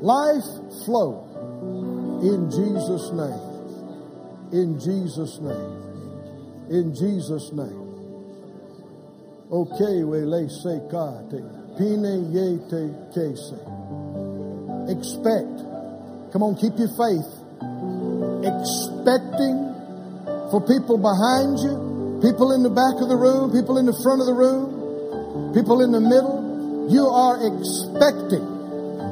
[0.00, 0.46] Life
[0.84, 1.26] flow
[2.22, 3.48] in Jesus' name.
[4.52, 6.68] In Jesus' name.
[6.70, 7.84] In Jesus' name.
[9.50, 11.42] Okay, we lay say kate.
[11.78, 13.58] Pine ye te kese.
[14.90, 15.58] Expect.
[16.32, 17.30] Come on, keep your faith.
[18.46, 19.56] Expecting
[20.50, 24.20] for people behind you, people in the back of the room, people in the front
[24.20, 26.86] of the room, people in the middle.
[26.90, 28.57] You are expecting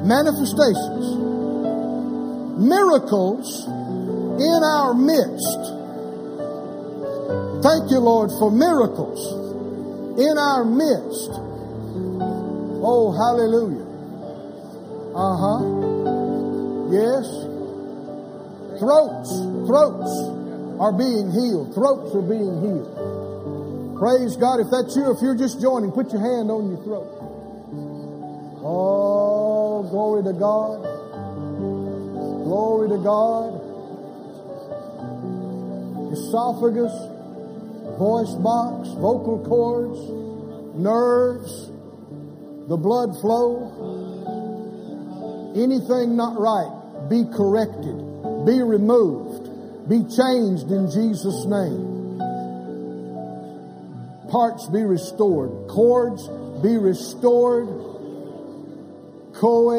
[0.03, 1.27] manifestations
[2.57, 5.61] miracles in our midst.
[7.63, 9.19] Thank you, Lord, for miracles
[10.19, 11.31] in our midst.
[12.81, 13.85] Oh, hallelujah.
[15.13, 15.61] Uh huh.
[16.89, 17.25] Yes.
[18.79, 19.29] Throats,
[19.65, 20.11] throats
[20.79, 21.73] are being healed.
[21.73, 23.97] Throats are being healed.
[23.97, 24.59] Praise God.
[24.59, 27.09] If that's you, if you're just joining, put your hand on your throat.
[28.61, 29.26] Oh,
[29.83, 30.81] glory to God.
[32.43, 33.67] Glory to God.
[36.13, 36.93] Esophagus,
[37.97, 39.99] voice box, vocal cords,
[40.77, 41.71] nerves,
[42.67, 43.73] the blood flow.
[45.55, 47.97] Anything not right, be corrected,
[48.45, 49.49] be removed,
[49.89, 52.19] be changed in Jesus' name.
[54.29, 56.27] Parts be restored, cords
[56.61, 57.86] be restored.
[59.37, 59.69] Koe,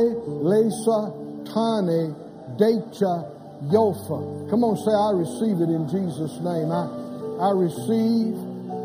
[0.46, 1.10] Lesa,
[1.50, 2.14] Tane,
[2.54, 3.26] Decha,
[3.66, 4.48] Yofa.
[4.50, 6.70] Come on, say, I receive it in Jesus' name.
[6.70, 6.86] I,
[7.42, 8.38] I receive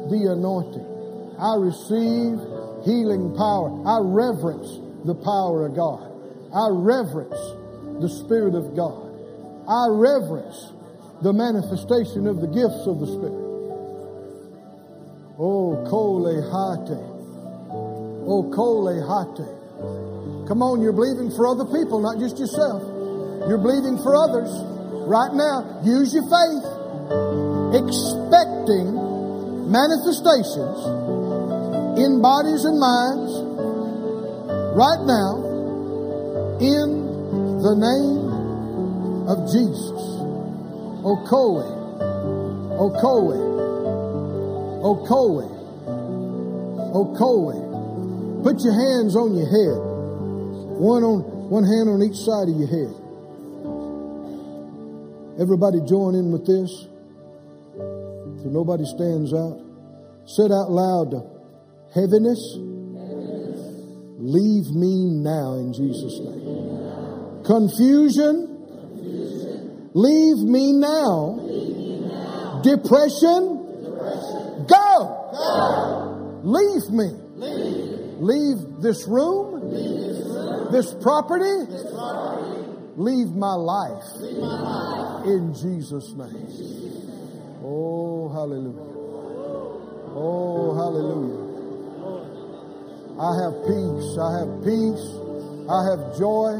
[0.09, 0.89] the anointing.
[1.37, 2.41] I receive
[2.85, 3.69] healing power.
[3.85, 6.09] I reverence the power of God.
[6.49, 7.37] I reverence
[8.01, 9.13] the Spirit of God.
[9.69, 10.73] I reverence
[11.21, 13.45] the manifestation of the gifts of the Spirit.
[15.37, 16.97] Oh, Kole Hate.
[18.25, 20.12] Oh, Kole Hate.
[20.47, 22.83] Come on, you're believing for other people, not just yourself.
[23.47, 24.51] You're believing for others.
[25.07, 26.65] Right now, use your faith,
[27.79, 28.91] expecting
[29.71, 30.79] manifestations
[31.95, 33.31] in bodies and minds
[34.75, 35.39] right now
[36.59, 37.03] in
[37.63, 40.03] the name of Jesus.
[41.07, 41.63] Okoe,
[42.79, 43.39] Okoe,
[44.83, 45.47] Okoe,
[46.91, 48.43] Okoe.
[48.43, 49.92] Put your hands on your head.
[50.79, 52.93] One on one hand on each side of your head.
[55.39, 56.69] Everybody join in with this.
[58.41, 59.59] So nobody stands out.
[60.25, 61.13] Said out loud,
[61.93, 62.39] heaviness,
[64.17, 67.43] leave me now in Jesus' name.
[67.43, 68.47] Confusion,
[69.93, 71.39] leave me now.
[72.63, 73.59] Depression,
[74.67, 75.19] go.
[76.43, 77.11] Leave me.
[78.23, 79.52] Leave this room,
[80.71, 81.67] this property,
[82.97, 84.03] leave my life
[85.25, 86.47] in Jesus' name.
[87.63, 88.93] Oh, hallelujah.
[90.15, 91.43] Oh, hallelujah.
[93.19, 94.17] I have peace.
[94.17, 95.05] I have peace.
[95.69, 96.59] I have joy.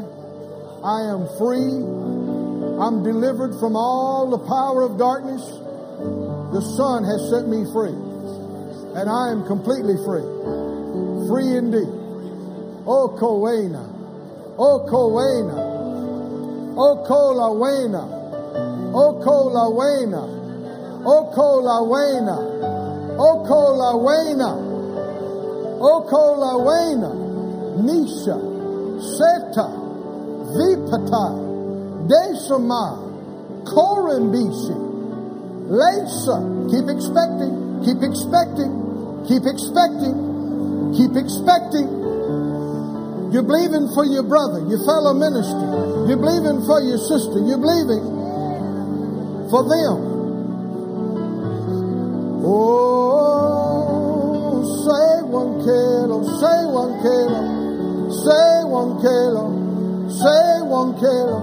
[0.84, 1.82] I am free.
[2.78, 5.42] I'm delivered from all the power of darkness.
[6.54, 7.94] The Son has set me free.
[8.94, 10.22] And I am completely free.
[11.26, 12.03] Free indeed.
[12.86, 13.80] O Coena.
[14.58, 15.54] O Coena.
[16.76, 18.04] O Colawena.
[18.92, 20.22] O Colawena.
[21.02, 22.38] O Colawena.
[23.16, 24.56] O Colawena.
[25.80, 27.10] O Colawena.
[27.78, 28.38] Nisha.
[29.00, 29.70] Seta.
[30.52, 31.32] Vipata.
[32.06, 32.98] Desama.
[33.64, 34.76] Korimbishi.
[35.70, 36.38] Lesa.
[36.68, 37.80] Keep expecting.
[37.82, 39.24] Keep expecting.
[39.26, 40.92] Keep expecting.
[40.94, 42.03] Keep expecting.
[43.34, 46.06] You're believing for your brother, your fellow minister.
[46.06, 47.42] You're believing for your sister.
[47.42, 48.06] You're believing
[49.50, 49.98] for them.
[52.46, 53.82] Oh,
[54.86, 59.50] say one kilo, say one kilo, say one kilo,
[60.14, 61.42] say one kilo,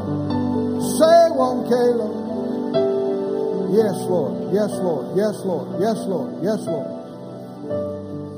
[0.95, 2.07] say one kilo.
[3.75, 4.53] Yes, Lord.
[4.53, 5.17] Yes, Lord.
[5.17, 5.81] Yes, Lord.
[5.81, 6.39] Yes, Lord.
[6.41, 6.87] Yes, Lord.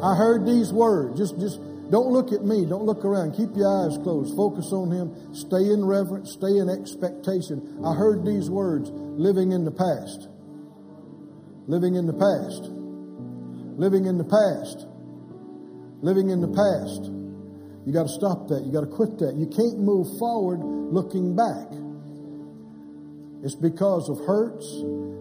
[0.01, 1.19] I heard these words.
[1.19, 1.59] Just, just
[1.93, 2.65] don't look at me.
[2.65, 3.37] Don't look around.
[3.37, 4.35] Keep your eyes closed.
[4.35, 5.13] Focus on Him.
[5.29, 6.33] Stay in reverence.
[6.33, 7.61] Stay in expectation.
[7.85, 10.25] I heard these words living in the past.
[11.69, 12.65] Living in the past.
[13.77, 14.89] Living in the past.
[16.01, 17.13] Living in the past.
[17.85, 18.65] You got to stop that.
[18.65, 19.37] You got to quit that.
[19.37, 21.69] You can't move forward looking back.
[23.45, 24.65] It's because of hurts.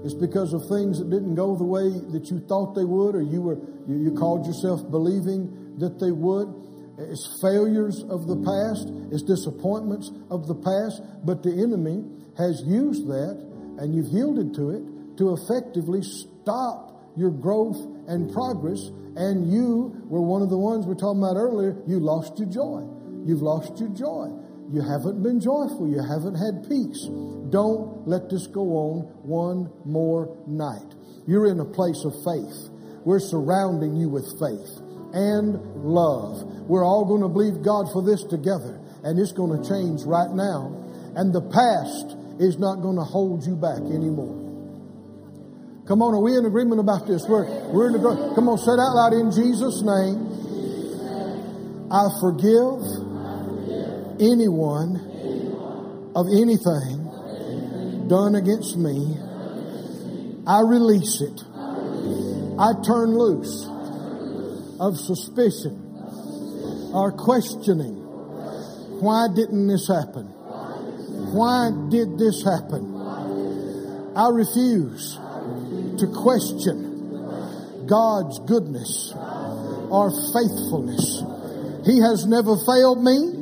[0.08, 3.20] It's because of things that didn't go the way that you thought they would, or
[3.20, 6.48] you were you, you called yourself believing that they would.
[6.98, 8.88] It's failures of the past.
[9.10, 11.02] It's disappointments of the past.
[11.24, 12.04] But the enemy
[12.36, 13.36] has used that,
[13.78, 14.82] and you've yielded to it
[15.18, 17.78] to effectively stop your growth
[18.08, 18.80] and progress.
[19.16, 21.76] And you were one of the ones we are talking about earlier.
[21.86, 22.86] You lost your joy.
[23.24, 24.32] You've lost your joy.
[24.72, 25.88] You haven't been joyful.
[25.88, 27.04] You haven't had peace.
[27.50, 30.94] Don't let this go on one more night.
[31.26, 32.70] You're in a place of faith.
[33.04, 34.81] We're surrounding you with faith
[35.12, 36.42] and love.
[36.68, 40.30] We're all going to believe God for this together, and it's going to change right
[40.30, 40.78] now.
[41.14, 44.40] And the past is not going to hold you back anymore.
[45.86, 47.26] Come on, are we in agreement about this?
[47.28, 48.34] We're, we're in agreement.
[48.34, 50.30] Come on, say it out loud in Jesus' name.
[51.90, 52.80] I forgive
[54.22, 54.96] anyone
[56.14, 59.16] of anything done against me.
[60.46, 61.42] I release it.
[62.58, 63.71] I turn loose
[64.82, 65.78] of suspicion
[66.92, 67.94] or questioning.
[68.98, 70.26] Why didn't this happen?
[71.32, 72.90] Why did this happen?
[74.16, 81.22] I refuse to question God's goodness or faithfulness.
[81.86, 83.38] He has never failed me.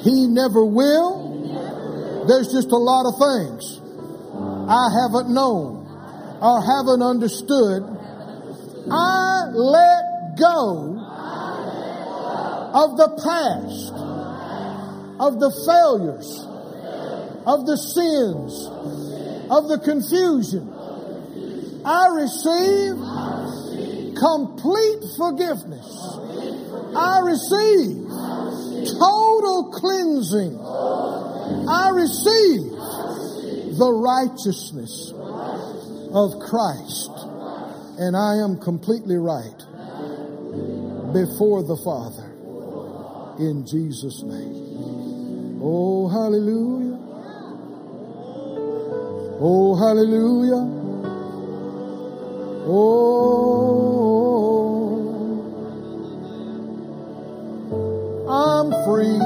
[0.00, 2.24] He never will.
[2.26, 3.80] There's just a lot of things
[4.68, 5.84] I haven't known
[6.40, 7.82] or haven't understood.
[8.90, 10.05] I let
[10.36, 10.96] go
[12.74, 13.92] of the past,
[15.18, 16.28] of the failures,
[17.46, 18.66] of the sins,
[19.50, 20.72] of the confusion.
[21.84, 22.96] I receive
[24.16, 25.88] complete forgiveness.
[26.96, 28.08] I receive
[28.98, 30.58] total cleansing.
[31.68, 32.70] I receive
[33.78, 35.12] the righteousness
[36.12, 37.10] of Christ.
[37.98, 39.64] And I am completely right
[41.24, 42.28] before the Father.
[43.38, 45.60] In Jesus' name.
[45.62, 46.98] Oh, hallelujah.
[49.40, 50.64] Oh, hallelujah.
[52.68, 52.92] Oh,
[58.28, 59.20] I'm free.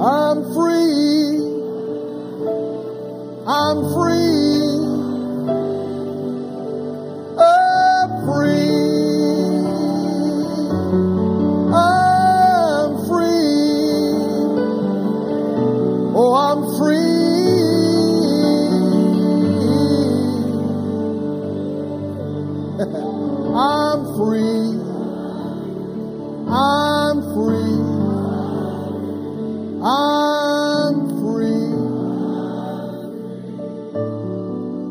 [0.00, 1.40] I'm free.
[3.46, 4.59] I'm free.
[24.20, 24.76] Free.
[26.52, 27.80] I'm free.
[29.80, 31.72] I'm free.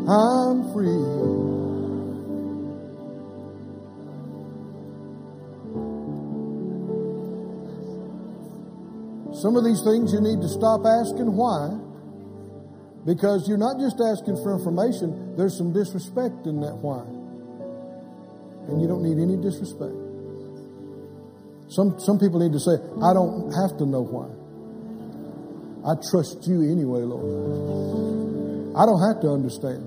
[0.10, 1.20] I'm free.
[9.40, 11.78] Some of these things you need to stop asking why
[13.06, 17.19] because you're not just asking for information, there's some disrespect in that why.
[18.68, 19.96] And you don't need any disrespect.
[21.70, 24.28] Some, some people need to say, I don't have to know why.
[25.86, 28.76] I trust you anyway, Lord.
[28.76, 29.86] I don't have to understand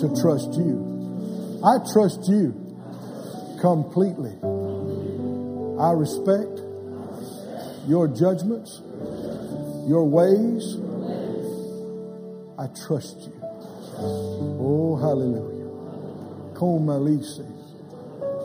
[0.00, 1.60] to trust you.
[1.64, 2.54] I trust you
[3.60, 4.32] completely.
[5.80, 6.60] I respect
[7.86, 8.80] your judgments,
[9.88, 10.76] your ways.
[12.58, 13.32] I trust you.
[14.58, 15.55] Oh, hallelujah.
[16.56, 17.44] Komalisi.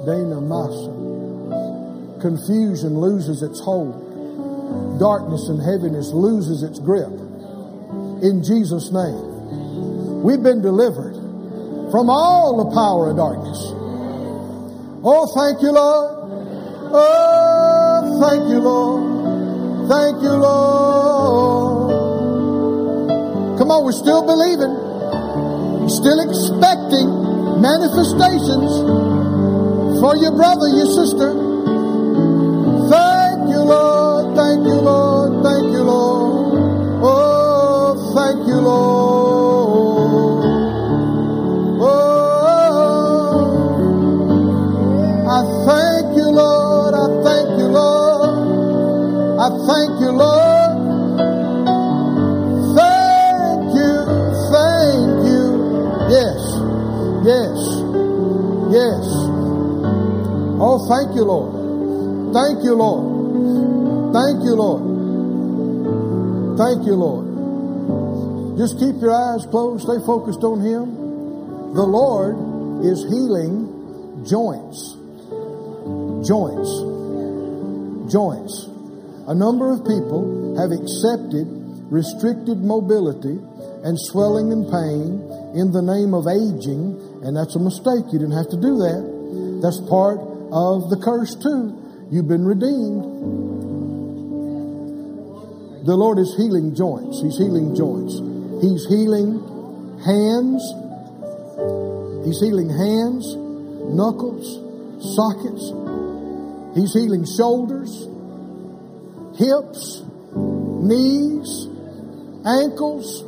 [0.06, 2.22] Dana Masa.
[2.22, 5.00] Confusion loses its hold.
[5.00, 7.10] Darkness and heaviness loses its grip.
[8.22, 10.22] In Jesus' name.
[10.22, 11.16] We've been delivered
[11.92, 13.74] from all the power of darkness.
[15.04, 16.18] Oh, thank you, Lord.
[16.94, 19.90] Oh, thank you, Lord.
[19.90, 21.92] Thank you, Lord.
[23.58, 24.78] Come on, we're still believing.
[25.90, 27.21] Still expecting
[27.62, 28.74] manifestations
[30.02, 31.30] for your brother, your sister.
[32.90, 34.36] Thank you, Lord.
[34.36, 35.44] Thank you, Lord.
[35.46, 37.02] Thank you, Lord.
[37.04, 39.11] Oh, thank you, Lord.
[60.92, 62.36] Thank you, Lord.
[62.36, 64.12] Thank you, Lord.
[64.12, 64.84] Thank you, Lord.
[66.60, 68.58] Thank you, Lord.
[68.60, 69.88] Just keep your eyes closed.
[69.88, 70.92] Stay focused on Him.
[71.74, 72.36] The Lord
[72.84, 73.72] is healing
[74.28, 75.00] joints.
[76.28, 76.72] Joints.
[78.12, 78.68] Joints.
[79.28, 81.48] A number of people have accepted
[81.92, 83.40] restricted mobility
[83.84, 85.20] and swelling and pain
[85.56, 88.08] in the name of aging, and that's a mistake.
[88.12, 89.60] You didn't have to do that.
[89.62, 92.08] That's part of the curse, too.
[92.12, 93.04] You've been redeemed.
[95.86, 97.22] The Lord is healing joints.
[97.22, 98.20] He's healing joints.
[98.62, 99.40] He's healing
[100.06, 100.62] hands.
[102.26, 103.36] He's healing hands,
[103.96, 104.46] knuckles,
[105.16, 105.74] sockets.
[106.76, 108.08] He's healing shoulders,
[109.38, 110.04] hips,
[110.36, 111.68] knees,
[112.46, 113.24] ankles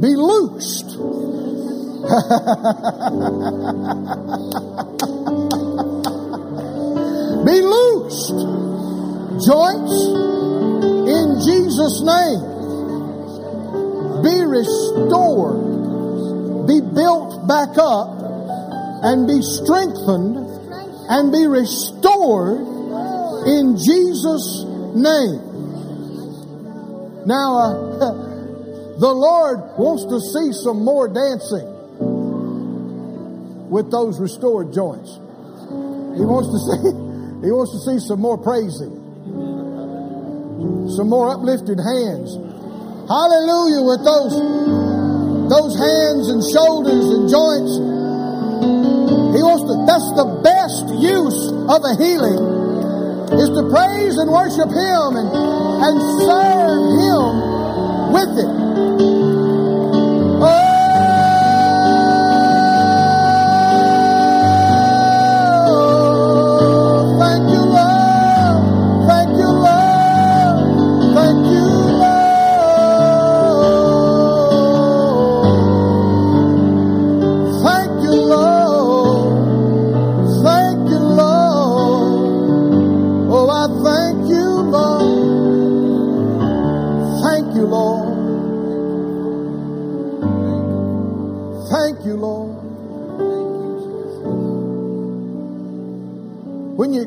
[0.00, 1.47] be loosed.
[7.44, 8.38] be loosed.
[9.46, 9.94] Joints
[11.08, 12.58] in Jesus' name
[14.22, 18.08] be restored, be built back up,
[19.02, 20.36] and be strengthened
[21.08, 22.60] and be restored
[23.46, 24.64] in Jesus'
[24.94, 25.40] name.
[27.26, 27.98] Now, uh,
[28.98, 31.77] the Lord wants to see some more dancing
[33.70, 35.16] with those restored joints.
[36.16, 36.80] He wants to see,
[37.46, 38.92] he wants to see some more praising,
[40.96, 42.34] some more uplifted hands.
[43.08, 44.34] Hallelujah with those,
[45.48, 47.72] those hands and shoulders and joints.
[49.32, 52.58] He wants to, that's the best use of a healing
[53.36, 57.48] is to praise and worship Him and, and serve Him
[58.12, 59.17] with it.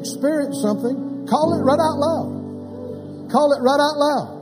[0.02, 3.30] Experience something, call it right out loud.
[3.30, 4.42] Call it right out loud.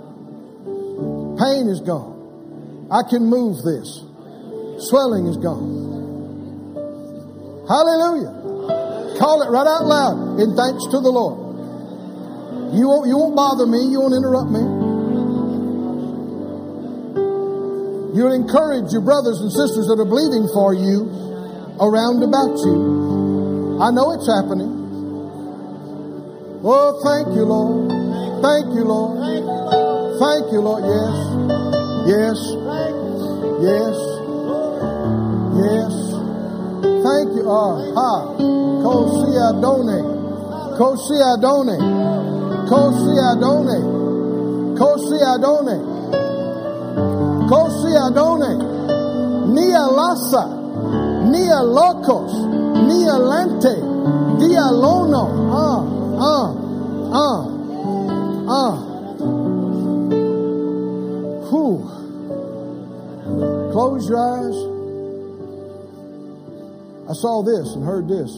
[1.37, 2.87] Pain is gone.
[2.89, 4.01] I can move this.
[4.87, 5.99] Swelling is gone.
[7.67, 9.19] Hallelujah.
[9.19, 11.37] Call it right out loud in thanks to the Lord.
[12.73, 13.83] You won't, you won't bother me.
[13.91, 14.63] You won't interrupt me.
[18.15, 21.05] You'll encourage your brothers and sisters that are believing for you
[21.77, 23.77] around about you.
[23.83, 24.78] I know it's happening.
[26.61, 27.89] Oh, thank you, Lord.
[28.43, 29.15] Thank you, Lord.
[30.19, 30.83] Thank you, Lord.
[30.83, 31.15] Yes.
[32.03, 32.39] Yes.
[33.63, 33.95] Yes.
[35.55, 35.93] Yes.
[36.99, 37.47] Thank you.
[37.47, 38.11] Ah, ha.
[38.83, 40.03] Kosi Adone.
[40.75, 41.77] Kosi Adone.
[42.67, 43.79] Kosi Adone.
[44.75, 45.77] Kosi Adone.
[47.47, 48.51] Kosi Adone.
[49.53, 50.43] Nia Lasa.
[51.23, 52.33] Nia Locos.
[52.83, 53.75] Nia Lente.
[54.39, 55.23] Dia Lono.
[55.51, 55.78] Ah,
[56.19, 56.53] ah,
[57.13, 57.43] ah,
[58.49, 58.75] ah.
[61.49, 61.79] Whew.
[63.71, 64.57] Close your eyes.
[67.09, 68.31] I saw this and heard this.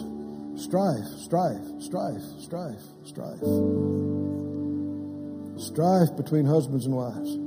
[0.63, 3.41] Strife, strife, strife, strife, strife.
[5.59, 7.37] Strife between husbands and wives.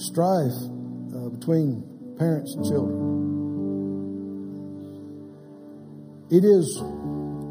[0.00, 0.54] Strife
[1.14, 1.82] uh, between
[2.18, 3.18] parents and children.
[6.30, 6.82] It is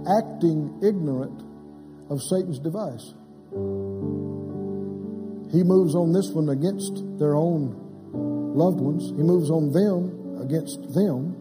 [0.07, 1.43] acting ignorant
[2.09, 3.13] of Satan's device.
[5.51, 7.75] He moves on this one against their own
[8.55, 9.11] loved ones.
[9.15, 11.35] He moves on them against them.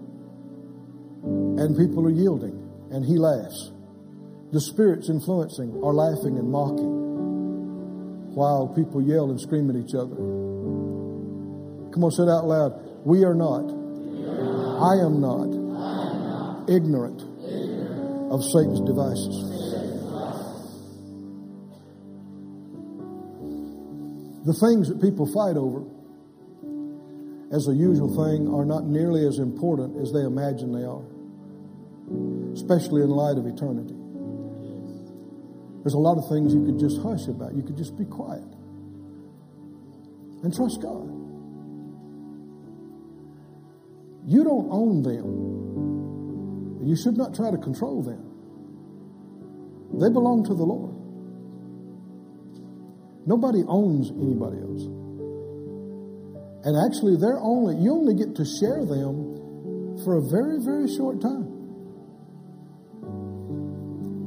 [1.58, 2.54] And people are yielding.
[2.90, 3.72] And he laughs.
[4.52, 7.06] The spirits influencing are laughing and mocking
[8.36, 10.14] while people yell and scream at each other.
[11.90, 12.78] Come on, say it out loud.
[13.04, 13.64] We are not.
[14.76, 17.24] I am not, ignorant,
[18.30, 19.56] of Satan's devices.
[24.46, 25.82] The things that people fight over
[27.52, 31.02] as a usual thing are not nearly as important as they imagine they are,
[32.54, 33.94] especially in light of eternity.
[35.82, 37.54] There's a lot of things you could just hush about.
[37.54, 38.42] You could just be quiet
[40.42, 41.06] and trust God.
[44.26, 45.55] You don't own them.
[46.86, 48.22] You should not try to control them.
[49.98, 50.94] They belong to the Lord.
[53.26, 54.86] Nobody owns anybody else.
[56.62, 61.20] And actually, they're only, you only get to share them for a very, very short
[61.20, 61.50] time.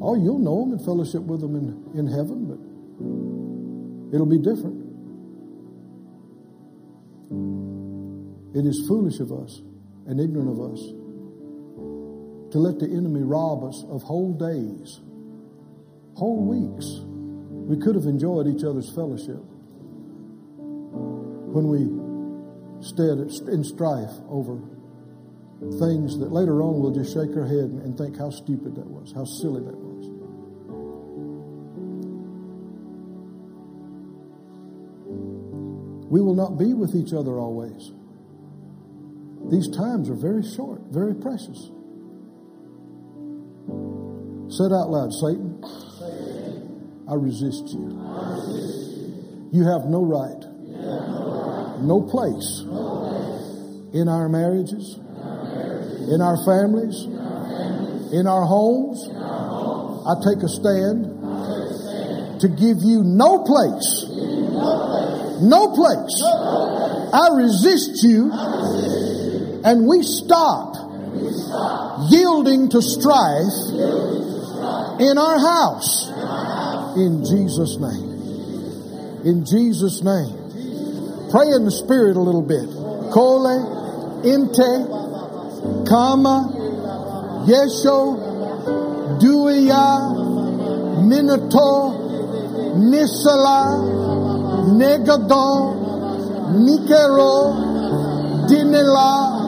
[0.03, 2.60] Oh, you'll know them and fellowship with them in, in heaven, but
[4.14, 4.84] it'll be different.
[8.52, 9.61] It is foolish of us
[10.07, 10.99] and ignorant of us
[12.52, 15.00] to let the enemy rob us of whole days,
[16.16, 16.86] whole weeks.
[17.70, 19.42] We could have enjoyed each other's fellowship
[21.52, 21.86] when we
[22.82, 23.20] stood
[23.50, 24.58] in strife over
[25.80, 29.12] things that later on we'll just shake our head and think how stupid that was,
[29.14, 29.90] how silly that was.
[36.10, 37.92] We will not be with each other always.
[39.52, 41.70] These times are very short, very precious.
[44.52, 45.64] Said out loud, Satan,
[47.08, 47.86] I resist you.
[49.52, 50.42] You have no right,
[51.82, 52.62] no place
[53.94, 54.98] in our marriages,
[56.10, 57.06] in our families,
[58.12, 59.08] in our homes.
[59.08, 64.06] I take a stand to give you no place,
[65.42, 66.24] no place.
[67.14, 68.32] I resist you,
[69.64, 70.76] and we stop
[72.10, 74.29] yielding to strife
[75.00, 76.10] in our house.
[76.98, 79.24] In Jesus' name.
[79.24, 81.30] In Jesus' name.
[81.32, 82.68] Pray in the Spirit a little bit.
[83.12, 84.88] Kole, Inte,
[85.88, 90.16] Kama, Yesho, Duya,
[91.08, 91.96] Minato,
[92.76, 93.80] Nisala,
[94.76, 95.80] Negadon,
[96.66, 97.54] Nikero,
[98.50, 99.40] Dinela,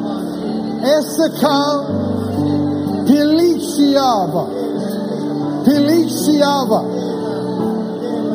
[0.84, 1.86] Esakam,
[3.08, 4.44] Piliciava,
[5.66, 6.82] Piliciava,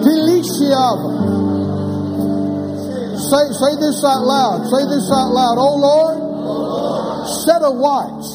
[0.02, 1.10] Piliciava.
[3.16, 4.68] Say, say this out loud.
[4.70, 5.56] Say this out loud.
[5.58, 8.26] Oh Lord, set a watch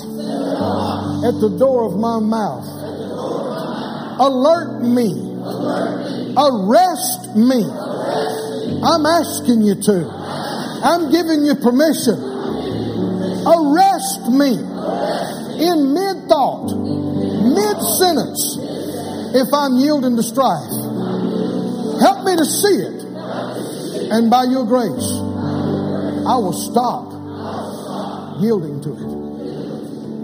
[1.23, 2.65] at the door of my mouth.
[4.19, 5.31] Alert me.
[6.35, 7.63] Arrest me.
[8.83, 10.05] I'm asking you to.
[10.83, 12.17] I'm giving you permission.
[13.45, 14.57] Arrest me
[15.61, 18.57] in mid thought, mid sentence,
[19.33, 20.71] if I'm yielding to strife.
[22.01, 22.99] Help me to see it.
[24.11, 25.11] And by your grace,
[26.27, 27.11] I will stop
[28.41, 29.11] yielding to it.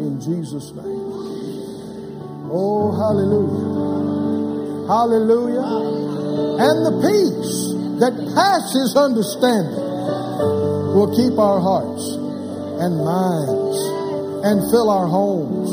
[0.04, 1.08] In Jesus' name.
[2.52, 3.78] Oh, hallelujah.
[4.88, 5.64] Hallelujah.
[6.58, 9.76] And the peace that passes understanding
[10.96, 12.14] will keep our hearts
[12.82, 13.78] and minds
[14.46, 15.72] and fill our homes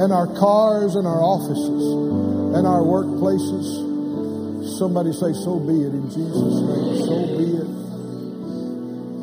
[0.00, 2.03] and our cars and our offices
[2.54, 3.92] and our workplaces.
[4.78, 7.04] Somebody say, so be it in Jesus' name.
[7.04, 7.70] So be it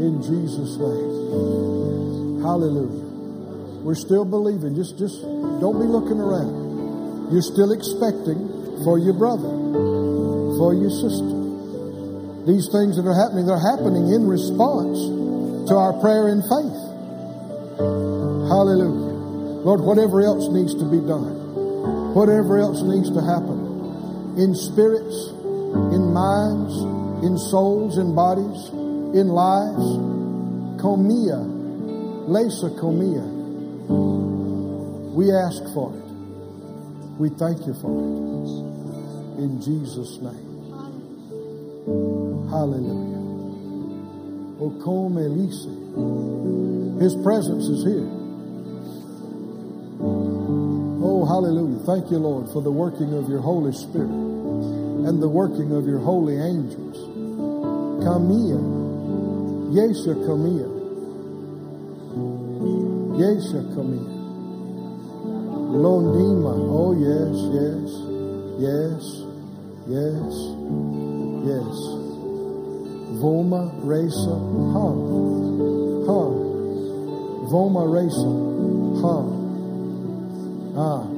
[0.03, 2.41] in Jesus' name.
[2.41, 3.07] Hallelujah.
[3.81, 4.75] We're still believing.
[4.75, 7.31] Just, just don't be looking around.
[7.31, 9.49] You're still expecting for your brother,
[10.57, 11.37] for your sister.
[12.45, 14.99] These things that are happening, they're happening in response
[15.69, 16.77] to our prayer and faith.
[18.49, 19.65] Hallelujah.
[19.65, 21.40] Lord, whatever else needs to be done,
[22.13, 25.29] whatever else needs to happen in spirits,
[25.95, 26.75] in minds,
[27.23, 28.69] in souls, in bodies,
[29.15, 29.85] in lives,
[30.81, 31.39] comia,
[32.27, 33.23] lesa comia.
[35.13, 36.11] We ask for it.
[37.19, 39.43] We thank you for it.
[39.43, 40.51] In Jesus' name.
[42.49, 43.21] Hallelujah.
[44.59, 45.65] O come Elise.
[47.01, 48.20] His presence is here.
[51.41, 51.79] Hallelujah.
[51.85, 55.97] Thank you, Lord, for the working of your Holy Spirit and the working of your
[55.97, 56.97] holy angels.
[58.03, 58.61] Come Kamia.
[59.73, 60.69] Yesha Kamia.
[63.17, 64.05] Yesha Kamia.
[65.81, 66.53] Londima.
[66.69, 67.89] Oh, yes, yes,
[68.61, 69.01] yes,
[69.89, 70.33] yes,
[71.49, 71.75] yes.
[73.17, 74.37] Voma Resa.
[74.73, 74.93] Huh.
[76.05, 76.29] Huh.
[77.49, 78.29] Voma Resa.
[79.01, 79.41] Huh.
[80.77, 81.10] Ah.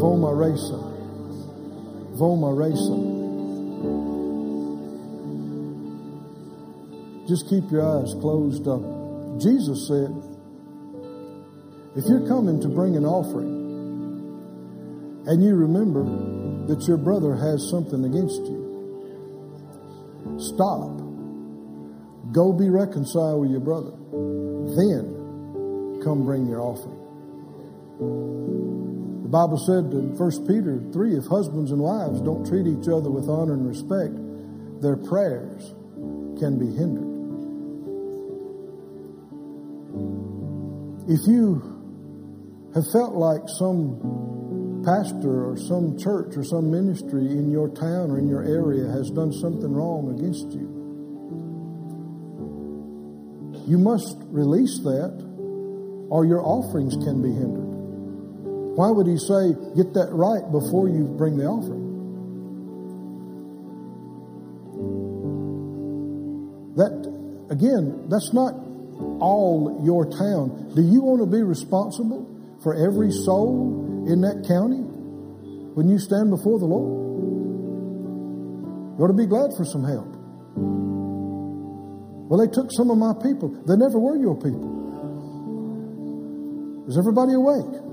[0.00, 0.80] Voma Resa.
[2.16, 2.96] Voma Resa.
[7.28, 8.80] Just keep your eyes closed up.
[9.38, 10.10] Jesus said,
[11.96, 13.60] if you're coming to bring an offering
[15.26, 16.02] and you remember
[16.66, 18.58] that your brother has something against you,
[20.38, 20.96] stop.
[22.32, 23.92] Go be reconciled with your brother.
[24.76, 26.96] Then come bring your offering.
[29.30, 33.14] The Bible said in 1 Peter 3 if husbands and wives don't treat each other
[33.14, 34.10] with honor and respect,
[34.82, 35.70] their prayers
[36.42, 37.06] can be hindered.
[41.06, 41.62] If you
[42.74, 48.18] have felt like some pastor or some church or some ministry in your town or
[48.18, 50.66] in your area has done something wrong against you,
[53.68, 55.14] you must release that
[56.10, 57.69] or your offerings can be hindered.
[58.76, 61.90] Why would he say, get that right before you bring the offering?
[66.76, 66.92] That,
[67.50, 68.54] again, that's not
[69.20, 70.72] all your town.
[70.74, 72.26] Do you want to be responsible
[72.62, 74.80] for every soul in that county
[75.74, 77.00] when you stand before the Lord?
[78.96, 80.08] You ought to be glad for some help.
[82.30, 83.48] Well, they took some of my people.
[83.66, 84.78] They never were your people.
[86.86, 87.89] Is everybody awake?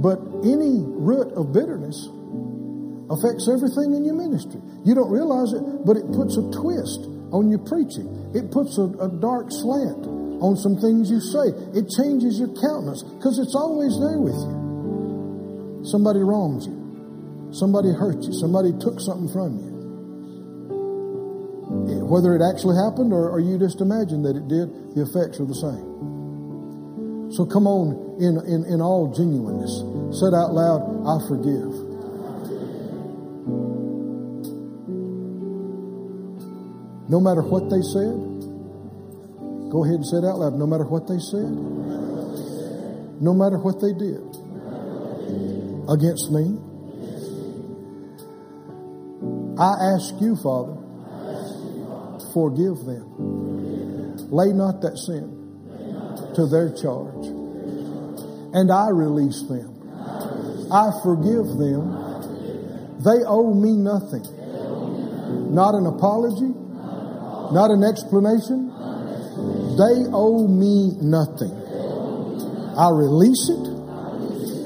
[0.00, 2.08] But any root of bitterness
[3.12, 4.60] affects everything in your ministry.
[4.84, 7.04] You don't realize it, but it puts a twist
[7.36, 8.08] on your preaching.
[8.32, 10.08] It puts a, a dark slant
[10.40, 11.52] on some things you say.
[11.76, 15.84] It changes your countenance because it's always there with you.
[15.84, 16.80] Somebody wrongs you.
[17.52, 18.32] Somebody hurt you.
[18.32, 19.68] Somebody took something from you.
[22.08, 25.46] Whether it actually happened or, or you just imagined that it did, the effects are
[25.46, 25.86] the same.
[27.30, 29.70] So come on in, in, in all genuineness.
[30.12, 31.70] Said out loud, I forgive.
[37.08, 38.14] No matter what they said,
[39.70, 40.54] go ahead and say it out loud.
[40.54, 41.50] No matter what they said,
[43.20, 44.22] no matter what they did
[45.90, 46.58] against me,
[49.58, 50.78] I ask you, Father,
[52.32, 54.30] forgive them.
[54.30, 55.36] Lay not that sin
[56.34, 57.26] to their charge.
[58.54, 59.79] And I release them.
[60.72, 63.00] I forgive them.
[63.02, 64.22] They owe me nothing.
[65.54, 66.52] Not an apology,
[67.52, 68.68] not an explanation.
[69.76, 71.50] They owe me nothing.
[72.78, 73.66] I release it,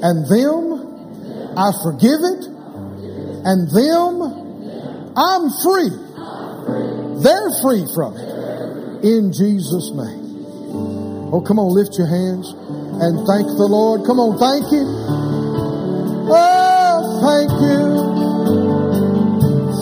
[0.03, 2.43] and them, I forgive it,
[3.45, 4.21] and them,
[5.17, 5.89] I'm free.
[7.23, 9.05] They're free from it.
[9.05, 10.25] In Jesus' name.
[11.33, 12.53] Oh, come on, lift your hands
[13.01, 14.05] and thank the Lord.
[14.05, 14.87] Come on, thank Him.
[16.27, 17.85] Oh, thank you.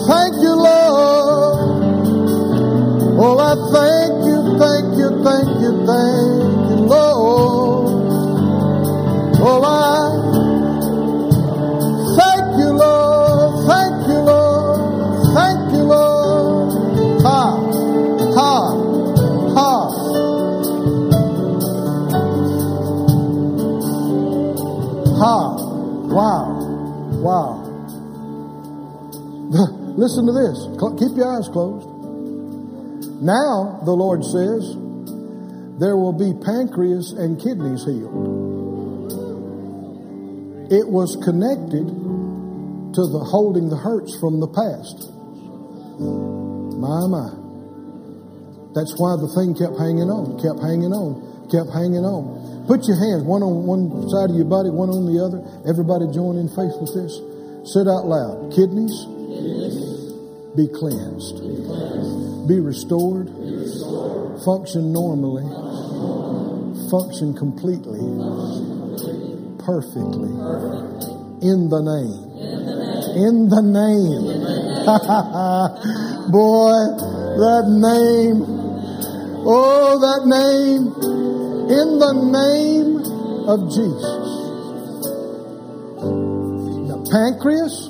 [0.06, 1.56] Thank you, Lord.
[3.16, 8.12] Oh, I thank you, thank you, thank you, thank you, Lord.
[9.40, 10.46] Oh, I
[12.18, 12.93] thank you, Lord.
[30.04, 30.68] Listen to this.
[31.00, 31.88] Keep your eyes closed.
[33.24, 34.76] Now, the Lord says,
[35.80, 38.12] there will be pancreas and kidneys healed.
[40.68, 45.08] It was connected to the holding the hurts from the past.
[45.96, 47.32] My, my.
[48.76, 52.68] That's why the thing kept hanging on, kept hanging on, kept hanging on.
[52.68, 55.40] Put your hands, one on one side of your body, one on the other.
[55.64, 57.16] Everybody join in faith with this.
[57.72, 58.52] Sit out loud.
[58.52, 58.92] Kidneys,
[60.56, 61.40] be cleansed.
[62.46, 63.28] Be restored.
[64.44, 65.44] Function normally.
[66.90, 67.98] Function completely.
[69.58, 70.30] Perfectly.
[71.42, 72.24] In the name.
[73.16, 74.24] In the name.
[76.30, 76.78] Boy,
[77.40, 78.44] that name.
[79.46, 80.92] Oh, that name.
[81.70, 82.98] In the name
[83.48, 84.34] of Jesus.
[86.88, 87.88] Now, pancreas,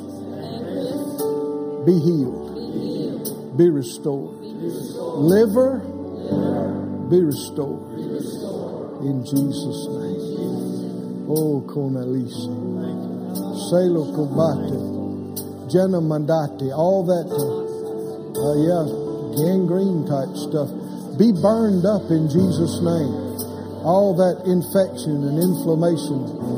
[1.84, 2.43] be healed.
[3.56, 4.40] Be restored.
[4.40, 5.78] Liver,
[7.10, 7.94] be restored.
[9.04, 11.26] In Jesus' name.
[11.28, 12.50] Oh, Cornelisi.
[13.70, 15.70] Selo Combate.
[15.70, 16.70] Jenna Mandati.
[16.76, 17.64] All that, uh,
[18.34, 18.84] uh, yeah,
[19.36, 20.70] gangrene type stuff.
[21.18, 23.14] Be burned up in Jesus' name.
[23.84, 26.54] All that infection and inflammation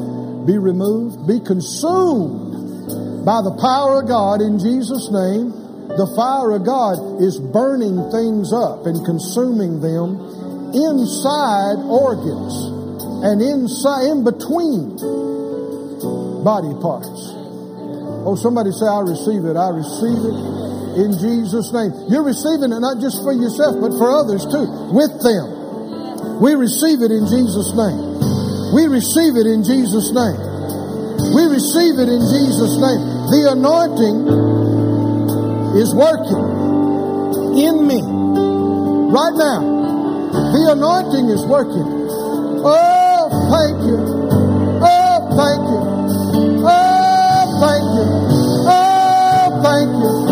[0.46, 5.65] be removed, be consumed by the power of God in Jesus' name.
[5.96, 10.20] The fire of God is burning things up and consuming them
[10.76, 12.52] inside organs
[13.24, 14.92] and inside, in between
[16.44, 17.32] body parts.
[18.28, 19.56] Oh, somebody say, I receive it.
[19.56, 20.36] I receive it
[21.00, 21.94] in Jesus' name.
[22.12, 26.40] You're receiving it not just for yourself, but for others too, with them.
[26.44, 28.76] We receive it in Jesus' name.
[28.76, 30.36] We receive it in Jesus' name.
[31.32, 33.00] We receive it in Jesus' name.
[33.32, 34.55] The anointing
[35.76, 36.44] is working
[37.58, 38.00] in me
[39.12, 39.60] right now.
[40.32, 41.88] The anointing is working.
[42.64, 43.98] Oh, thank you.
[44.82, 45.80] Oh, thank you.
[46.64, 48.06] Oh, thank you.
[48.68, 50.25] Oh, thank you.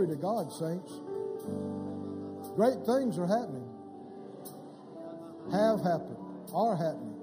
[0.00, 1.00] Glory to God, saints.
[2.56, 3.68] Great things are happening.
[5.52, 6.16] Have happened.
[6.54, 7.16] Are happening.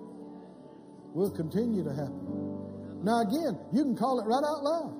[1.14, 3.04] Will continue to happen.
[3.04, 4.94] Now, again, you can call it right out loud.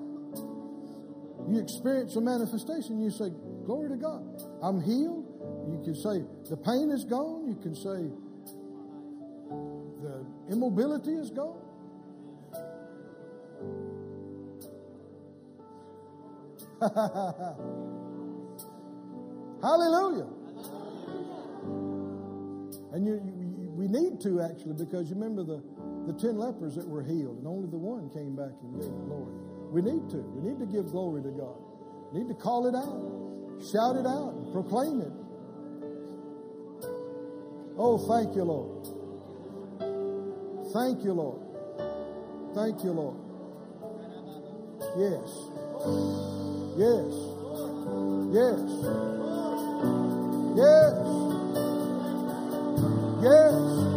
[1.48, 3.30] You experience a manifestation, you say,
[3.64, 4.24] Glory to God.
[4.62, 5.26] I'm healed.
[5.70, 7.46] You can say, The pain is gone.
[7.46, 8.10] You can say,
[10.02, 11.67] The immobility is gone.
[19.62, 20.28] Hallelujah.
[22.92, 25.62] And you, you, we need to actually because you remember the,
[26.06, 29.34] the ten lepers that were healed and only the one came back and gave glory.
[29.72, 30.18] We need to.
[30.18, 31.58] We need to give glory to God.
[32.12, 35.12] We need to call it out, shout it out, proclaim it.
[37.78, 38.86] Oh, thank you, Lord.
[40.72, 41.42] Thank you, Lord.
[42.54, 43.18] Thank you, Lord.
[44.96, 45.30] Yes.
[45.86, 46.37] Yes.
[46.76, 47.14] Yes.
[48.32, 48.60] Yes.
[50.56, 50.94] Yes.
[53.22, 53.87] Yes.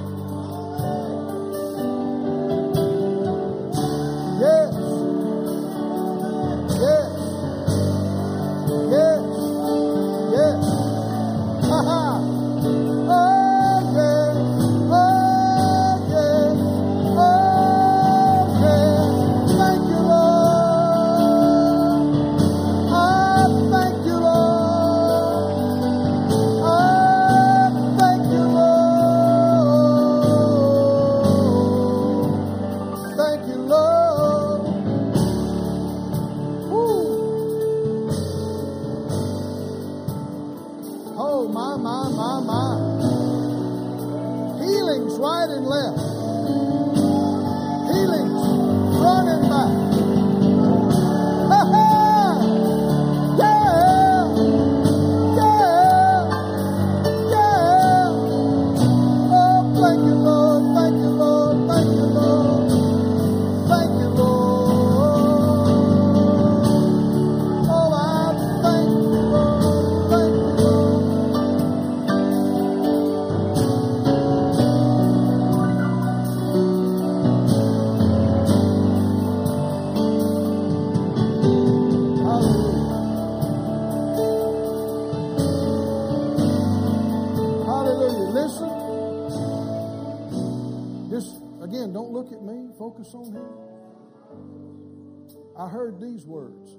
[96.11, 96.75] These words.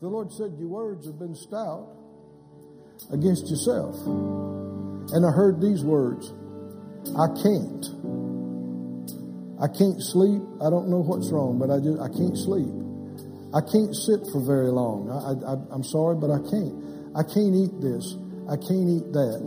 [0.00, 1.88] The Lord said, Your words have been stout
[3.12, 3.94] against yourself.
[5.14, 6.32] And I heard these words
[7.14, 7.86] I can't.
[9.62, 10.42] I can't sleep.
[10.60, 12.70] I don't know what's wrong, but I just I can't sleep.
[13.54, 15.08] I can't sit for very long.
[15.10, 16.74] I, I'm sorry, but I can't.
[17.16, 18.14] I can't eat this.
[18.46, 19.40] I can't eat that.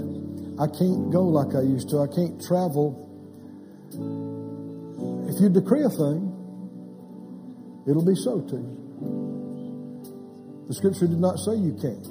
[0.60, 2.02] I can't go like I used to.
[2.02, 3.08] I can't travel.
[5.30, 6.31] If you decree a thing,
[7.88, 8.92] it'll be so to you.
[10.68, 12.08] The scripture did not say you can't.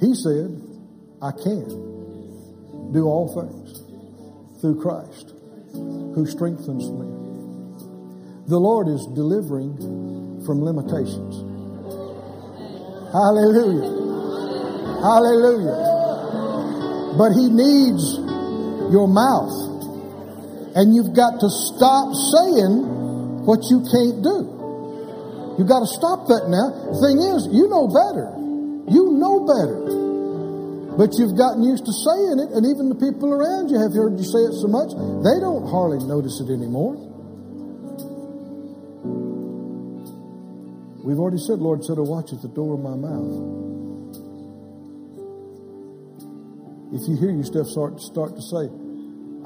[0.00, 0.60] He said,
[1.22, 3.80] I can do all things
[4.60, 5.32] through Christ
[5.72, 7.06] who strengthens me.
[8.48, 9.76] The Lord is delivering
[10.44, 11.42] from limitations.
[13.12, 13.90] Hallelujah.
[15.02, 15.78] Hallelujah.
[17.18, 18.18] But He needs
[18.92, 19.54] your mouth.
[20.76, 22.95] And you've got to stop saying
[23.46, 25.56] what you can't do.
[25.56, 26.68] You've got to stop that now.
[26.90, 28.28] The thing is, you know better.
[28.90, 29.96] You know better.
[30.96, 34.16] But you've gotten used to saying it, and even the people around you have heard
[34.18, 34.90] you say it so much,
[35.22, 36.96] they don't hardly notice it anymore.
[41.04, 43.54] We've already said, Lord said, I watch at the door of my mouth.
[46.96, 48.64] If you hear your stuff start, start to say,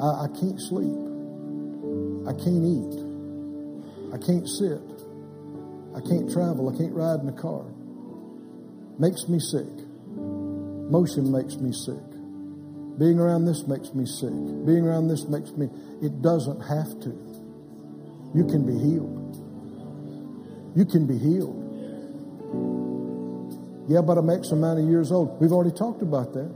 [0.00, 0.94] I, I can't sleep,
[2.30, 2.94] I can't eat,
[4.12, 4.82] I can't sit,
[5.94, 7.64] I can't travel, I can't ride in a car,
[8.98, 9.70] makes me sick.
[10.90, 12.10] Motion makes me sick.
[12.98, 14.34] Being around this makes me sick.
[14.66, 15.68] Being around this makes me.
[16.02, 17.10] It doesn't have to.
[18.34, 19.16] You can be healed.
[20.76, 21.56] You can be healed.
[23.88, 25.40] Yeah, but I'm X amount of years old.
[25.40, 26.50] We've already talked about that.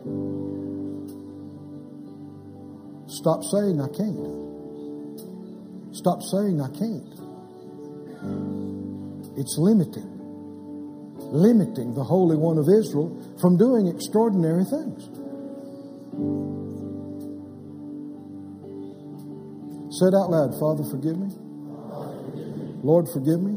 [3.06, 4.20] Stop saying I can't.
[5.96, 7.23] Stop saying I can't.
[9.36, 10.10] It's limiting.
[11.32, 13.10] Limiting the Holy One of Israel
[13.40, 15.10] from doing extraordinary things.
[19.98, 20.54] Say it out loud.
[20.58, 21.30] Father, forgive me.
[22.82, 23.56] Lord, forgive me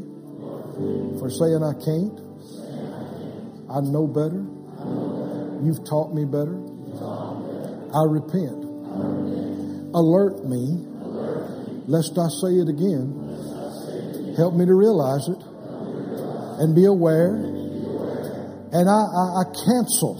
[1.18, 2.20] for saying I can't.
[3.68, 4.46] I know better.
[5.62, 6.56] You've taught me better.
[7.90, 8.64] I repent.
[9.94, 10.86] Alert me,
[11.86, 13.27] lest I say it again.
[14.38, 15.42] Help me to realize it
[16.62, 17.34] and be aware.
[18.70, 20.14] And I, I, I cancel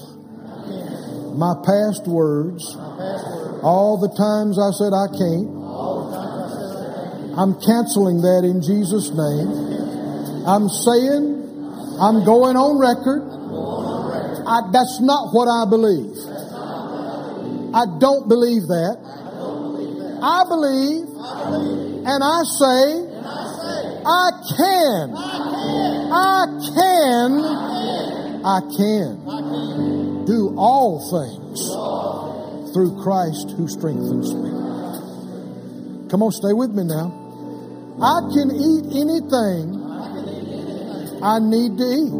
[1.38, 2.74] my past words.
[3.62, 5.54] All the times I said I can't.
[7.38, 9.54] I'm canceling that in Jesus' name.
[10.42, 11.38] I'm saying,
[12.02, 13.22] I'm going on record.
[13.22, 16.18] I, that's not what I believe.
[17.70, 18.98] I don't believe that.
[20.18, 21.06] I believe,
[22.02, 23.07] and I say,
[24.06, 25.14] I can.
[26.12, 27.30] I can.
[28.44, 31.58] I can do all things
[32.72, 34.50] through Christ who strengthens me.
[36.10, 37.12] Come on, stay with me now.
[38.00, 39.74] I can eat anything
[41.20, 42.12] I need to eat.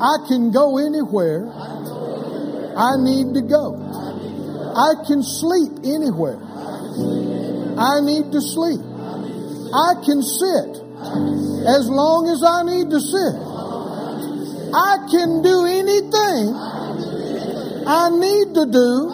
[0.00, 1.48] I can go anywhere
[2.76, 3.74] I need to go.
[4.76, 6.38] I can sleep anywhere
[7.78, 8.87] I need to sleep.
[9.72, 10.70] I can sit
[11.68, 13.34] as long as I need to sit.
[14.72, 16.54] I can do anything
[17.88, 19.10] I need to do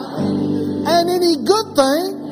[0.86, 2.24] and any good thing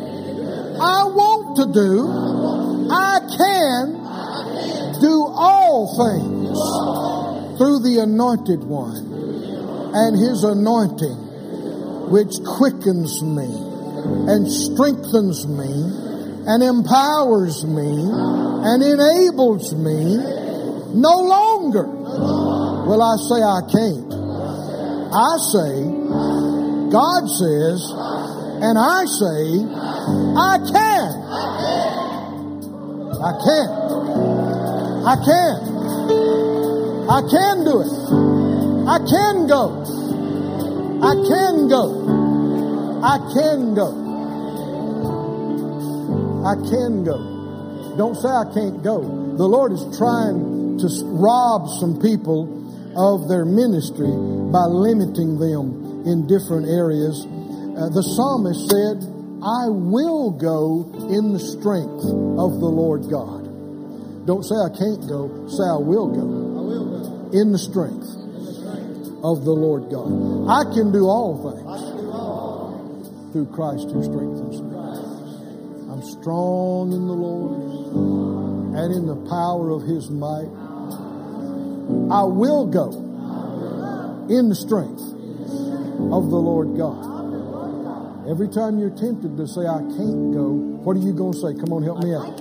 [0.83, 2.91] I want to do.
[2.91, 4.03] I can
[5.01, 9.07] do all things through the anointed one
[9.95, 13.47] and his anointing which quickens me
[14.27, 16.12] and strengthens me
[16.47, 18.11] and empowers me
[18.65, 20.17] and enables me.
[20.95, 24.13] No longer will I say I can't.
[25.15, 25.73] I say,
[26.91, 27.81] God says,
[28.63, 29.67] and I say,
[30.37, 31.23] I can.
[33.23, 33.69] I can.
[35.05, 35.73] I can.
[37.09, 37.93] I can do it.
[38.89, 39.83] I can go.
[41.03, 41.85] I can go.
[43.03, 44.02] I can go.
[46.43, 47.95] I can go.
[47.97, 49.01] Don't say I can't go.
[49.37, 52.51] The Lord is trying to rob some people
[52.97, 54.11] of their ministry
[54.51, 57.25] by limiting them in different areas.
[57.25, 58.99] Uh, the psalmist said,
[59.43, 62.05] I will go in the strength
[62.39, 63.47] of the Lord God.
[64.27, 66.23] Don't say I can't go, say I will go.
[66.23, 66.87] I will
[67.31, 67.39] go.
[67.39, 68.07] In the strength
[69.23, 70.11] of the Lord God.
[70.51, 74.72] I can do all things through Christ who strengthens me.
[76.23, 80.47] Strong in the Lord and in the power of his might.
[82.15, 82.95] I will go
[84.31, 85.03] in the strength
[86.15, 88.31] of the Lord God.
[88.31, 90.55] Every time you're tempted to say, I can't go,
[90.87, 91.59] what are you going to say?
[91.59, 92.39] Come on, help me out.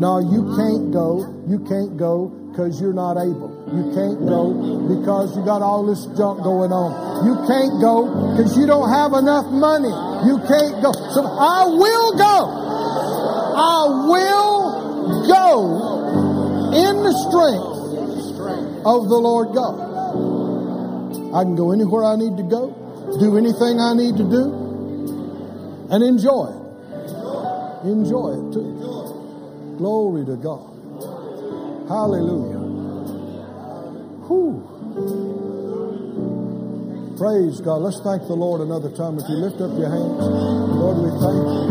[0.00, 1.28] No, you can't go.
[1.46, 3.57] You can't go because you're not able.
[3.68, 4.52] You can't go
[4.88, 7.26] because you got all this junk going on.
[7.26, 9.92] You can't go because you don't have enough money.
[10.24, 10.92] You can't go.
[11.12, 12.36] So I will go.
[13.60, 15.52] I will go
[16.72, 19.88] in the strength of the Lord God.
[21.34, 22.72] I can go anywhere I need to go,
[23.20, 26.68] do anything I need to do, and enjoy it.
[27.84, 29.76] Enjoy it too.
[29.76, 30.72] Glory to God.
[31.88, 32.57] Hallelujah.
[34.28, 34.60] Whew.
[37.16, 37.80] Praise God.
[37.80, 39.18] Let's thank the Lord another time.
[39.18, 40.20] If you lift up your hands,
[40.76, 41.64] Lord, we thank you.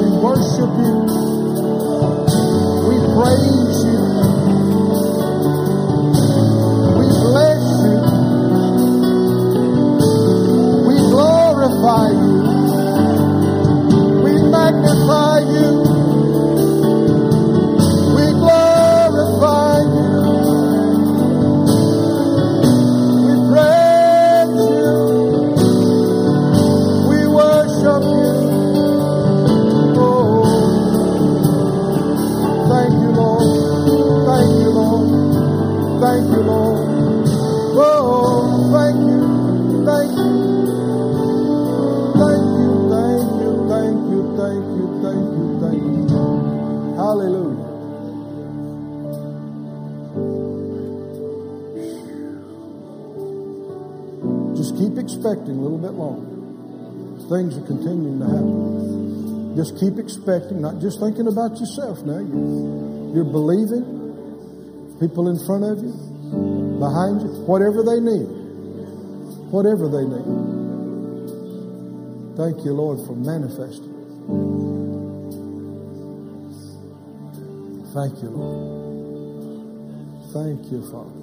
[0.00, 1.04] We worship you.
[2.88, 4.00] We praise you.
[6.96, 8.00] We bless you.
[10.88, 12.40] We glorify you.
[14.24, 15.91] We magnify you.
[55.02, 56.30] Expecting a little bit longer.
[57.28, 59.56] Things are continuing to happen.
[59.56, 62.18] Just keep expecting, not just thinking about yourself now.
[62.18, 63.84] You're, believing
[64.98, 65.92] people in front of you,
[66.78, 68.30] behind you, whatever they need.
[69.52, 70.24] Whatever they need.
[72.38, 73.92] Thank you, Lord, for manifesting.
[77.92, 78.82] Thank you, Lord.
[80.32, 81.22] Thank you, Father.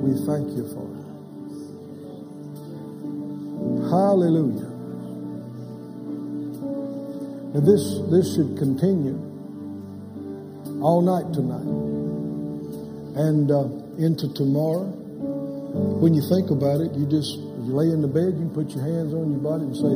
[0.00, 0.91] We thank you for
[3.92, 4.72] Hallelujah.
[7.52, 9.20] Now this this should continue
[10.80, 11.92] all night tonight
[13.20, 14.88] and uh, into tomorrow.
[16.00, 18.82] When you think about it, you just you lay in the bed, you put your
[18.82, 19.94] hands on your body and say,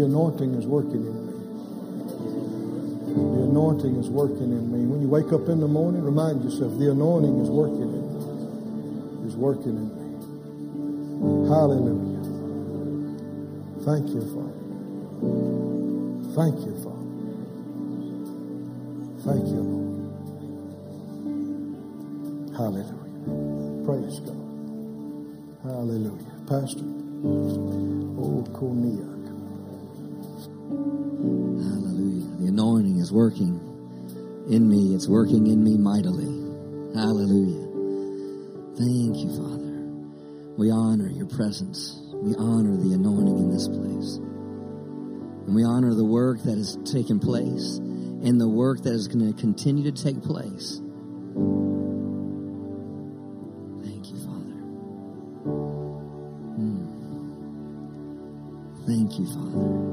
[0.00, 1.34] "The anointing is working in me."
[3.04, 4.86] The anointing is working in me.
[4.86, 9.28] When you wake up in the morning, remind yourself, the anointing is working in me.
[9.28, 11.48] Is working in me.
[11.48, 12.09] Hallelujah.
[13.90, 14.54] Thank you, Father.
[16.36, 17.08] Thank you, Father.
[19.24, 19.98] Thank you, Lord.
[22.56, 23.84] Hallelujah.
[23.84, 24.42] Praise God.
[25.64, 26.34] Hallelujah.
[26.46, 26.86] Pastor.
[28.22, 29.26] Oh, Koniak.
[31.58, 32.36] Hallelujah.
[32.38, 33.58] The anointing is working
[34.48, 34.94] in me.
[34.94, 36.30] It's working in me mightily.
[36.94, 37.66] Hallelujah.
[38.76, 40.54] Thank you, Father.
[40.56, 41.99] We honor your presence.
[42.22, 44.16] We honor the anointing in this place.
[45.46, 49.32] And we honor the work that has taken place and the work that is going
[49.32, 50.80] to continue to take place.
[53.82, 54.60] Thank you, Father.
[56.58, 56.86] Mm.
[58.86, 59.90] Thank you, Father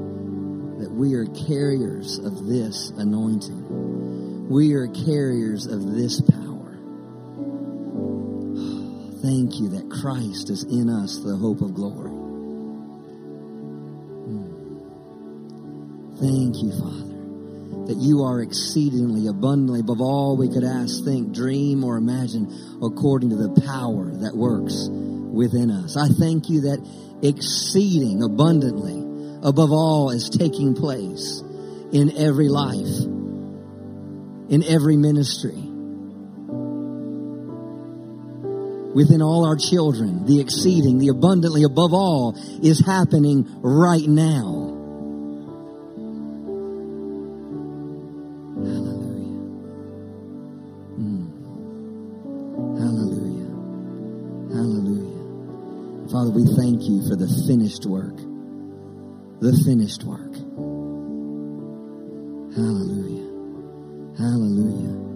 [0.78, 4.48] that we are carriers of this anointing.
[4.48, 6.37] We are carriers of this power.
[9.48, 12.10] Thank you that Christ is in us, the hope of glory.
[14.28, 14.52] Mm.
[16.20, 21.82] Thank you, Father, that you are exceedingly abundantly above all we could ask, think, dream,
[21.82, 22.52] or imagine
[22.82, 25.96] according to the power that works within us.
[25.96, 26.84] I thank you that
[27.22, 29.00] exceeding abundantly
[29.42, 31.40] above all is taking place
[31.90, 33.00] in every life,
[34.50, 35.67] in every ministry,
[38.94, 40.26] within all our children.
[40.26, 44.74] The exceeding, the abundantly above all is happening right now.
[48.58, 49.38] Hallelujah.
[50.98, 51.28] Mm.
[52.78, 53.50] Hallelujah.
[54.54, 56.10] Hallelujah.
[56.10, 58.18] Father, we thank you for the finished work
[59.40, 60.34] the finished work.
[62.56, 63.30] Hallelujah.
[64.18, 65.07] Hallelujah.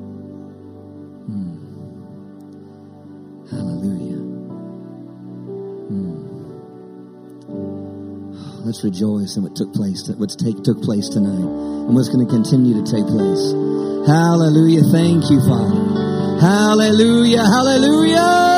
[8.73, 12.33] Let's rejoice in what took place, what's take, took place tonight, and what's going to
[12.33, 13.53] continue to take place.
[14.09, 14.81] Hallelujah.
[14.91, 16.41] Thank you, Father.
[16.41, 17.45] Hallelujah.
[17.45, 18.52] Hallelujah.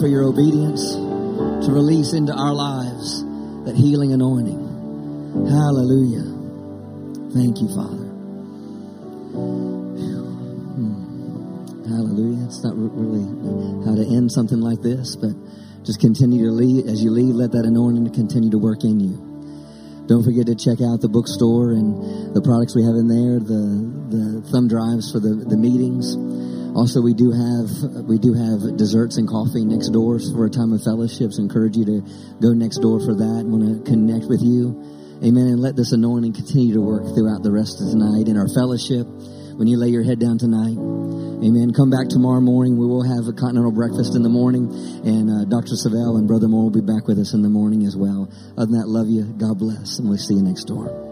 [0.00, 3.22] For your obedience to release into our lives
[3.68, 4.56] that healing anointing.
[5.46, 6.24] Hallelujah.
[7.36, 8.08] Thank you, Father.
[10.80, 10.96] Hmm.
[11.84, 12.46] Hallelujah.
[12.46, 13.28] It's not really
[13.84, 15.36] how to end something like this, but
[15.84, 16.88] just continue to leave.
[16.88, 19.20] As you leave, let that anointing continue to work in you.
[20.08, 23.84] Don't forget to check out the bookstore and the products we have in there, the,
[24.10, 26.16] the thumb drives for the, the meetings.
[26.74, 27.68] Also, we do have
[28.06, 31.38] we do have desserts and coffee next door for a time of fellowships.
[31.38, 32.00] Encourage you to
[32.40, 33.42] go next door for that.
[33.46, 34.78] Want to connect with you,
[35.22, 35.48] Amen.
[35.48, 38.48] And let this anointing continue to work throughout the rest of the night in our
[38.48, 39.04] fellowship
[39.60, 40.78] when you lay your head down tonight.
[41.44, 41.72] Amen.
[41.76, 42.78] Come back tomorrow morning.
[42.78, 44.72] We will have a continental breakfast in the morning,
[45.04, 45.76] and uh, Dr.
[45.76, 48.32] Savelle and Brother Moore will be back with us in the morning as well.
[48.56, 49.24] Other than that, love you.
[49.36, 51.09] God bless, and we'll see you next door.